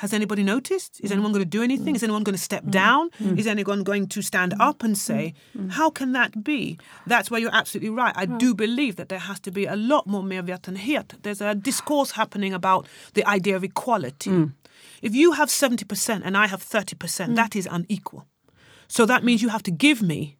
Has 0.03 0.11
anybody 0.11 0.43
noticed? 0.43 0.99
Is 0.99 1.11
mm. 1.11 1.13
anyone 1.13 1.31
going 1.31 1.45
to 1.49 1.55
do 1.57 1.61
mm. 1.61 1.69
anything? 1.69 1.95
Is 1.95 2.03
anyone 2.03 2.23
going 2.23 2.35
to 2.35 2.45
step 2.51 2.65
mm. 2.65 2.71
down? 2.71 3.09
Is 3.39 3.47
anyone 3.47 3.83
going 3.83 4.07
to 4.07 4.21
stand 4.21 4.53
up 4.59 4.83
and 4.83 4.97
say, 4.97 5.33
how 5.69 5.89
can 5.89 6.11
that 6.11 6.43
be? 6.43 6.77
That's 7.07 7.31
where 7.31 7.39
you're 7.39 7.55
absolutely 7.55 7.89
right. 7.89 8.13
I 8.23 8.25
do 8.25 8.53
believe 8.53 8.97
that 8.97 9.07
there 9.07 9.23
has 9.29 9.39
to 9.39 9.51
be 9.59 9.63
a 9.65 9.77
lot 9.77 10.05
more 10.05 10.21
medvetenhet. 10.21 11.07
There's 11.23 11.39
a 11.39 11.55
discourse 11.55 12.11
happening 12.11 12.53
about 12.53 12.85
the 13.13 13.25
idea 13.25 13.55
of 13.55 13.63
equality. 13.63 14.51
If 15.01 15.15
you 15.15 15.31
have 15.39 15.47
70% 15.47 16.21
and 16.25 16.35
I 16.35 16.47
have 16.47 16.61
30%, 16.61 17.35
that 17.35 17.55
is 17.55 17.65
unequal. 17.71 18.27
So 18.89 19.05
that 19.05 19.23
means 19.23 19.41
you 19.41 19.49
have 19.55 19.63
to 19.63 19.71
give 19.71 20.01
me 20.01 20.35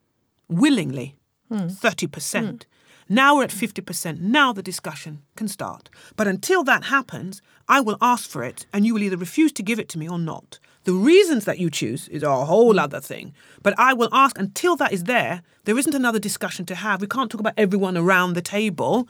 willingly 0.50 1.16
30%. 1.50 2.66
Now 3.14 3.36
we're 3.36 3.44
at 3.44 3.52
50%. 3.52 4.20
Now 4.20 4.54
the 4.54 4.64
discussion 4.64 5.22
can 5.36 5.48
start. 5.48 5.90
But 6.16 6.28
until 6.28 6.64
that 6.64 6.86
happens, 6.86 7.42
I 7.68 7.80
will 7.80 7.98
ask 8.02 8.28
for 8.28 8.44
it 8.44 8.66
and 8.74 8.86
you 8.86 8.94
will 8.94 9.04
either 9.04 9.18
refuse 9.18 9.52
to 9.54 9.64
give 9.64 9.80
it 9.80 9.88
to 9.90 10.00
me 10.00 10.10
or 10.10 10.18
not. 10.18 10.58
The 10.86 10.94
reasons 10.94 11.46
that 11.46 11.60
you 11.60 11.70
choose 11.70 12.10
is 12.10 12.24
a 12.24 12.46
whole 12.46 12.80
other 12.80 13.00
thing. 13.00 13.34
But 13.62 13.78
I 13.78 13.94
will 13.94 14.10
ask 14.12 14.38
until 14.40 14.76
that 14.78 14.92
is 14.92 15.04
there, 15.04 15.44
there 15.66 15.78
isn't 15.78 15.94
another 15.94 16.20
discussion 16.20 16.66
to 16.66 16.76
have. 16.76 17.02
We 17.02 17.08
can't 17.08 17.30
talk 17.30 17.40
about 17.40 17.54
everyone 17.56 17.98
around 17.98 18.34
the 18.34 18.42
table 18.42 19.08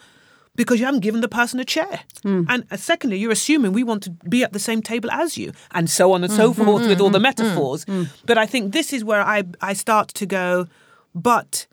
because 0.56 0.80
you 0.80 0.86
haven't 0.86 1.00
given 1.00 1.22
the 1.22 1.30
person 1.30 1.60
a 1.62 1.66
chair. 1.66 2.02
Hmm. 2.24 2.44
And 2.50 2.66
uh, 2.70 2.78
secondly, 2.78 3.18
you're 3.18 3.32
assuming 3.32 3.72
we 3.72 3.84
want 3.84 4.04
to 4.04 4.12
be 4.12 4.44
at 4.44 4.54
the 4.54 4.60
same 4.60 4.82
table 4.82 5.10
as 5.12 5.36
you, 5.36 5.52
and 5.72 5.90
so 5.90 6.12
on 6.12 6.24
and 6.24 6.32
so 6.32 6.52
mm-hmm. 6.52 6.64
forth 6.64 6.88
with 6.88 7.02
all 7.02 7.10
the 7.10 7.18
mm-hmm. 7.18 7.24
metaphors. 7.24 7.86
Mm-hmm. 7.86 8.04
Mm. 8.04 8.10
But 8.26 8.38
I 8.38 8.46
think 8.46 8.72
this 8.72 8.94
is 8.94 9.04
where 9.04 9.22
I, 9.22 9.44
I 9.62 9.74
start 9.74 10.10
to 10.10 10.28
go, 10.28 10.68
but 11.16 11.66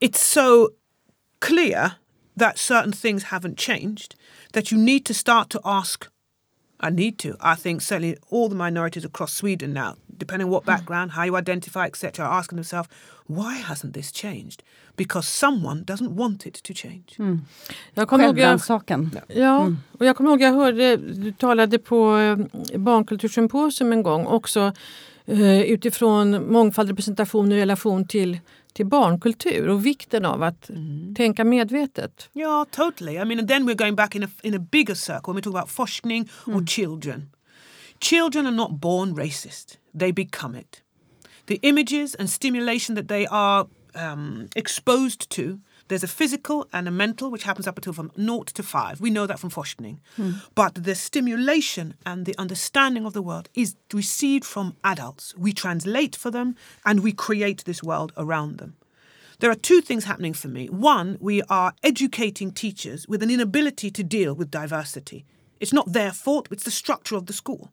it's 0.00 0.20
so 0.20 0.70
clear 1.44 1.96
that 2.36 2.58
certain 2.58 2.92
things 2.92 3.24
haven't 3.24 3.58
changed 3.58 4.16
that 4.52 4.70
you 4.70 4.78
need 4.78 5.04
to 5.04 5.14
start 5.14 5.50
to 5.50 5.60
ask. 5.64 6.08
I 6.80 6.90
need 6.90 7.18
to. 7.18 7.36
I 7.40 7.54
think 7.54 7.80
certainly 7.82 8.16
all 8.30 8.48
the 8.48 8.54
minorities 8.54 9.04
across 9.04 9.32
Sweden 9.32 9.72
now, 9.72 9.96
depending 10.18 10.46
on 10.46 10.52
what 10.52 10.64
hmm. 10.64 10.72
background, 10.72 11.12
how 11.12 11.24
you 11.24 11.36
identify, 11.36 11.84
etc., 11.86 12.24
are 12.24 12.38
asking 12.38 12.56
themselves, 12.56 12.88
why 13.26 13.54
hasn't 13.54 13.92
this 13.94 14.12
changed? 14.12 14.62
Because 14.96 15.28
someone 15.28 15.84
doesn't 15.84 16.14
want 16.16 16.46
it 16.46 16.54
to 16.54 16.74
change. 16.74 17.16
Hmm. 17.16 17.36
Jag 17.94 18.08
kommer 18.08 18.24
ihåg, 18.24 18.38
jag, 18.38 18.44
Självrannsakan. 18.44 19.10
ja, 19.28 19.60
hmm. 19.60 19.78
och 19.98 20.06
jag 20.06 20.16
kommer 20.16 20.30
ihåg 20.30 20.40
jag 20.40 20.52
hörde, 20.52 20.96
du 20.96 21.32
talade 21.32 21.78
på 21.78 22.16
eh, 22.16 22.36
barnkultursymposium 22.78 23.92
en 23.92 24.02
gång 24.02 24.26
också 24.26 24.72
utifrån 25.26 26.52
mångfald 26.52 26.88
representation 26.88 27.52
i 27.52 27.56
relation 27.56 28.08
till, 28.08 28.38
till 28.72 28.86
barnkultur 28.86 29.68
och 29.68 29.86
vikten 29.86 30.24
av 30.24 30.42
att 30.42 30.70
tänka 31.16 31.44
medvetet. 31.44 32.30
Yeah, 32.32 32.64
totally. 32.70 33.12
I 33.12 33.24
mean, 33.24 33.46
then 33.46 33.68
we're 33.68 33.78
going 33.78 33.96
back 33.96 34.14
in 34.14 34.22
a, 34.24 34.28
in 34.42 34.54
a 34.54 34.58
bigger 34.58 34.94
circle 34.94 35.22
when 35.26 35.36
we 35.36 35.42
talk 35.42 35.54
about 35.54 35.70
forskning 35.70 36.28
or 36.46 36.66
children. 36.66 37.30
Children 38.00 38.46
are 38.46 38.56
not 38.56 38.70
born 38.80 39.14
racist, 39.14 39.78
they 39.98 40.12
become 40.12 40.58
it. 40.58 40.82
The 41.46 41.58
images 41.62 42.14
and 42.14 42.30
stimulation 42.30 42.94
that 42.96 43.08
they 43.08 43.26
are 43.26 43.66
um, 43.94 44.48
exposed 44.56 45.30
to, 45.30 45.60
there's 45.88 46.02
a 46.02 46.08
physical 46.08 46.66
and 46.72 46.88
a 46.88 46.90
mental, 46.90 47.30
which 47.30 47.42
happens 47.42 47.66
up 47.66 47.76
until 47.76 47.92
from 47.92 48.10
naught 48.16 48.48
to 48.48 48.62
five. 48.62 49.00
We 49.00 49.10
know 49.10 49.26
that 49.26 49.38
from 49.38 49.50
forskning. 49.50 50.00
Hmm. 50.16 50.32
But 50.54 50.74
the 50.74 50.94
stimulation 50.94 51.94
and 52.06 52.24
the 52.24 52.36
understanding 52.38 53.04
of 53.04 53.12
the 53.12 53.22
world 53.22 53.48
is 53.54 53.76
received 53.92 54.44
from 54.44 54.76
adults. 54.82 55.34
We 55.36 55.52
translate 55.52 56.16
for 56.16 56.30
them 56.30 56.56
and 56.84 57.00
we 57.00 57.12
create 57.12 57.64
this 57.64 57.82
world 57.82 58.12
around 58.16 58.58
them. 58.58 58.76
There 59.40 59.50
are 59.50 59.56
two 59.56 59.80
things 59.80 60.04
happening 60.04 60.32
for 60.32 60.48
me. 60.48 60.68
One, 60.68 61.18
we 61.20 61.42
are 61.42 61.74
educating 61.82 62.50
teachers 62.50 63.06
with 63.08 63.22
an 63.22 63.30
inability 63.30 63.90
to 63.90 64.02
deal 64.02 64.32
with 64.32 64.50
diversity. 64.50 65.26
It's 65.60 65.72
not 65.72 65.92
their 65.92 66.12
fault, 66.12 66.48
it's 66.50 66.64
the 66.64 66.70
structure 66.70 67.16
of 67.16 67.26
the 67.26 67.32
school. 67.32 67.70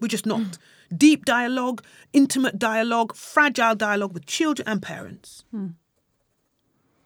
We're 0.00 0.08
just 0.08 0.26
not. 0.26 0.40
Hmm. 0.40 0.96
Deep 0.96 1.24
dialogue, 1.24 1.84
intimate 2.12 2.58
dialogue, 2.58 3.14
fragile 3.14 3.74
dialogue 3.74 4.12
with 4.12 4.26
children 4.26 4.66
and 4.66 4.82
parents. 4.82 5.44
Hmm. 5.50 5.68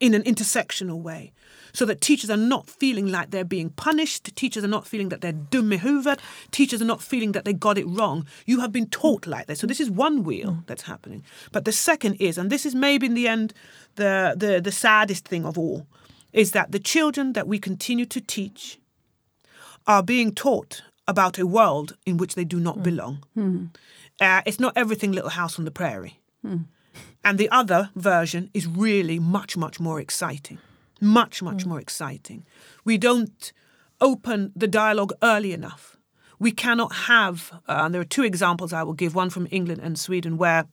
In 0.05 0.13
an 0.13 0.23
intersectional 0.25 1.01
way 1.01 1.33
so 1.73 1.87
that 1.87 2.03
teachers 2.03 2.29
are 2.29 2.37
not 2.37 2.69
feeling 2.69 3.07
like 3.07 3.31
they're 3.31 3.43
being 3.43 3.71
punished, 3.71 4.37
teachers 4.37 4.63
are 4.63 4.69
not 4.69 4.87
feeling 4.87 5.09
that 5.09 5.23
they're 5.23 5.33
dum 5.33 5.73
teachers 6.51 6.83
are 6.83 6.85
not 6.85 7.01
feeling 7.01 7.33
that 7.33 7.47
they 7.47 7.55
got 7.55 7.79
it 7.79 7.87
wrong. 7.87 8.27
You 8.45 8.61
have 8.61 8.71
been 8.71 8.87
taught 8.87 9.27
like 9.27 9.47
this. 9.47 9.61
So 9.61 9.67
this 9.67 9.81
is 9.81 9.91
one 9.91 10.23
wheel 10.23 10.59
that's 10.67 10.83
happening. 10.83 11.25
But 11.53 11.65
the 11.65 11.73
second 11.73 12.17
is, 12.17 12.37
and 12.37 12.51
this 12.51 12.67
is 12.67 12.75
maybe 12.75 13.07
in 13.07 13.15
the 13.15 13.27
end 13.27 13.55
the, 13.95 14.35
the, 14.37 14.61
the 14.61 14.71
saddest 14.71 15.27
thing 15.27 15.47
of 15.47 15.57
all, 15.57 15.87
is 16.35 16.51
that 16.51 16.71
the 16.71 16.79
children 16.79 17.33
that 17.33 17.49
we 17.49 17.59
continue 17.59 18.05
to 18.07 18.21
teach 18.21 18.79
are 19.87 20.03
being 20.03 20.35
taught 20.35 20.83
about 21.09 21.39
a 21.39 21.47
world 21.47 21.97
in 22.05 22.19
which 22.19 22.35
they 22.35 22.45
do 22.45 22.61
not 22.61 22.77
hmm. 22.77 22.83
belong. 22.83 23.25
Hmm. 23.33 23.65
Uh, 24.21 24.43
it's 24.45 24.61
not 24.61 24.75
everything 24.77 25.13
Little 25.13 25.31
House 25.31 25.59
on 25.59 25.65
the 25.65 25.71
Prairie. 25.71 26.21
Hmm. 26.43 26.65
And 27.25 27.39
the 27.39 27.49
other 27.51 27.91
version 27.97 28.51
is 28.53 28.67
really 28.67 29.19
much, 29.19 29.57
much 29.57 29.81
more 29.81 29.99
exciting. 29.99 30.59
Much, 31.01 31.43
much 31.43 31.67
more 31.67 31.81
exciting. 31.81 32.45
We 32.85 32.99
don't 32.99 33.53
open 34.01 34.53
the 34.55 34.69
dialogue 34.69 35.13
early 35.23 35.53
enough. 35.53 35.97
We 36.39 36.53
cannot 36.53 36.93
have, 36.93 37.51
uh, 37.67 37.83
and 37.85 37.95
there 37.95 38.01
are 38.01 38.05
two 38.05 38.25
examples 38.25 38.73
I 38.73 38.83
will 38.83 38.93
give 38.93 39.15
one 39.15 39.31
from 39.31 39.49
England 39.51 39.81
and 39.83 39.99
Sweden, 39.99 40.37
where 40.37 40.67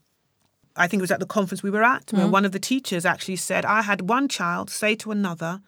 I 0.75 0.87
think 0.87 0.99
it 0.99 1.03
was 1.03 1.11
at 1.11 1.19
the 1.19 1.25
conference 1.25 1.63
we 1.63 1.69
were 1.69 1.83
at, 1.83 2.11
where 2.11 2.27
one 2.27 2.45
of 2.45 2.51
the 2.51 2.59
teachers 2.59 3.05
actually 3.05 3.35
said, 3.37 3.65
I 3.65 3.81
had 3.81 4.09
one 4.09 4.27
child 4.27 4.69
say 4.69 4.95
to 4.95 5.11
another, 5.11 5.61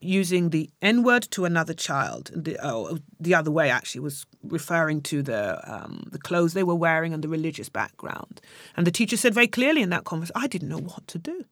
using 0.00 0.50
the 0.50 0.70
N 0.82 1.02
word 1.02 1.22
to 1.30 1.44
another 1.44 1.74
child. 1.74 2.30
The, 2.34 2.58
oh, 2.62 2.98
the 3.18 3.34
other 3.34 3.50
way 3.50 3.70
actually 3.70 4.00
was 4.00 4.26
referring 4.42 5.02
to 5.02 5.22
the 5.22 5.60
um, 5.72 6.04
the 6.10 6.18
clothes 6.18 6.54
they 6.54 6.62
were 6.62 6.74
wearing 6.74 7.12
and 7.12 7.22
the 7.22 7.28
religious 7.28 7.68
background. 7.68 8.40
And 8.76 8.86
the 8.86 8.90
teacher 8.90 9.16
said 9.16 9.34
very 9.34 9.48
clearly 9.48 9.82
in 9.82 9.90
that 9.90 10.04
conference, 10.04 10.32
I 10.34 10.46
didn't 10.46 10.68
know 10.68 10.78
what 10.78 11.06
to 11.08 11.18
do. 11.18 11.44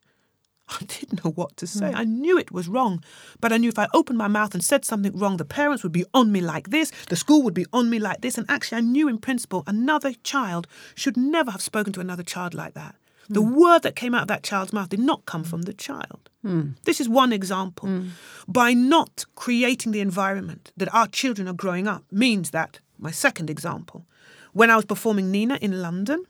I 0.68 0.78
didn't 0.86 1.24
know 1.24 1.30
what 1.30 1.57
to 1.59 1.66
say. 1.66 1.92
I 1.94 2.05
knew 2.05 2.38
it 2.38 2.51
was 2.51 2.68
wrong, 2.68 3.03
but 3.40 3.53
I 3.53 3.57
knew 3.57 3.68
if 3.68 3.78
I 3.78 3.88
opened 3.94 4.18
my 4.18 4.28
mouth 4.28 4.53
and 4.53 4.64
said 4.64 4.84
something 4.84 5.16
wrong, 5.16 5.36
the 5.36 5.44
parents 5.44 5.82
would 5.82 5.92
be 5.92 6.05
on 6.12 6.32
me 6.32 6.40
like 6.40 6.70
this, 6.70 6.90
the 7.09 7.16
school 7.16 7.42
would 7.42 7.55
be 7.55 7.66
on 7.72 7.88
me 7.88 7.99
like 7.99 8.20
this. 8.20 8.36
And 8.36 8.47
actually, 8.49 8.78
I 8.78 8.82
knew 8.82 9.09
in 9.09 9.18
principle 9.18 9.62
another 9.66 10.12
child 10.24 10.66
should 10.94 11.16
never 11.16 11.51
have 11.53 11.62
spoken 11.62 11.92
to 11.94 12.01
another 12.01 12.24
child 12.24 12.53
like 12.53 12.74
that. 12.74 12.97
The 13.29 13.43
hmm. 13.43 13.55
word 13.55 13.83
that 13.83 13.97
came 13.97 14.14
out 14.14 14.22
of 14.22 14.29
that 14.29 14.43
child's 14.43 14.72
mouth 14.72 14.89
did 14.89 15.01
not 15.01 15.27
come 15.27 15.45
from 15.45 15.62
the 15.62 15.72
child. 15.72 16.31
Hmm. 16.43 16.70
This 16.85 17.01
is 17.01 17.09
one 17.09 17.33
example. 17.33 17.89
Hmm. 17.89 18.09
By 18.47 18.72
not 18.72 19.24
creating 19.35 19.93
the 19.93 20.01
environment 20.01 20.72
that 20.77 20.93
our 20.95 21.07
children 21.09 21.49
are 21.49 21.55
growing 21.55 21.89
up, 21.89 22.05
means 22.11 22.51
that, 22.51 22.81
my 22.99 23.11
second 23.11 23.51
example, 23.51 24.07
when 24.53 24.70
I 24.70 24.77
was 24.77 24.85
performing 24.85 25.31
Nina 25.31 25.59
in 25.61 25.83
London, 25.83 26.24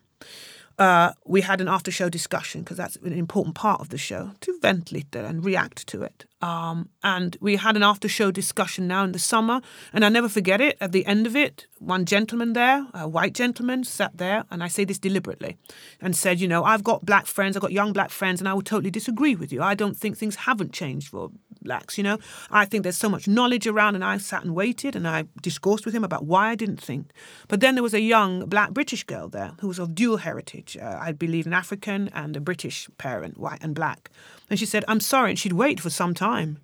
uh, 0.78 1.12
we 1.24 1.40
had 1.40 1.60
an 1.60 1.68
after 1.68 1.90
show 1.90 2.08
discussion 2.08 2.62
because 2.62 2.76
that's 2.76 2.96
an 2.96 3.12
important 3.12 3.54
part 3.54 3.80
of 3.80 3.88
the 3.88 3.98
show 3.98 4.32
to 4.40 4.58
vent 4.60 4.92
lite 4.92 5.14
and 5.14 5.44
react 5.44 5.86
to 5.86 6.02
it. 6.02 6.26
Um, 6.42 6.90
and 7.02 7.36
we 7.40 7.56
had 7.56 7.76
an 7.76 7.82
after 7.82 8.08
show 8.08 8.30
discussion 8.30 8.86
now 8.86 9.04
in 9.04 9.12
the 9.12 9.18
summer, 9.18 9.62
and 9.92 10.04
I 10.04 10.10
never 10.10 10.28
forget 10.28 10.60
it. 10.60 10.76
At 10.80 10.92
the 10.92 11.06
end 11.06 11.26
of 11.26 11.34
it, 11.34 11.66
one 11.78 12.04
gentleman 12.04 12.52
there, 12.52 12.86
a 12.92 13.08
white 13.08 13.32
gentleman, 13.32 13.84
sat 13.84 14.18
there, 14.18 14.44
and 14.50 14.62
I 14.62 14.68
say 14.68 14.84
this 14.84 14.98
deliberately, 14.98 15.56
and 16.00 16.14
said, 16.14 16.38
You 16.38 16.48
know, 16.48 16.62
I've 16.62 16.84
got 16.84 17.06
black 17.06 17.26
friends, 17.26 17.56
I've 17.56 17.62
got 17.62 17.72
young 17.72 17.92
black 17.92 18.10
friends, 18.10 18.40
and 18.40 18.48
I 18.48 18.54
would 18.54 18.66
totally 18.66 18.90
disagree 18.90 19.34
with 19.34 19.50
you. 19.50 19.62
I 19.62 19.74
don't 19.74 19.96
think 19.96 20.18
things 20.18 20.36
haven't 20.36 20.72
changed 20.72 21.08
for 21.08 21.30
blacks, 21.62 21.96
you 21.96 22.04
know. 22.04 22.18
I 22.50 22.66
think 22.66 22.82
there's 22.82 22.96
so 22.96 23.08
much 23.08 23.26
knowledge 23.26 23.66
around, 23.66 23.94
and 23.94 24.04
I 24.04 24.18
sat 24.18 24.44
and 24.44 24.54
waited, 24.54 24.94
and 24.94 25.08
I 25.08 25.24
discoursed 25.42 25.86
with 25.86 25.94
him 25.94 26.04
about 26.04 26.26
why 26.26 26.50
I 26.50 26.54
didn't 26.54 26.80
think. 26.80 27.12
But 27.48 27.60
then 27.60 27.74
there 27.76 27.82
was 27.82 27.94
a 27.94 28.00
young 28.00 28.46
black 28.46 28.72
British 28.72 29.04
girl 29.04 29.28
there 29.28 29.52
who 29.60 29.68
was 29.68 29.78
of 29.78 29.94
dual 29.94 30.18
heritage, 30.18 30.76
uh, 30.76 30.98
I 31.00 31.12
believe 31.12 31.46
an 31.46 31.54
African 31.54 32.08
and 32.14 32.36
a 32.36 32.40
British 32.40 32.88
parent, 32.98 33.38
white 33.38 33.62
and 33.62 33.74
black. 33.74 34.10
And 34.48 34.58
she 34.58 34.66
said, 34.66 34.84
I'm 34.88 35.00
sorry. 35.00 35.30
And 35.30 35.38
she'd 35.38 35.52
wait 35.52 35.80
for 35.80 35.90
some 35.90 36.14
time. 36.14 36.58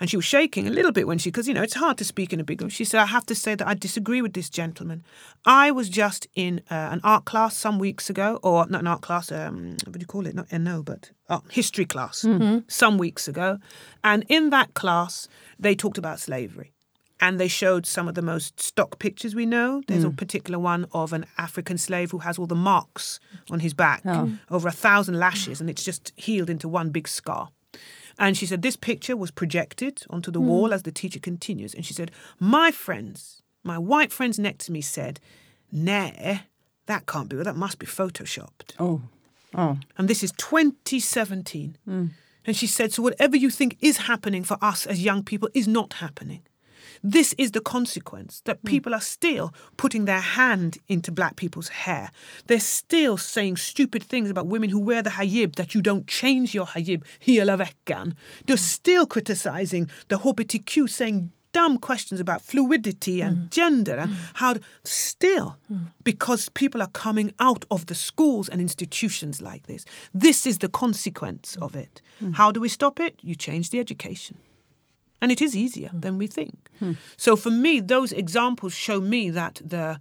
And 0.00 0.08
she 0.08 0.16
was 0.16 0.24
shaking 0.24 0.68
a 0.68 0.70
little 0.70 0.92
bit 0.92 1.08
when 1.08 1.18
she, 1.18 1.30
because, 1.30 1.48
you 1.48 1.54
know, 1.54 1.62
it's 1.62 1.74
hard 1.74 1.98
to 1.98 2.04
speak 2.04 2.32
in 2.32 2.38
a 2.38 2.44
big 2.44 2.60
room. 2.60 2.70
She 2.70 2.84
said, 2.84 3.00
I 3.00 3.06
have 3.06 3.26
to 3.26 3.34
say 3.34 3.56
that 3.56 3.66
I 3.66 3.74
disagree 3.74 4.22
with 4.22 4.32
this 4.32 4.48
gentleman. 4.48 5.02
I 5.44 5.72
was 5.72 5.88
just 5.88 6.28
in 6.36 6.60
uh, 6.70 6.74
an 6.92 7.00
art 7.02 7.24
class 7.24 7.56
some 7.56 7.80
weeks 7.80 8.08
ago, 8.08 8.38
or 8.44 8.66
not 8.68 8.82
an 8.82 8.86
art 8.86 9.00
class, 9.00 9.32
um, 9.32 9.76
what 9.84 9.94
do 9.94 10.00
you 10.00 10.06
call 10.06 10.26
it? 10.26 10.36
Not 10.36 10.52
NO, 10.52 10.84
but 10.84 11.10
oh, 11.28 11.42
history 11.50 11.84
class 11.84 12.24
some 12.68 12.96
weeks 12.96 13.26
ago. 13.26 13.58
And 14.04 14.24
in 14.28 14.50
that 14.50 14.74
class, 14.74 15.26
they 15.58 15.74
talked 15.74 15.98
about 15.98 16.20
slavery. 16.20 16.72
And 17.20 17.40
they 17.40 17.48
showed 17.48 17.84
some 17.84 18.06
of 18.06 18.14
the 18.14 18.22
most 18.22 18.60
stock 18.60 18.98
pictures 18.98 19.34
we 19.34 19.44
know. 19.44 19.82
There's 19.88 20.04
a 20.04 20.08
mm. 20.08 20.16
particular 20.16 20.58
one 20.58 20.86
of 20.92 21.12
an 21.12 21.26
African 21.36 21.76
slave 21.76 22.12
who 22.12 22.18
has 22.18 22.38
all 22.38 22.46
the 22.46 22.54
marks 22.54 23.18
on 23.50 23.60
his 23.60 23.74
back, 23.74 24.02
oh. 24.06 24.38
over 24.50 24.68
a 24.68 24.72
thousand 24.72 25.18
lashes, 25.18 25.60
and 25.60 25.68
it's 25.68 25.84
just 25.84 26.12
healed 26.16 26.48
into 26.48 26.68
one 26.68 26.90
big 26.90 27.08
scar. 27.08 27.48
And 28.18 28.36
she 28.36 28.46
said, 28.46 28.62
This 28.62 28.76
picture 28.76 29.16
was 29.16 29.30
projected 29.30 30.02
onto 30.10 30.30
the 30.30 30.40
mm. 30.40 30.44
wall 30.44 30.72
as 30.72 30.82
the 30.82 30.92
teacher 30.92 31.20
continues. 31.20 31.74
And 31.74 31.84
she 31.84 31.94
said, 31.94 32.10
My 32.38 32.70
friends, 32.70 33.42
my 33.62 33.78
white 33.78 34.12
friends 34.12 34.38
next 34.38 34.66
to 34.66 34.72
me 34.72 34.80
said, 34.80 35.20
Nah, 35.70 36.38
that 36.86 37.06
can't 37.06 37.28
be, 37.28 37.36
that 37.36 37.56
must 37.56 37.78
be 37.78 37.86
photoshopped. 37.86 38.74
Oh. 38.78 39.02
Oh. 39.54 39.78
And 39.96 40.08
this 40.08 40.22
is 40.22 40.32
2017. 40.32 41.76
Mm. 41.88 42.10
And 42.44 42.56
she 42.56 42.66
said, 42.66 42.92
So 42.92 43.02
whatever 43.02 43.36
you 43.36 43.50
think 43.50 43.76
is 43.80 43.98
happening 43.98 44.42
for 44.42 44.56
us 44.60 44.86
as 44.86 45.04
young 45.04 45.22
people 45.22 45.48
is 45.54 45.68
not 45.68 45.94
happening. 45.94 46.42
This 47.02 47.34
is 47.38 47.52
the 47.52 47.60
consequence 47.60 48.42
that 48.44 48.58
hmm. 48.58 48.68
people 48.68 48.94
are 48.94 49.00
still 49.00 49.52
putting 49.76 50.04
their 50.04 50.20
hand 50.20 50.78
into 50.88 51.12
black 51.12 51.36
people's 51.36 51.68
hair. 51.68 52.10
They're 52.46 52.60
still 52.60 53.16
saying 53.16 53.56
stupid 53.56 54.02
things 54.02 54.30
about 54.30 54.46
women 54.46 54.70
who 54.70 54.80
wear 54.80 55.02
the 55.02 55.10
hijab, 55.10 55.56
that 55.56 55.74
you 55.74 55.82
don't 55.82 56.06
change 56.06 56.54
your 56.54 56.66
hijab 56.66 57.04
hela 57.20 57.56
veckan. 57.56 58.14
They're 58.46 58.56
hmm. 58.56 58.60
still 58.60 59.06
criticizing 59.06 59.90
the 60.08 60.18
HBTQ, 60.18 60.88
saying 60.88 61.32
dumb 61.52 61.78
questions 61.78 62.20
about 62.20 62.42
fluidity 62.42 63.22
and 63.22 63.36
hmm. 63.36 63.46
gender 63.50 63.96
and 63.96 64.12
how 64.34 64.54
still 64.84 65.56
because 66.04 66.48
people 66.50 66.82
are 66.82 66.88
coming 66.88 67.32
out 67.40 67.64
of 67.70 67.86
the 67.86 67.94
schools 67.94 68.48
and 68.48 68.60
institutions 68.60 69.40
like 69.40 69.66
this. 69.66 69.84
This 70.12 70.46
is 70.46 70.58
the 70.58 70.68
consequence 70.68 71.56
of 71.62 71.74
it. 71.74 72.02
How 72.34 72.52
do 72.52 72.60
we 72.60 72.68
stop 72.68 73.00
it? 73.00 73.18
You 73.22 73.34
change 73.34 73.70
the 73.70 73.80
education 73.80 74.38
and 75.20 75.32
it 75.32 75.40
is 75.42 75.56
easier 75.56 75.88
hmm. 75.88 76.00
than 76.00 76.18
we 76.18 76.26
think. 76.26 76.70
Hmm. 76.78 76.92
So 77.16 77.36
for 77.36 77.50
me 77.50 77.80
those 77.80 78.12
examples 78.12 78.74
show 78.74 79.00
me 79.00 79.30
that 79.30 79.60
the 79.64 79.98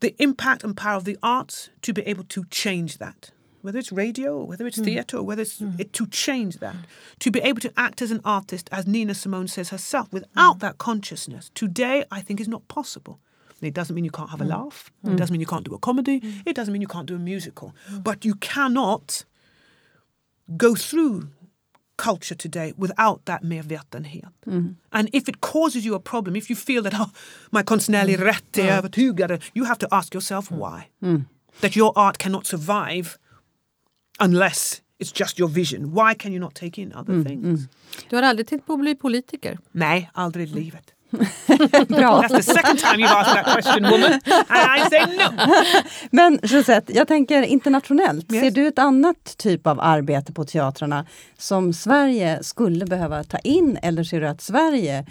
the 0.00 0.14
impact 0.22 0.62
and 0.62 0.76
power 0.76 0.96
of 0.96 1.04
the 1.04 1.18
arts 1.22 1.70
to 1.82 1.92
be 1.92 2.02
able 2.02 2.24
to 2.24 2.44
change 2.50 2.98
that. 2.98 3.30
Whether 3.62 3.78
it's 3.78 3.90
radio 3.90 4.36
or 4.36 4.46
whether 4.46 4.66
it's 4.66 4.76
hmm. 4.76 4.84
theatre 4.84 5.16
or 5.16 5.22
whether 5.22 5.42
it's 5.42 5.60
it, 5.78 5.92
to 5.94 6.06
change 6.06 6.58
that. 6.58 6.76
To 7.20 7.30
be 7.30 7.40
able 7.40 7.60
to 7.60 7.72
act 7.76 8.02
as 8.02 8.10
an 8.10 8.20
artist 8.24 8.68
as 8.70 8.86
nina 8.86 9.14
simone 9.14 9.48
says 9.48 9.70
herself 9.70 10.12
without 10.12 10.60
that 10.60 10.78
consciousness. 10.78 11.50
Today 11.54 12.04
i 12.10 12.20
think 12.20 12.40
is 12.40 12.48
not 12.48 12.66
possible. 12.68 13.20
It 13.62 13.72
doesn't 13.72 13.94
mean 13.94 14.04
you 14.04 14.10
can't 14.10 14.30
have 14.30 14.42
a 14.42 14.44
laugh. 14.44 14.92
It 15.02 15.16
doesn't 15.16 15.32
mean 15.32 15.40
you 15.40 15.46
can't 15.46 15.64
do 15.64 15.74
a 15.74 15.78
comedy. 15.78 16.20
It 16.44 16.54
doesn't 16.54 16.72
mean 16.72 16.82
you 16.82 16.88
can't 16.88 17.06
do 17.06 17.16
a 17.16 17.18
musical. 17.18 17.74
But 18.02 18.22
you 18.22 18.34
cannot 18.34 19.24
go 20.56 20.74
through 20.74 21.30
culture 21.96 22.34
today 22.34 22.72
without 22.76 23.24
that 23.24 23.42
medvetenhet. 23.42 24.32
Mm-hmm. 24.46 24.72
And 24.90 25.08
if 25.12 25.28
it 25.28 25.40
causes 25.40 25.84
you 25.84 25.94
a 25.94 26.00
problem, 26.00 26.36
if 26.36 26.50
you 26.50 26.56
feel 26.56 26.82
that 26.82 26.94
oh, 26.94 27.10
my 27.50 27.62
konstnärlig 27.62 28.20
rätt 28.20 28.58
är 28.58 28.78
övertygade, 28.78 29.38
you 29.54 29.66
have 29.66 29.78
to 29.78 29.86
ask 29.90 30.14
yourself 30.14 30.50
mm-hmm. 30.50 30.60
why. 30.60 30.88
Mm-hmm. 31.02 31.22
That 31.60 31.76
your 31.76 31.92
art 31.98 32.18
cannot 32.18 32.46
survive 32.46 33.08
unless 34.20 34.82
it's 34.98 35.20
just 35.20 35.38
your 35.38 35.48
vision. 35.48 35.92
Why 35.94 36.14
can 36.14 36.32
you 36.32 36.40
not 36.40 36.54
take 36.54 36.82
in 36.82 36.92
other 36.92 37.24
things? 37.24 37.68
Du 38.08 38.16
har 38.16 38.22
aldrig 38.22 38.46
tänkt 38.46 38.66
på 38.66 38.72
att 38.72 38.80
bli 38.80 38.94
politiker? 38.94 39.58
Nej, 39.72 40.10
aldrig 40.12 40.48
i 40.48 40.50
mm. 40.50 40.64
livet. 40.64 40.95
Bra. 41.88 42.20
That's 42.28 42.34
the 42.34 42.42
second 42.42 42.78
time 42.78 43.00
you've 43.00 43.10
asked 43.10 43.34
that 43.34 43.44
question, 43.44 43.84
woman. 43.84 44.12
And 44.48 44.80
I 44.80 44.88
say 44.90 45.06
no. 45.16 45.54
Men 46.10 46.38
Josette, 46.42 46.92
jag 46.92 47.08
tänker 47.08 47.42
internationellt. 47.42 48.32
Yes. 48.32 48.42
Ser 48.42 48.50
du 48.50 48.66
ett 48.66 48.78
annat 48.78 49.36
typ 49.36 49.66
av 49.66 49.80
arbete 49.80 50.32
på 50.32 50.44
teatrarna 50.44 51.06
som 51.38 51.72
Sverige 51.72 52.42
skulle 52.42 52.86
behöva 52.86 53.24
ta 53.24 53.38
in 53.38 53.78
eller 53.82 54.04
ser 54.04 54.20
du 54.20 54.28
att 54.28 54.40
Sverige 54.40 55.06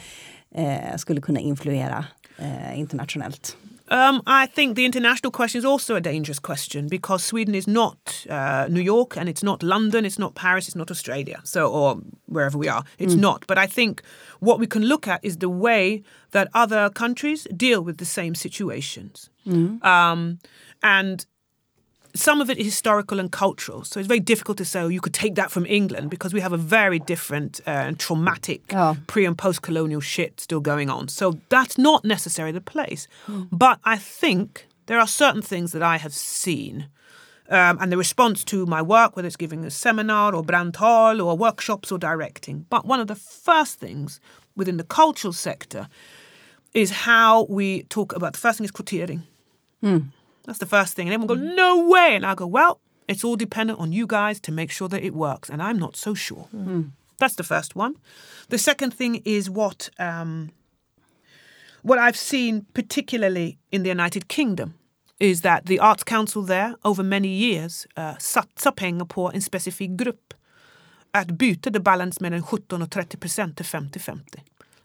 eh, 0.56 0.98
skulle 0.98 1.22
kunna 1.22 1.40
influera 1.40 2.06
eh, 2.38 2.80
internationellt? 2.80 3.58
Um, 3.88 4.22
I 4.26 4.48
think 4.48 4.76
the 4.76 4.86
international 4.86 5.32
question 5.32 5.60
is 5.60 5.66
also 5.66 5.96
a 5.96 6.02
dangerous 6.02 6.40
question 6.40 6.88
because 6.88 7.24
Sweden 7.24 7.54
is 7.54 7.68
not 7.68 8.26
uh, 8.30 8.68
New 8.70 8.82
York 8.82 9.16
and 9.16 9.30
it's 9.30 9.44
not 9.44 9.62
London, 9.62 10.06
it's 10.06 10.18
not 10.18 10.34
Paris, 10.34 10.68
it's 10.68 10.76
not 10.76 10.90
Australia, 10.90 11.40
so 11.44 11.72
or 11.72 12.02
wherever 12.26 12.58
we 12.58 12.68
are, 12.68 12.84
it's 12.98 13.14
not. 13.22 13.46
But 13.48 13.58
I 13.58 13.68
think 13.68 14.02
what 14.40 14.60
we 14.60 14.66
can 14.68 14.84
look 14.86 15.08
at 15.08 15.20
is 15.24 15.38
the 15.38 15.50
way 15.50 16.02
that 16.32 16.48
other 16.54 16.90
countries 16.90 17.48
deal 17.56 17.82
with 17.84 17.98
the 17.98 18.06
same 18.06 18.34
situations, 18.34 19.30
um, 19.84 20.40
and 20.82 21.26
some 22.16 22.42
of 22.42 22.50
it 22.50 22.58
is 22.58 22.66
historical 22.66 23.20
and 23.20 23.30
cultural. 23.32 23.84
So 23.84 24.00
it's 24.00 24.08
very 24.08 24.20
difficult 24.22 24.58
to 24.58 24.66
say 24.66 24.80
oh, 24.82 24.88
you 24.88 25.02
could 25.02 25.14
take 25.14 25.36
that 25.36 25.52
from 25.52 25.66
England 25.66 26.10
because 26.10 26.34
we 26.34 26.42
have 26.42 26.54
a 26.54 26.58
very 26.58 27.00
different 27.00 27.60
uh, 27.68 27.72
and 27.88 28.00
traumatic 28.00 28.62
Oh. 28.74 28.96
pre 29.08 29.26
and 29.26 29.38
post 29.38 29.62
colonial 29.62 30.02
shit 30.02 30.40
still 30.42 30.62
going 30.62 30.90
on. 30.90 31.08
So 31.10 31.40
that's 31.50 31.78
not 31.78 32.04
necessarily 32.06 32.54
the 32.54 32.62
place. 32.62 33.08
But 33.52 33.80
I 33.84 33.98
think 33.98 34.66
there 34.88 35.00
are 35.00 35.08
certain 35.08 35.42
things 35.42 35.72
that 35.72 35.84
I 35.84 35.98
have 35.98 36.14
seen 36.14 36.88
um, 37.50 37.78
and 37.82 37.92
the 37.92 37.98
response 37.98 38.44
to 38.46 38.66
my 38.66 38.82
work, 38.82 39.16
whether 39.16 39.28
it's 39.28 39.36
giving 39.38 39.66
a 39.66 39.70
seminar 39.70 40.34
or 40.34 40.44
brandtal 40.44 41.24
or 41.24 41.38
workshops 41.38 41.92
or 41.92 42.00
directing. 42.00 42.66
But 42.70 42.86
one 42.86 43.00
of 43.00 43.08
the 43.08 43.16
first 43.16 43.80
things 43.80 44.20
within 44.56 44.78
the 44.78 44.84
cultural 44.84 45.34
sector 45.34 45.88
is 46.74 46.92
how 46.92 47.46
we 47.50 47.84
talk 47.84 48.16
about 48.16 48.34
the 48.34 48.40
first 48.40 48.58
thing 48.58 48.66
is 48.66 48.72
quotiering. 48.72 49.22
That's 50.46 50.60
the 50.60 50.66
first 50.66 50.96
thing. 50.96 51.08
And 51.08 51.14
everyone 51.14 51.38
goes, 51.38 51.56
no 51.56 51.88
way. 51.90 52.16
And 52.16 52.26
I 52.26 52.36
go, 52.36 52.48
well, 52.48 52.80
it's 53.08 53.24
all 53.24 53.36
dependent 53.36 53.80
on 53.80 53.92
you 53.92 54.08
guys 54.08 54.40
to 54.42 54.52
make 54.52 54.72
sure 54.72 54.90
that 54.90 55.04
it 55.04 55.14
works. 55.14 55.50
And 55.50 55.62
I'm 55.62 55.80
not 55.80 55.96
so 55.96 56.14
sure. 56.14 56.48
That's 57.18 57.36
the 57.36 57.44
first 57.44 57.76
one. 57.76 57.96
The 58.50 58.58
second 58.58 58.94
thing 58.94 59.22
is 59.26 59.50
what 59.50 59.90
um, 60.00 60.52
what 61.82 62.00
I've 62.00 62.18
seen, 62.18 62.66
particularly 62.74 63.58
in 63.72 63.84
the 63.84 63.90
United 63.90 64.28
Kingdom, 64.28 64.74
is 65.20 65.42
that 65.42 65.66
the 65.66 65.80
Arts 65.80 66.04
Council 66.04 66.42
there 66.42 66.76
over 66.84 67.04
many 67.04 67.28
years 67.28 67.88
uh, 67.98 68.18
satsar 68.18 68.72
pengar 68.72 69.06
på 69.06 69.32
en 69.34 69.42
specifik 69.42 69.92
grupp. 69.92 70.34
Att 71.12 71.28
byta 71.28 71.72
the 71.72 71.80
balance 71.80 72.22
mellan 72.22 72.44
17 72.44 72.82
och 72.82 72.92
30 72.92 73.18
procent 73.18 73.58
till 73.58 73.66
50-50. 73.66 74.22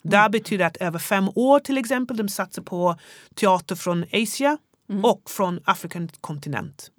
Det 0.03 0.29
betyder 0.33 0.67
att 0.67 0.77
över 0.77 0.99
fem 0.99 1.29
år 1.35 1.61
till 1.61 1.79
exempel, 1.79 2.17
de 2.17 2.29
satsar 2.29 2.63
på 2.63 2.97
teater 3.35 3.75
från 3.75 4.05
Asia 4.13 4.59
och 5.03 5.31
från 5.31 5.61
African 5.65 6.09
kontinent. 6.21 6.91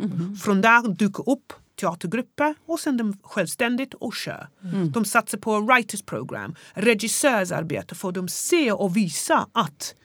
Från 0.43 0.61
där 0.61 0.87
dyker 0.87 1.29
upp 1.29 1.53
teatergrupper 1.81 2.55
och 2.65 2.79
sen 2.79 2.97
de 2.97 3.17
självständigt 3.23 3.93
och 3.93 4.15
kör. 4.15 4.47
De 4.93 5.05
satsar 5.05 5.37
på 5.37 5.59
writers 5.59 6.01
program, 6.01 6.55
regissörsarbete 6.73 7.95
för 7.95 8.11
de 8.11 8.27
se 8.27 8.71
och 8.71 8.97
visa 8.97 9.47
att 9.51 9.95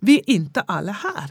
vi 0.00 0.18
är 0.18 0.30
inte 0.30 0.60
alla 0.60 0.92
här. 0.92 1.30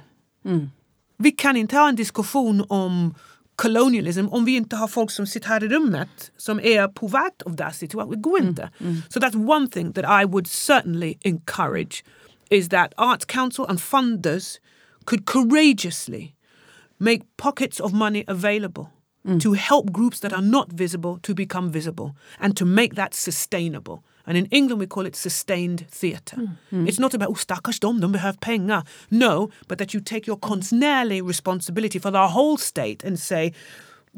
Vi 1.18 1.32
kan 1.32 1.58
inte 1.58 1.78
ha 1.78 1.90
en 1.90 1.96
diskussion 1.96 2.66
om 2.70 3.16
colonialism 3.56 4.28
om 4.28 4.46
vi 4.46 4.56
inte 4.56 4.76
har 4.76 4.88
folk 4.88 5.12
som 5.12 5.28
sitter 5.28 5.48
här 5.48 5.64
i 5.64 5.68
rummet 5.68 6.32
som 6.38 6.60
är 6.60 6.88
påverkat 6.88 7.42
av 7.46 7.56
det 7.56 7.72
situation. 7.74 8.12
Det 8.12 8.18
går 8.18 8.42
inte. 8.42 8.70
So 9.10 9.20
that's 9.20 9.50
one 9.50 9.68
thing 9.68 9.94
that 9.94 10.24
I 10.24 10.26
would 10.26 10.48
certainly 10.48 11.18
encourage 11.22 12.04
is 12.50 12.70
that 12.70 12.94
Arts 12.98 13.26
Council 13.26 13.66
and 13.70 13.82
funders 13.82 14.58
could 15.06 15.26
courageously 15.26 16.36
make 17.00 17.24
pockets 17.38 17.80
of 17.80 17.94
money 17.94 18.24
available 18.28 18.92
mm. 19.26 19.40
to 19.42 19.54
help 19.54 19.92
groups 19.92 20.20
that 20.20 20.34
are 20.34 20.42
not 20.42 20.72
visible 20.72 21.20
to 21.24 21.34
become 21.34 21.72
visible 21.72 22.16
and 22.40 22.56
to 22.58 22.66
make 22.66 22.96
that 22.96 23.14
sustainable. 23.14 24.04
And 24.28 24.38
in 24.38 24.46
England 24.48 24.80
we 24.80 24.88
call 24.88 25.06
it 25.06 25.16
sustained 25.16 25.86
theatre. 25.90 26.38
Mm, 26.38 26.58
mm. 26.74 26.88
It's 26.88 27.00
not 27.00 27.14
about, 27.14 27.30
oh 27.30 27.34
stackars 27.34 27.80
dem, 27.80 28.00
de 28.00 28.08
behöver 28.08 28.40
pengar. 28.40 28.84
No, 29.12 29.50
but 29.68 29.78
that 29.78 29.94
you 29.94 30.00
take 30.00 30.26
your 30.26 30.38
konstnärlig 30.38 31.26
responsibility 31.28 32.00
for 32.00 32.12
the 32.12 32.28
whole 32.30 32.58
state 32.58 33.04
and 33.04 33.20
say, 33.20 33.52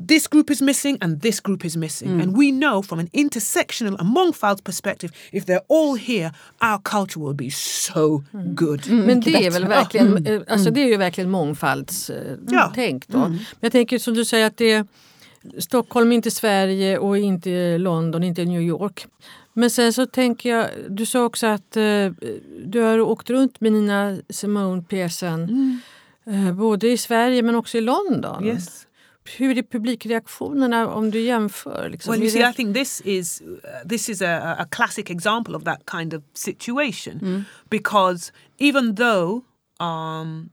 this 0.07 0.27
group 0.27 0.51
is 0.51 0.61
missing 0.61 0.97
and 1.01 1.21
this 1.21 1.39
group 1.39 1.65
is 1.65 1.75
missing. 1.75 2.21
And 2.21 2.37
we 2.37 2.51
know 2.51 2.83
from 2.83 2.99
an 2.99 3.07
intersectional 3.13 3.99
and 3.99 4.15
mångfalds 4.15 4.63
perspective, 4.63 5.11
if 5.31 5.45
they're 5.45 5.65
all 5.67 5.95
here, 5.95 6.31
our 6.61 6.79
culture 6.79 7.19
will 7.19 7.33
be 7.33 7.51
so 7.51 8.23
good. 8.33 8.89
Men 8.89 9.19
det 9.19 9.45
är 9.45 9.51
väl 9.51 9.67
verkligen, 9.67 10.25
eh, 10.25 10.41
alltså 10.47 10.71
det 10.71 10.81
är 10.81 10.87
ju 10.87 10.97
verkligen 10.97 11.29
mångfaldstänk. 11.29 12.39
Ja. 12.51 12.71
då. 13.07 13.19
Men 13.19 13.39
jag 13.59 13.71
tänker 13.71 13.99
som 13.99 14.13
du 14.13 14.25
säger 14.25 14.47
att 14.47 14.57
det 14.57 14.71
är 14.71 14.85
Stockholm, 15.59 16.11
inte 16.11 16.31
Sverige 16.31 16.97
och 16.97 17.17
inte 17.17 17.77
London, 17.77 18.23
inte 18.23 18.45
New 18.45 18.61
York. 18.61 19.07
Men 19.53 19.69
sen 19.69 19.93
så 19.93 20.05
tänker 20.05 20.49
jag, 20.49 20.67
du 20.89 21.05
sa 21.05 21.23
också 21.23 21.47
att 21.47 21.77
eh, 21.77 22.11
du 22.65 22.81
har 22.81 22.99
åkt 22.99 23.29
runt 23.29 23.61
med 23.61 23.71
Nina 23.71 24.17
Simone-pjäsen 24.29 25.81
eh, 26.25 26.53
både 26.53 26.87
i 26.87 26.97
Sverige 26.97 27.41
men 27.41 27.55
också 27.55 27.77
i 27.77 27.81
London. 27.81 28.45
Yes. 28.45 28.86
Hur 29.37 29.57
är 29.57 29.63
publikreaktionerna 29.63 30.87
om 30.87 31.11
du 31.11 31.19
jämför? 31.19 31.89
Liksom? 31.89 32.11
Well, 32.11 32.21
you 32.21 32.29
see, 32.31 32.49
I 32.49 32.53
think 32.53 32.75
this 32.75 33.01
is 33.05 33.41
uh, 33.41 33.87
this 33.89 34.09
is 34.09 34.21
a, 34.21 34.55
a 34.59 34.65
classic 34.71 35.09
example 35.09 35.55
of 35.55 35.63
that 35.63 35.85
kind 35.85 36.13
of 36.13 36.23
situation 36.33 37.45
because 37.69 38.31
even 38.57 38.95
though 38.95 39.43
um, 39.79 40.49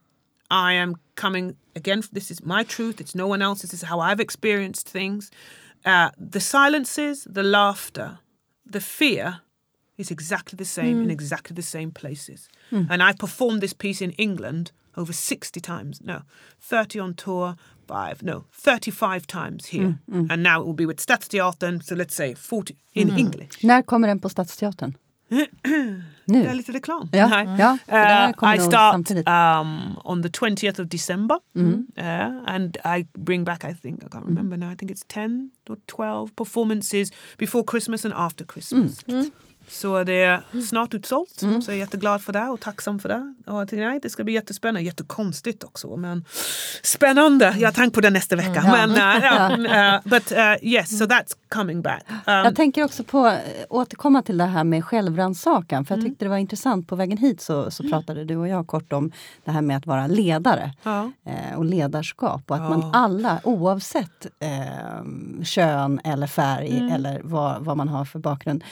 I 0.51 0.73
am 0.75 0.95
coming 1.15 1.57
again, 1.77 2.03
this 2.13 2.31
is 2.31 2.45
my 2.45 2.65
truth. 2.65 3.01
It's 3.01 3.15
no 3.15 3.27
one 3.29 3.43
else's. 3.45 3.71
This 3.71 3.83
is 3.83 3.89
how 3.89 4.01
I've 4.01 4.23
experienced 4.23 4.89
things. 4.93 5.31
Uh, 5.85 6.09
the 6.31 6.41
silences, 6.41 7.27
the 7.35 7.43
laughter, 7.43 8.19
the 8.73 8.81
fear 8.81 9.41
is 9.97 10.11
exactly 10.11 10.57
the 10.57 10.65
same 10.65 11.03
in 11.03 11.11
exactly 11.11 11.55
the 11.55 11.63
same 11.63 11.91
places. 11.91 12.49
And 12.91 13.03
I've 13.03 13.19
performed 13.19 13.61
this 13.61 13.73
piece 13.75 14.05
in 14.05 14.11
England 14.19 14.73
over 14.97 15.13
60 15.13 15.61
times. 15.61 16.01
No, 16.01 16.23
30 16.61 17.01
on 17.01 17.15
tour, 17.15 17.55
five, 17.87 18.23
no, 18.23 18.45
35 18.53 19.27
times 19.27 19.67
here. 19.67 19.83
Mm, 19.83 19.99
mm. 20.11 20.31
And 20.31 20.43
now 20.43 20.61
it 20.61 20.67
will 20.67 20.75
be 20.75 20.87
with 20.87 21.01
Stadsteatern, 21.01 21.81
so 21.81 21.95
let's 21.95 22.15
say 22.15 22.35
40 22.35 22.77
in 22.93 23.11
mm. 23.11 23.19
English. 23.19 23.65
När 23.65 23.83
kommer 23.83 24.09
den 24.09 24.21
på 24.21 24.29
Stadsteatern? 24.29 24.97
Det 26.27 26.39
är 26.39 26.49
nu? 26.49 26.55
lite 26.55 26.73
reklam. 26.73 27.09
Ja, 27.13 27.29
Nej. 27.29 27.47
ja, 27.59 27.79
för 27.87 27.93
det 27.93 27.99
här 27.99 28.35
Uh, 28.43 28.55
I 28.55 28.59
start 28.59 29.11
um, 29.11 29.99
on 30.05 30.23
the 30.23 30.29
20th 30.29 30.81
of 30.81 30.89
December. 30.89 31.39
Uh, 31.57 32.05
and 32.47 32.77
I 32.85 33.07
bring 33.19 33.45
back, 33.45 33.65
I 33.65 33.75
think, 33.75 34.03
I 34.03 34.07
can't 34.09 34.27
remember 34.27 34.57
now, 34.57 34.73
I 34.73 34.77
think 34.77 34.91
it's 34.91 35.05
10 35.09 35.51
or 35.69 35.77
12 35.87 36.35
performances 36.37 37.11
before 37.39 37.65
Christmas 37.67 38.05
and 38.05 38.15
after 38.15 38.45
Christmas. 38.45 39.05
Så 39.69 40.05
det 40.05 40.23
är 40.23 40.61
snart 40.69 40.95
utsålt, 40.95 41.31
så 41.39 41.47
jag 41.47 41.69
är 41.69 41.75
jätteglad 41.75 42.23
för 42.23 42.33
det 42.33 42.45
och 42.49 42.61
tacksam 42.61 42.99
för 42.99 43.09
det. 43.09 43.35
Och 43.47 43.73
nej, 43.73 44.01
det 44.03 44.11
ska 44.11 44.25
bli 44.25 44.33
jättespännande, 44.33 44.81
jättekonstigt 44.81 45.65
också. 45.65 45.97
Men 45.97 46.25
spännande! 46.83 47.55
Jag 47.59 47.69
har 47.69 47.73
tänkt 47.73 47.95
på 47.95 48.01
det 48.01 48.11
nästa 48.11 48.37
vecka. 48.37 48.63
Men, 48.63 48.91
uh, 48.91 48.97
yeah, 48.97 49.95
uh, 49.95 50.01
but 50.05 50.33
uh, 50.33 50.39
yes, 50.63 50.99
so 50.99 51.05
that's 51.05 51.37
coming 51.49 51.83
back. 51.83 52.03
Um, 52.09 52.15
Jag 52.27 52.57
tänker 52.57 52.85
också 52.85 53.05
på 53.05 53.37
återkomma 53.69 54.23
till 54.23 54.39
det 54.39 54.45
här 54.45 54.65
med 54.65 54.85
självrannsakan. 54.85 55.85
För 55.85 55.95
jag 55.95 56.05
tyckte 56.05 56.25
det 56.25 56.29
var 56.29 56.37
intressant. 56.37 56.89
På 56.89 56.97
vägen 56.97 57.19
hit 57.19 57.41
så, 57.41 57.71
så 57.71 57.89
pratade 57.89 58.25
du 58.25 58.37
och 58.37 58.49
jag 58.49 58.67
kort 58.67 58.93
om 58.93 59.13
det 59.45 59.51
här 59.51 59.63
med 59.63 59.77
att 59.77 59.87
vara 59.87 60.07
ledare. 60.07 60.73
Ja. 60.83 61.11
Och 61.57 61.65
ledarskap. 61.65 62.43
Och 62.51 62.57
att 62.57 62.63
man 62.63 62.91
alla, 62.93 63.41
oavsett 63.45 64.27
eh, 64.41 65.45
kön 65.45 66.01
eller 66.05 66.27
färg 66.27 66.91
eller 66.93 67.21
vad, 67.25 67.65
vad 67.65 67.77
man 67.77 67.89
har 67.89 68.05
för 68.05 68.19
bakgrund 68.19 68.65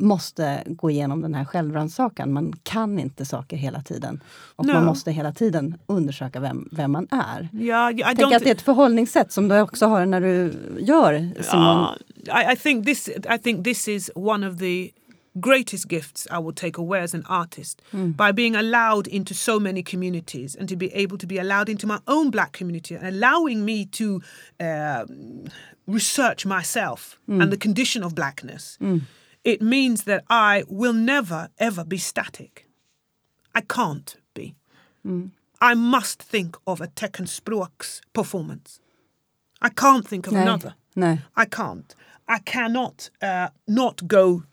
måste 0.00 0.62
gå 0.66 0.90
igenom 0.90 1.22
den 1.22 1.34
här 1.34 1.44
självrannsakan. 1.44 2.32
Man 2.32 2.52
kan 2.62 2.98
inte 2.98 3.24
saker 3.24 3.56
hela 3.56 3.82
tiden. 3.82 4.20
Och 4.56 4.66
No. 4.66 4.72
man 4.72 4.84
måste 4.84 5.12
hela 5.12 5.32
tiden 5.32 5.78
undersöka 5.86 6.40
vem, 6.40 6.68
vem 6.72 6.92
man 6.92 7.08
är. 7.10 7.48
yeah, 7.52 7.90
I 7.92 7.94
Jag 8.00 8.16
tänker 8.16 8.36
att 8.36 8.42
det 8.42 8.50
är 8.50 8.54
ett 8.54 8.62
förhållningssätt 8.62 9.32
som 9.32 9.48
du 9.48 9.60
också 9.60 9.86
har 9.86 10.06
när 10.06 10.20
du 10.20 10.52
gör 10.78 11.42
Simon. 11.42 11.84
Uh, 11.84 12.50
I, 12.50 12.52
I 12.52 12.56
think 12.56 12.86
this. 12.86 13.08
I 13.08 13.38
think 13.42 13.64
this 13.64 13.88
is 13.88 14.10
one 14.14 14.48
of 14.48 14.58
the 14.58 14.90
greatest 15.34 15.92
gifts 15.92 16.26
I 16.30 16.42
will 16.42 16.54
take 16.54 16.78
away 16.80 17.00
as 17.00 17.14
an 17.14 17.24
artist 17.28 17.82
by 17.92 18.32
being 18.32 18.56
allowed 18.56 19.06
into 19.06 19.34
so 19.34 19.60
many 19.60 19.82
communities 19.82 20.56
and 20.56 20.68
to 20.68 20.76
be 20.76 20.90
able 21.04 21.18
to 21.18 21.26
be 21.26 21.38
allowed 21.40 21.68
into 21.68 21.86
my 21.86 21.98
own 22.06 22.30
black 22.30 22.52
community 22.58 22.96
and 22.96 23.06
allowing 23.06 23.64
me 23.64 23.86
to 23.86 24.20
um 24.60 25.44
research 25.86 26.46
myself 26.46 27.18
and 27.28 27.50
the 27.52 27.56
condition 27.56 28.04
of 28.04 28.14
blackness. 28.14 28.78
It 29.44 29.62
means 29.62 30.04
that 30.04 30.24
I 30.28 30.64
will 30.68 30.92
never 30.92 31.48
ever 31.58 31.84
be 31.84 31.98
static. 31.98 32.66
I 33.54 33.62
can't 33.62 34.16
be. 34.34 34.54
I 35.60 35.74
must 35.74 36.22
think 36.22 36.56
of 36.66 36.80
a 36.80 36.86
Teckenspråks 36.88 38.00
performance. 38.12 38.80
I 39.62 39.68
can't 39.70 40.06
think 40.08 40.26
of 40.26 40.34
Nej. 40.34 40.42
another. 40.42 40.74
No. 40.94 41.18
I 41.36 41.46
can't. 41.46 41.94
I 42.28 42.38
cannot 42.38 43.10
uh, 43.22 43.48
not 43.66 44.06
go 44.06 44.44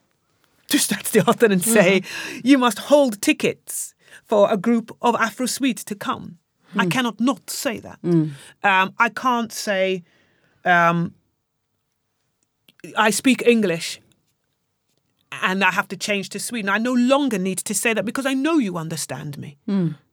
to 0.67 0.77
Stadsteatern 0.79 1.51
and 1.51 1.63
say, 1.63 2.01
you 2.43 2.57
must 2.57 2.79
hold 2.79 3.21
tickets 3.21 3.93
for 4.25 4.51
a 4.51 4.57
group 4.57 4.91
of 5.01 5.15
Afro 5.15 5.45
Swedes 5.45 5.83
to 5.85 5.95
come. 5.95 6.37
I 6.75 6.85
cannot 6.85 7.19
not 7.19 7.49
say 7.49 7.79
that. 7.79 7.99
Um, 8.03 8.93
I 8.99 9.09
can't 9.09 9.51
say, 9.53 10.03
um, 10.65 11.13
I 12.97 13.09
speak 13.09 13.41
English 13.47 14.01
and 15.29 15.63
I 15.63 15.71
have 15.71 15.87
to 15.87 15.95
change 15.99 16.29
to 16.29 16.39
Sweden. 16.39 16.75
I 16.75 16.79
no 16.79 16.93
longer 16.93 17.39
need 17.39 17.63
to 17.63 17.73
say 17.73 17.93
that 17.93 18.05
because 18.05 18.25
I 18.25 18.33
know 18.33 18.61
you 18.61 18.77
understand 18.77 19.37
me. 19.37 19.57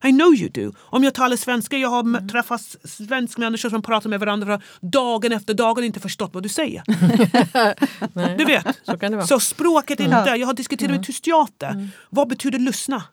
I 0.03 0.11
know 0.11 0.33
you 0.33 0.49
do. 0.49 0.73
Om 0.77 1.03
jag 1.03 1.13
talar 1.13 1.37
svenska, 1.37 1.77
jag 1.77 1.89
har 1.89 1.99
mm. 1.99 2.27
träffat 2.27 2.75
svenska 2.83 3.41
människor 3.41 3.69
som 3.69 3.81
pratar 3.81 4.09
med 4.09 4.19
varandra 4.19 4.61
dagen 4.81 5.31
efter 5.31 5.53
dagen 5.53 5.83
inte 5.83 5.99
förstått 5.99 6.33
vad 6.33 6.43
du 6.43 6.49
säger. 6.49 6.83
Du 8.37 8.45
vet. 8.45 8.79
Så 8.83 8.97
kan 8.97 9.11
det 9.11 9.17
vara. 9.17 9.27
Så 9.27 9.39
språket 9.39 9.99
är 9.99 10.03
inte... 10.03 10.35
Jag 10.37 10.47
har 10.47 10.53
diskuterat 10.53 10.91
med 10.91 11.03
tysteater. 11.03 11.89
Vad 12.09 12.27
betyder 12.27 12.59
lyssna? 12.59 13.03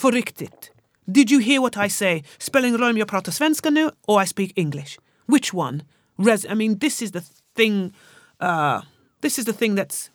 För 0.00 0.12
riktigt. 0.12 0.72
Did 1.06 1.30
you 1.30 1.42
hear 1.42 1.60
what 1.60 1.86
I 1.86 1.90
say? 1.90 2.24
Spelar 2.38 2.68
ingen 2.68 2.80
roll 2.80 2.90
om 2.90 2.98
jag 2.98 3.08
pratar 3.08 3.32
svenska 3.32 3.70
nu 3.70 3.90
or 4.06 4.22
I 4.22 4.26
speak 4.26 4.52
English. 4.56 4.98
Which 5.26 5.54
one? 5.54 5.84
Res 6.18 6.44
I 6.44 6.54
mean, 6.54 6.78
this 6.78 7.02
is 7.02 7.12
the 7.12 7.22
thing... 7.56 7.94
Uh, 8.42 8.82
this 9.22 9.38
is 9.38 9.44
the 9.44 9.52
thing 9.52 9.78
that's 9.78 10.10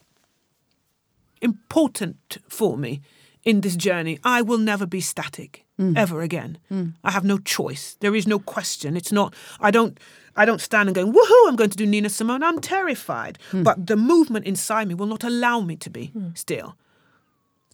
important 1.43 2.39
for 2.47 2.77
me 2.77 3.01
in 3.43 3.61
this 3.61 3.75
journey. 3.75 4.19
I 4.23 4.41
will 4.41 4.57
never 4.57 4.85
be 4.85 5.01
static. 5.01 5.63
Mm. 5.79 5.97
ever 5.97 6.21
again. 6.21 6.59
Mm. 6.71 6.93
I 7.03 7.09
have 7.09 7.23
no 7.23 7.39
choice. 7.39 7.97
There 7.99 8.13
is 8.13 8.27
no 8.27 8.37
question. 8.37 8.95
It's 8.95 9.11
not. 9.11 9.33
I 9.59 9.71
don't. 9.71 9.99
I 10.35 10.45
don't 10.45 10.61
stand 10.61 10.89
and 10.89 10.95
go, 10.95 11.05
woohoo! 11.05 11.47
I'm 11.47 11.55
going 11.55 11.69
to 11.69 11.77
do 11.77 11.85
Nina 11.85 12.09
Simone. 12.09 12.43
I'm 12.43 12.59
terrified, 12.59 13.37
mm. 13.51 13.63
but 13.63 13.85
the 13.85 13.95
movement 13.95 14.45
inside 14.45 14.87
me 14.87 14.95
will 14.95 15.07
not 15.07 15.23
allow 15.23 15.61
me 15.61 15.75
to 15.77 15.89
be 15.89 16.11
still. 16.33 16.75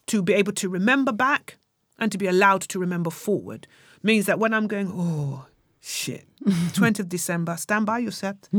To 0.07 0.21
be 0.21 0.33
able 0.33 0.53
to 0.53 0.69
remember 0.69 1.11
back 1.11 1.57
and 1.97 2.11
to 2.11 2.17
be 2.17 2.27
allowed 2.27 2.61
to 2.61 2.79
remember 2.79 3.09
forward 3.09 3.67
means 4.01 4.25
that 4.25 4.39
when 4.39 4.53
I'm 4.53 4.67
going, 4.67 4.91
oh 4.93 5.45
shit, 5.79 6.25
20th 6.45 7.07
December, 7.07 7.55
stand 7.57 7.85
by 7.85 7.99
your 7.99 8.11
set. 8.11 8.49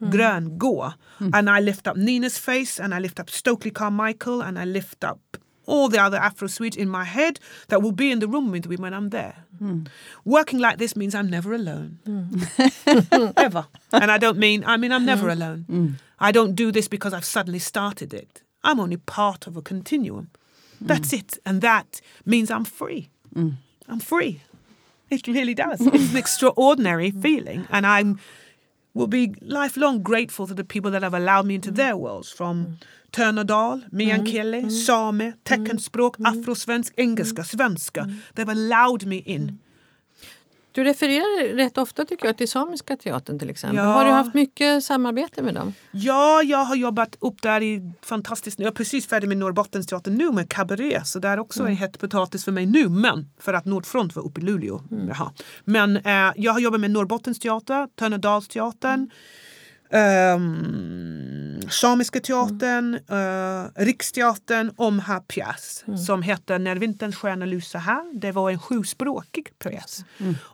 Mm. 0.00 0.10
Grön, 0.10 0.58
gå. 0.58 0.92
Mm. 1.20 1.30
And 1.32 1.48
I 1.48 1.60
lift 1.60 1.86
up 1.88 1.96
Nina's 1.96 2.38
face 2.38 2.82
and 2.82 2.94
I 2.94 2.98
lift 2.98 3.20
up 3.20 3.30
Stokely 3.30 3.70
Carmichael 3.70 4.42
and 4.42 4.58
I 4.58 4.64
lift 4.64 5.04
up 5.04 5.18
all 5.66 5.88
the 5.88 5.98
other 5.98 6.18
Afro 6.18 6.48
Swedes 6.48 6.76
in 6.76 6.88
my 6.88 7.04
head 7.04 7.40
that 7.68 7.82
will 7.82 7.92
be 7.92 8.10
in 8.10 8.20
the 8.20 8.28
room 8.28 8.50
with 8.52 8.66
me 8.68 8.76
when 8.76 8.94
I'm 8.94 9.10
there. 9.10 9.34
Mm. 9.60 9.88
Working 10.24 10.60
like 10.60 10.78
this 10.78 10.94
means 10.94 11.14
I'm 11.14 11.28
never 11.28 11.54
alone. 11.54 11.98
Ever. 13.36 13.66
And 13.92 14.10
I 14.10 14.18
don't 14.18 14.38
mean, 14.38 14.64
I 14.64 14.76
mean, 14.76 14.92
I'm 14.92 15.04
never 15.04 15.28
alone. 15.28 15.98
I 16.20 16.32
don't 16.32 16.54
do 16.54 16.70
this 16.70 16.88
because 16.88 17.12
I've 17.12 17.24
suddenly 17.24 17.58
started 17.58 18.14
it. 18.14 18.42
I'm 18.62 18.80
only 18.80 18.96
part 18.96 19.46
of 19.46 19.56
a 19.56 19.62
continuum. 19.62 20.28
That's 20.80 21.12
it. 21.12 21.38
And 21.44 21.60
that 21.62 22.00
means 22.24 22.50
I'm 22.50 22.64
free. 22.64 23.08
I'm 23.88 24.00
free. 24.00 24.42
It 25.10 25.26
really 25.26 25.54
does. 25.54 25.80
It's 25.80 26.10
an 26.10 26.16
extraordinary 26.24 27.10
feeling. 27.10 27.66
And 27.70 27.86
I'm 27.86 28.18
will 28.96 29.06
be 29.06 29.34
lifelong 29.42 30.02
grateful 30.02 30.46
to 30.46 30.54
the 30.54 30.64
people 30.64 30.90
that 30.90 31.02
have 31.02 31.14
allowed 31.14 31.46
me 31.46 31.54
into 31.54 31.70
mm. 31.70 31.76
their 31.76 31.96
worlds 31.96 32.32
from 32.32 32.66
mm. 32.66 32.76
Tönerdal, 33.12 33.84
meänkieli, 33.92 34.62
mm. 34.62 34.70
same, 34.70 35.34
teckenspråk, 35.44 36.16
afrosvensk, 36.24 36.92
engelska, 36.96 37.44
svenska. 37.44 38.06
They've 38.34 38.48
allowed 38.48 39.06
me 39.06 39.16
in. 39.16 39.58
Du 40.76 40.84
refererar 40.84 41.54
rätt 41.54 41.78
ofta 41.78 42.04
tycker 42.04 42.26
jag 42.26 42.36
till 42.36 42.48
Samiska 42.48 42.96
teatern 42.96 43.38
till 43.38 43.50
exempel. 43.50 43.84
Ja. 43.84 43.84
Har 43.84 44.04
du 44.04 44.10
haft 44.10 44.34
mycket 44.34 44.84
samarbete 44.84 45.42
med 45.42 45.54
dem? 45.54 45.74
Ja, 45.90 46.42
jag 46.42 46.64
har 46.64 46.76
jobbat 46.76 47.16
upp 47.20 47.42
där 47.42 47.62
i 47.62 47.92
fantastiskt... 48.02 48.58
Jag 48.58 48.66
är 48.66 48.72
precis 48.72 49.06
färdig 49.06 49.28
med 49.28 49.36
Norrbottensteatern 49.36 50.14
nu 50.14 50.30
med 50.30 50.50
Cabaret 50.50 51.06
så 51.06 51.18
det 51.18 51.28
är 51.28 51.38
också 51.38 51.66
en 51.66 51.76
het 51.76 51.98
potatis 51.98 52.44
för 52.44 52.52
mig 52.52 52.66
nu. 52.66 52.88
Men 52.88 53.30
för 53.40 53.54
att 53.54 53.64
Nordfront 53.64 54.16
var 54.16 54.26
uppe 54.26 54.40
i 54.40 54.44
Luleå. 54.44 54.82
Jaha. 55.08 55.32
Men 55.64 55.96
eh, 55.96 56.32
jag 56.36 56.52
har 56.52 56.60
jobbat 56.60 56.80
med 56.80 56.90
Norrbottensteatern, 56.90 57.88
Törnedalsteatern, 57.88 59.10
ehm, 59.90 61.60
Samiska 61.70 62.20
teatern, 62.20 62.94
eh, 62.94 63.84
Riksteatern 63.84 64.72
om 64.76 64.98
här 64.98 65.20
pjäs 65.20 65.84
som 66.06 66.22
heter 66.22 66.58
När 66.58 66.76
vinterns 66.76 67.16
stjärnor 67.16 67.46
lyser 67.46 67.78
här. 67.78 68.20
Det 68.20 68.32
var 68.32 68.50
en 68.50 68.58
sjuspråkig 68.58 69.58
pjäs. 69.58 70.04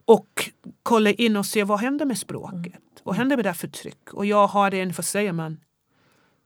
Och 0.04 0.50
kolla 0.82 1.10
in 1.10 1.36
och 1.36 1.46
se 1.46 1.64
vad 1.64 1.80
händer 1.80 2.06
med 2.06 2.18
språket. 2.18 2.82
Vad 3.02 3.16
händer 3.16 3.36
med 3.36 3.44
det 3.44 3.54
förtryck? 3.54 4.12
Och 4.12 4.26
jag 4.26 4.46
har 4.46 4.74
en, 4.74 4.92
vad 4.92 5.04
säger 5.04 5.32
man, 5.32 5.60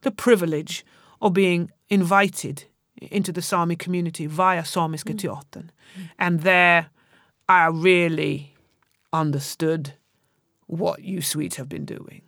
the 0.04 0.10
privilege 0.10 0.84
of 1.18 1.32
being 1.32 1.70
invited 1.88 2.60
into 3.00 3.32
the 3.32 3.42
Sami 3.42 3.76
community 3.76 4.26
via 4.26 4.64
Samiska 4.64 5.12
teatern. 5.12 5.70
And 6.18 6.42
there 6.42 6.86
I 7.48 7.68
really 7.68 8.56
understood 9.12 9.92
what 10.66 11.00
you 11.00 11.22
Swedes 11.22 11.56
have 11.56 11.68
been 11.68 11.86
doing. 11.86 12.22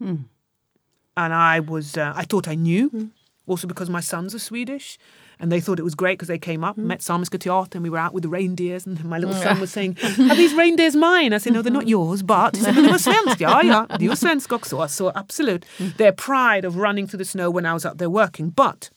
And 0.00 1.34
I 1.34 1.60
was, 1.60 1.96
uh, 1.96 2.12
I 2.16 2.24
thought 2.24 2.48
I 2.48 2.54
knew, 2.54 3.10
also 3.46 3.66
because 3.66 3.90
my 3.90 4.00
sons 4.00 4.34
are 4.34 4.38
Swedish. 4.38 4.98
And 5.42 5.50
they 5.50 5.60
thought 5.60 5.78
it 5.78 5.84
was 5.84 5.94
great 5.94 6.18
because 6.18 6.28
they 6.28 6.38
came 6.38 6.62
up, 6.62 6.76
met 6.76 7.00
Samiska 7.00 7.38
teater, 7.38 7.70
and 7.74 7.82
we 7.82 7.88
were 7.88 7.96
out 7.96 8.12
with 8.12 8.24
the 8.24 8.28
reindeers. 8.28 8.86
And 8.86 9.02
my 9.06 9.18
little 9.18 9.34
son 9.34 9.58
was 9.58 9.72
saying, 9.72 9.96
Are 10.30 10.36
these 10.36 10.52
reindeers 10.52 10.94
mine? 10.94 11.32
I 11.32 11.38
said, 11.38 11.54
No, 11.54 11.62
they're 11.62 11.72
not 11.72 11.88
yours, 11.88 12.22
but. 12.22 12.56
He 12.56 12.62
said, 12.62 12.74
Men 12.74 12.84
de 12.84 12.90
var 12.90 12.98
svenska. 12.98 13.44
Ja, 13.44 13.62
ja, 13.62 13.86
det 13.98 14.04
är 14.04 14.10
ju 14.10 14.16
svensk 14.16 14.52
också. 14.52 14.88
Så 14.88 15.10
absolut. 15.14 15.64
Their 15.96 16.12
pride 16.12 16.68
of 16.68 16.76
running 16.76 17.08
through 17.08 17.24
the 17.24 17.24
snow 17.24 17.50
when 17.54 17.64
I 17.64 17.72
was 17.72 17.86
up 17.86 17.96
there 17.98 18.10
working. 18.10 18.50
But 18.50 18.90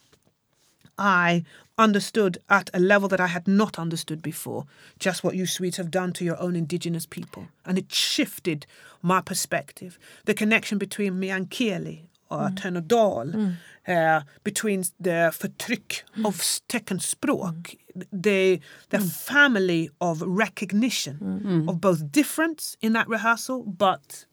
I 0.99 1.45
understood 1.77 2.37
at 2.49 2.69
a 2.73 2.79
level 2.79 3.09
that 3.09 3.19
I 3.19 3.27
had 3.27 3.47
not 3.47 3.79
understood 3.79 4.21
before 4.21 4.65
just 4.99 5.23
what 5.23 5.35
you 5.35 5.45
Swedes 5.45 5.77
have 5.77 5.89
done 5.89 6.13
to 6.13 6.25
your 6.25 6.39
own 6.39 6.55
indigenous 6.55 7.05
people. 7.05 7.47
And 7.65 7.77
it 7.77 7.91
shifted 7.91 8.65
my 9.01 9.21
perspective. 9.21 9.97
The 10.25 10.33
connection 10.33 10.77
between 10.77 11.13
Meänkieli 11.19 12.01
or 12.29 12.49
mm. 12.49 12.55
Tönödal, 12.55 13.33
mm. 13.33 13.55
uh, 13.87 14.23
between 14.43 14.83
the 14.99 15.31
förtryck 15.33 16.03
mm. 16.17 16.25
of 16.25 16.35
teckenspråk, 16.67 17.75
the, 18.11 18.59
the 18.89 18.99
family 18.99 19.89
of 19.99 20.21
recognition 20.21 21.65
of 21.67 21.79
both 21.79 22.11
difference 22.11 22.75
in 22.81 22.93
that 22.93 23.07
rehearsal, 23.07 23.63
but 23.63 24.25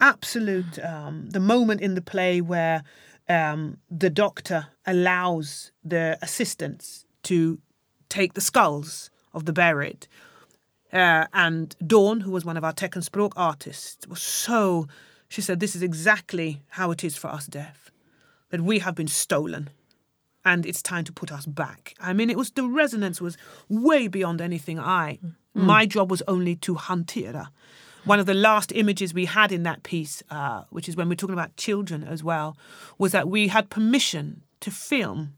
absolute 0.00 0.78
um, 0.84 1.30
the 1.30 1.40
moment 1.40 1.80
in 1.80 1.94
the 1.94 2.02
play 2.02 2.40
where 2.40 2.82
um, 3.28 3.78
the 3.90 4.10
doctor 4.10 4.68
allows 4.86 5.72
the 5.84 6.18
assistants 6.22 7.04
to 7.24 7.60
take 8.08 8.34
the 8.34 8.40
skulls 8.40 9.10
of 9.34 9.44
the 9.44 9.52
buried. 9.52 10.06
Uh, 10.92 11.26
and 11.34 11.76
Dawn, 11.86 12.20
who 12.20 12.30
was 12.30 12.44
one 12.44 12.56
of 12.56 12.64
our 12.64 12.72
Teckenspråk 12.72 13.32
artists, 13.36 14.06
was 14.06 14.22
so. 14.22 14.88
She 15.28 15.42
said, 15.42 15.60
"This 15.60 15.76
is 15.76 15.82
exactly 15.82 16.62
how 16.68 16.90
it 16.90 17.04
is 17.04 17.16
for 17.16 17.28
us 17.28 17.46
deaf, 17.46 17.90
that 18.50 18.62
we 18.62 18.78
have 18.78 18.94
been 18.94 19.08
stolen, 19.08 19.68
and 20.44 20.64
it's 20.64 20.80
time 20.82 21.04
to 21.04 21.12
put 21.12 21.30
us 21.30 21.44
back." 21.44 21.94
I 22.00 22.14
mean, 22.14 22.30
it 22.30 22.38
was 22.38 22.50
the 22.50 22.66
resonance 22.66 23.20
was 23.20 23.36
way 23.68 24.08
beyond 24.08 24.40
anything 24.40 24.78
I. 24.78 25.18
My 25.52 25.86
job 25.86 26.10
was 26.10 26.22
only 26.26 26.56
to 26.56 26.76
hantera. 26.76 27.48
One 28.08 28.20
of 28.20 28.26
the 28.26 28.32
last 28.32 28.72
images 28.74 29.12
we 29.12 29.26
had 29.26 29.52
in 29.52 29.64
that 29.64 29.82
piece, 29.82 30.22
uh, 30.30 30.62
which 30.70 30.88
is 30.88 30.96
when 30.96 31.10
we're 31.10 31.14
talking 31.14 31.34
about 31.34 31.56
children 31.56 32.02
as 32.02 32.24
well, 32.24 32.56
was 32.96 33.12
that 33.12 33.28
we 33.28 33.48
had 33.48 33.68
permission 33.68 34.42
to 34.60 34.70
film, 34.70 35.34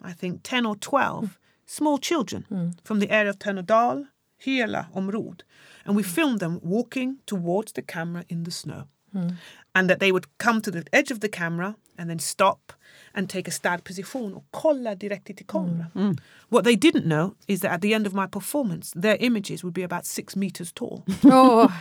I 0.00 0.14
think, 0.14 0.40
10 0.42 0.64
or 0.64 0.76
12 0.76 1.38
small 1.66 1.98
children 1.98 2.46
hmm. 2.48 2.54
Hmm. 2.54 2.68
from 2.82 3.00
the 3.00 3.10
area 3.10 3.28
of 3.28 3.38
Tönödal, 3.38 4.08
hela 4.38 4.88
områd. 4.94 5.42
And 5.84 5.94
we 5.94 6.02
filmed 6.02 6.40
them 6.40 6.60
walking 6.62 7.18
towards 7.26 7.72
the 7.72 7.82
camera 7.82 8.24
in 8.30 8.44
the 8.44 8.50
snow. 8.50 8.84
Hmm. 9.12 9.28
And 9.74 9.88
that 9.90 9.98
they 9.98 10.12
would 10.12 10.26
come 10.38 10.60
to 10.60 10.70
the 10.70 10.84
edge 10.92 11.10
of 11.14 11.20
the 11.20 11.28
camera 11.28 11.74
and 11.98 12.08
then 12.10 12.18
stop 12.18 12.72
and 13.14 13.28
take 13.30 13.48
a 13.48 13.50
start 13.50 13.84
position 13.84 14.34
och 14.34 14.44
kolla 14.50 14.94
direkt 14.94 15.26
till 15.26 15.46
kamera. 15.46 15.86
Mm, 15.94 16.06
mm. 16.06 16.18
What 16.48 16.64
they 16.64 16.76
didn't 16.76 17.04
know 17.04 17.34
is 17.46 17.60
that 17.60 17.72
at 17.72 17.80
the 17.82 17.94
end 17.94 18.06
of 18.06 18.14
my 18.14 18.26
performance, 18.26 19.00
their 19.02 19.16
images 19.20 19.64
would 19.64 19.74
be 19.74 19.82
about 19.84 20.06
six 20.06 20.36
meters 20.36 20.72
tall. 20.72 21.02
Åh, 21.24 21.72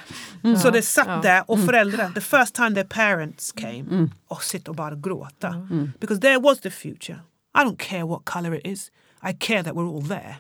Så 0.58 0.70
det 0.70 0.82
satt 0.82 1.24
där 1.24 1.44
och 1.48 1.60
föräldrar, 1.60 2.10
the 2.14 2.22
first 2.22 2.56
time 2.56 2.74
their 2.74 2.88
parents 2.88 3.52
came, 3.52 3.80
mm. 3.80 4.12
och 4.28 4.44
sitter 4.44 4.70
och 4.70 4.76
bara 4.76 4.96
gråta. 4.96 5.68
Because 6.00 6.22
there 6.22 6.40
was 6.40 6.60
the 6.60 6.72
future. 6.72 7.20
I 7.56 7.64
don't 7.64 7.78
care 7.78 8.04
what 8.04 8.26
color 8.26 8.56
it 8.56 8.68
is. 8.68 8.92
I 9.30 9.34
care 9.40 9.64
that 9.64 9.74
we're 9.74 9.96
all 9.96 10.08
there. 10.08 10.36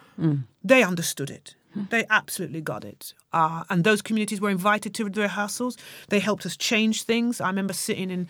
They 0.68 0.84
understood 0.84 1.30
it. 1.30 1.56
They 1.89 2.05
absolutely 2.09 2.61
got 2.61 2.86
it. 2.86 3.13
Uh, 3.32 3.63
and 3.69 3.84
those 3.84 4.01
communities 4.01 4.39
were 4.39 4.49
invited 4.49 4.93
to 4.95 5.09
the 5.09 5.21
rehearsals. 5.21 5.78
They 6.09 6.19
helped 6.19 6.45
us 6.45 6.55
change 6.55 7.03
things. 7.03 7.41
I 7.41 7.47
remember 7.47 7.74
sitting 7.74 8.11
in 8.11 8.30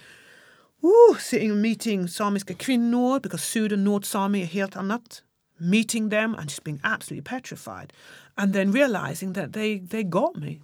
Ooh, 0.86 1.16
sitting 1.18 1.52
and 1.52 1.62
meeting 1.62 2.08
samiska 2.08 2.56
kvinnor 2.58 3.22
because 3.22 3.42
Sud 3.42 3.72
and 3.72 3.86
Nord 3.86 4.04
Sami 4.06 4.44
helt 4.46 4.76
annat. 4.76 5.22
Meeting 5.60 6.10
them 6.10 6.36
and 6.36 6.50
just 6.50 6.64
being 6.64 6.82
absolutely 6.84 7.22
petrified. 7.22 7.94
And 8.38 8.52
then 8.54 8.72
realizing 8.72 9.34
that 9.34 9.54
they, 9.54 9.78
they 9.78 10.04
got 10.04 10.36
me. 10.36 10.60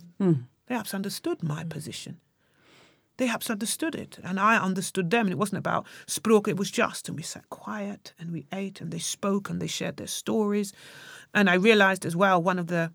They 0.67 0.75
absolutely 0.75 1.07
understood 1.07 1.43
my 1.43 1.63
position. 1.63 2.19
They 3.17 3.29
absolutely 3.29 3.63
understood 3.63 3.95
it. 3.95 4.19
And 4.23 4.39
I 4.39 4.57
understood 4.57 5.09
them. 5.09 5.27
And 5.27 5.31
it 5.31 5.37
wasn't 5.37 5.59
about 5.59 5.85
språk, 6.07 6.47
it 6.47 6.57
was 6.57 6.71
just. 6.71 7.07
And 7.07 7.15
we 7.15 7.23
sat 7.23 7.49
quiet 7.49 8.13
and 8.19 8.31
we 8.31 8.45
ate 8.51 8.81
and 8.81 8.91
they 8.91 8.99
spoke 8.99 9.49
and 9.49 9.61
they 9.61 9.67
shared 9.67 9.97
their 9.97 10.07
stories. 10.07 10.73
And 11.33 11.49
I 11.49 11.55
realized 11.55 12.05
as 12.05 12.15
well 12.15 12.41
one 12.41 12.59
of 12.59 12.67
the 12.67 12.91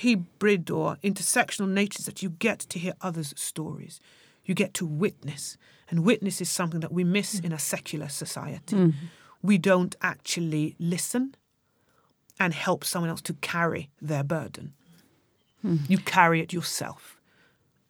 hybrid 0.00 0.70
or 0.70 0.96
intersectional 1.02 1.68
natures 1.68 2.06
that 2.06 2.22
you 2.22 2.30
get 2.30 2.60
to 2.60 2.78
hear 2.78 2.94
others' 3.00 3.34
stories. 3.36 4.00
You 4.44 4.54
get 4.54 4.74
to 4.74 4.86
witness. 4.86 5.56
And 5.90 6.04
witness 6.04 6.40
is 6.40 6.50
something 6.50 6.80
that 6.80 6.92
we 6.92 7.04
miss 7.04 7.40
mm. 7.40 7.46
in 7.46 7.52
a 7.52 7.58
secular 7.58 8.08
society. 8.08 8.76
Mm-hmm. 8.76 9.06
We 9.42 9.58
don't 9.58 9.96
actually 10.02 10.76
listen 10.78 11.34
and 12.38 12.54
help 12.54 12.84
someone 12.84 13.10
else 13.10 13.22
to 13.22 13.34
carry 13.34 13.90
their 14.00 14.22
burden. 14.22 14.74
Mm-hmm. 15.64 15.90
You 15.90 15.98
carry 15.98 16.40
it 16.40 16.52
yourself. 16.52 17.20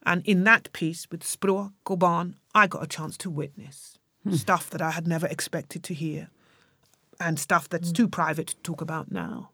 And 0.07 0.25
in 0.25 0.45
that 0.45 0.73
piece 0.73 1.07
with 1.11 1.23
Språk 1.23 1.73
och 1.85 1.99
barn, 1.99 2.37
I 2.55 2.67
got 2.67 2.83
a 2.83 2.87
chance 2.87 3.17
to 3.19 3.31
witness 3.31 3.99
hmm. 4.23 4.35
stuff 4.35 4.71
that 4.71 4.81
I 4.81 4.91
had 4.91 5.07
never 5.07 5.27
expected 5.27 5.83
to 5.85 5.95
hear 5.95 6.31
and 7.19 7.39
stuff 7.39 7.69
that's 7.69 7.93
too 7.93 8.09
private 8.09 8.47
to 8.47 8.57
talk 8.63 8.83
about 8.83 9.11
now. 9.11 9.49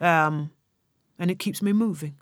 Um, 0.00 0.50
and 1.18 1.30
it 1.30 1.38
keeps 1.38 1.62
me 1.62 1.72
moving. 1.72 2.14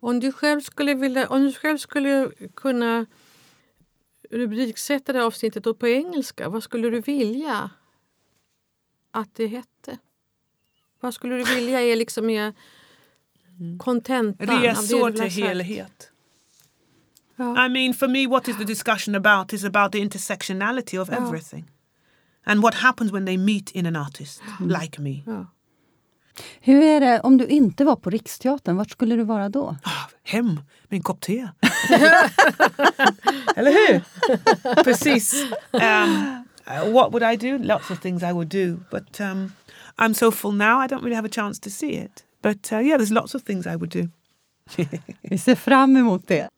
Om 0.00 0.20
du 0.20 0.32
själv 0.32 0.60
skulle 0.60 0.94
vilja, 0.94 1.28
om 1.28 1.42
du 1.42 1.52
själv 1.52 1.78
skulle 1.78 2.30
kunna 2.54 3.06
rubriksätta 4.30 5.12
det 5.12 5.18
här 5.18 5.26
avsnittet 5.26 5.78
på 5.78 5.88
engelska, 5.88 6.48
vad 6.48 6.62
skulle 6.62 6.90
du 6.90 7.00
vilja 7.00 7.70
att 9.10 9.34
det 9.34 9.46
hette? 9.46 9.98
Vad 11.00 11.14
skulle 11.14 11.36
du 11.36 11.44
vilja 11.44 11.80
är 11.80 11.96
liksom 11.96 12.30
är 12.30 12.54
kontentan 13.78 14.46
du 14.46 14.68
Resor 14.68 15.10
till 15.10 15.44
helhet. 15.44 16.10
Ja. 17.36 17.66
I 17.66 17.68
mean, 17.68 17.94
for 17.94 18.08
me, 18.08 18.26
what 18.26 18.48
is 18.48 18.56
the 18.56 18.64
discussion 18.64 19.14
about 19.14 19.52
is 19.52 19.64
about 19.64 19.92
the 19.92 19.98
intersectionality 19.98 20.98
of 20.98 21.10
everything. 21.10 21.64
And 22.46 22.62
what 22.62 22.74
happens 22.74 23.12
when 23.12 23.24
they 23.24 23.36
meet 23.36 23.70
in 23.70 23.86
an 23.86 23.96
artist 23.96 24.42
like 24.60 25.00
me. 25.00 25.22
Ja. 25.26 25.46
Hur 26.60 26.82
är 26.82 27.00
det 27.00 27.20
om 27.20 27.36
du 27.36 27.46
inte 27.46 27.84
var 27.84 27.96
på 27.96 28.10
Riksteatern? 28.10 28.76
Vart 28.76 28.90
skulle 28.90 29.16
du 29.16 29.24
vara 29.24 29.48
då? 29.48 29.76
Ah, 29.82 30.10
hem 30.22 30.46
med 30.88 30.96
en 30.96 31.02
kopp 31.02 31.20
te. 31.20 31.38
Eller 33.56 33.70
hur? 33.72 34.02
Precis. 34.84 35.46
Um, 35.72 36.44
uh, 36.66 36.92
what 36.92 37.12
would 37.12 37.22
I 37.22 37.36
do? 37.36 37.58
Lots 37.58 37.90
of 37.90 38.00
things 38.00 38.22
I 38.22 38.32
would 38.32 38.48
do. 38.48 38.76
But 38.90 39.20
um, 39.20 39.52
I'm 39.98 40.14
so 40.14 40.30
full 40.30 40.52
now, 40.52 40.84
I 40.84 40.88
don't 40.88 41.02
really 41.02 41.16
have 41.16 41.26
a 41.26 41.32
chance 41.32 41.60
to 41.60 41.70
see 41.70 41.90
it. 41.90 42.24
But 42.42 42.72
uh, 42.72 42.78
yeah, 42.78 42.98
there's 42.98 43.12
lots 43.12 43.34
of 43.34 43.42
things 43.42 43.66
I 43.66 43.76
would 43.76 43.90
do. 43.90 44.08
Vi 45.22 45.38
ser 45.38 45.54
fram 45.54 45.96
emot 45.96 46.28
det. 46.28 46.48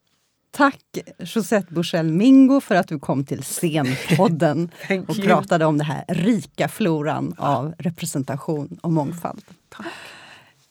Tack 0.51 0.97
Josette 1.19 1.73
Bursell 1.73 2.11
Mingo 2.11 2.61
för 2.61 2.75
att 2.75 2.87
du 2.87 2.99
kom 2.99 3.25
till 3.25 3.43
Scenpodden 3.43 4.71
och 5.07 5.15
pratade 5.15 5.65
om 5.65 5.77
den 5.77 5.87
här 5.87 6.05
rika 6.07 6.67
floran 6.67 7.35
av 7.37 7.73
representation 7.77 8.79
och 8.81 8.91
mångfald. 8.91 9.43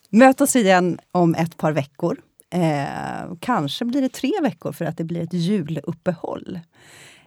Möt 0.09 0.41
oss 0.41 0.55
igen 0.55 0.99
om 1.11 1.35
ett 1.35 1.57
par 1.57 1.71
veckor. 1.71 2.17
Eh, 2.53 3.33
kanske 3.39 3.85
blir 3.85 4.01
det 4.01 4.09
tre 4.09 4.31
veckor 4.41 4.71
för 4.71 4.85
att 4.85 4.97
det 4.97 5.03
blir 5.03 5.21
ett 5.21 5.33
juluppehåll. 5.33 6.59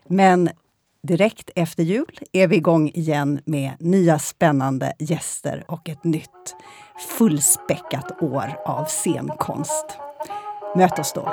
Men 0.08 0.50
direkt 1.02 1.50
efter 1.56 1.82
jul 1.82 2.18
är 2.32 2.48
vi 2.48 2.56
igång 2.56 2.88
igen 2.88 3.40
med 3.44 3.72
nya 3.78 4.18
spännande 4.18 4.92
gäster 4.98 5.64
och 5.68 5.88
ett 5.88 6.04
nytt 6.04 6.54
fullspäckat 7.18 8.22
år 8.22 8.56
av 8.66 8.84
scenkonst. 8.84 9.98
Möt 10.76 10.98
oss 10.98 11.12
då! 11.12 11.32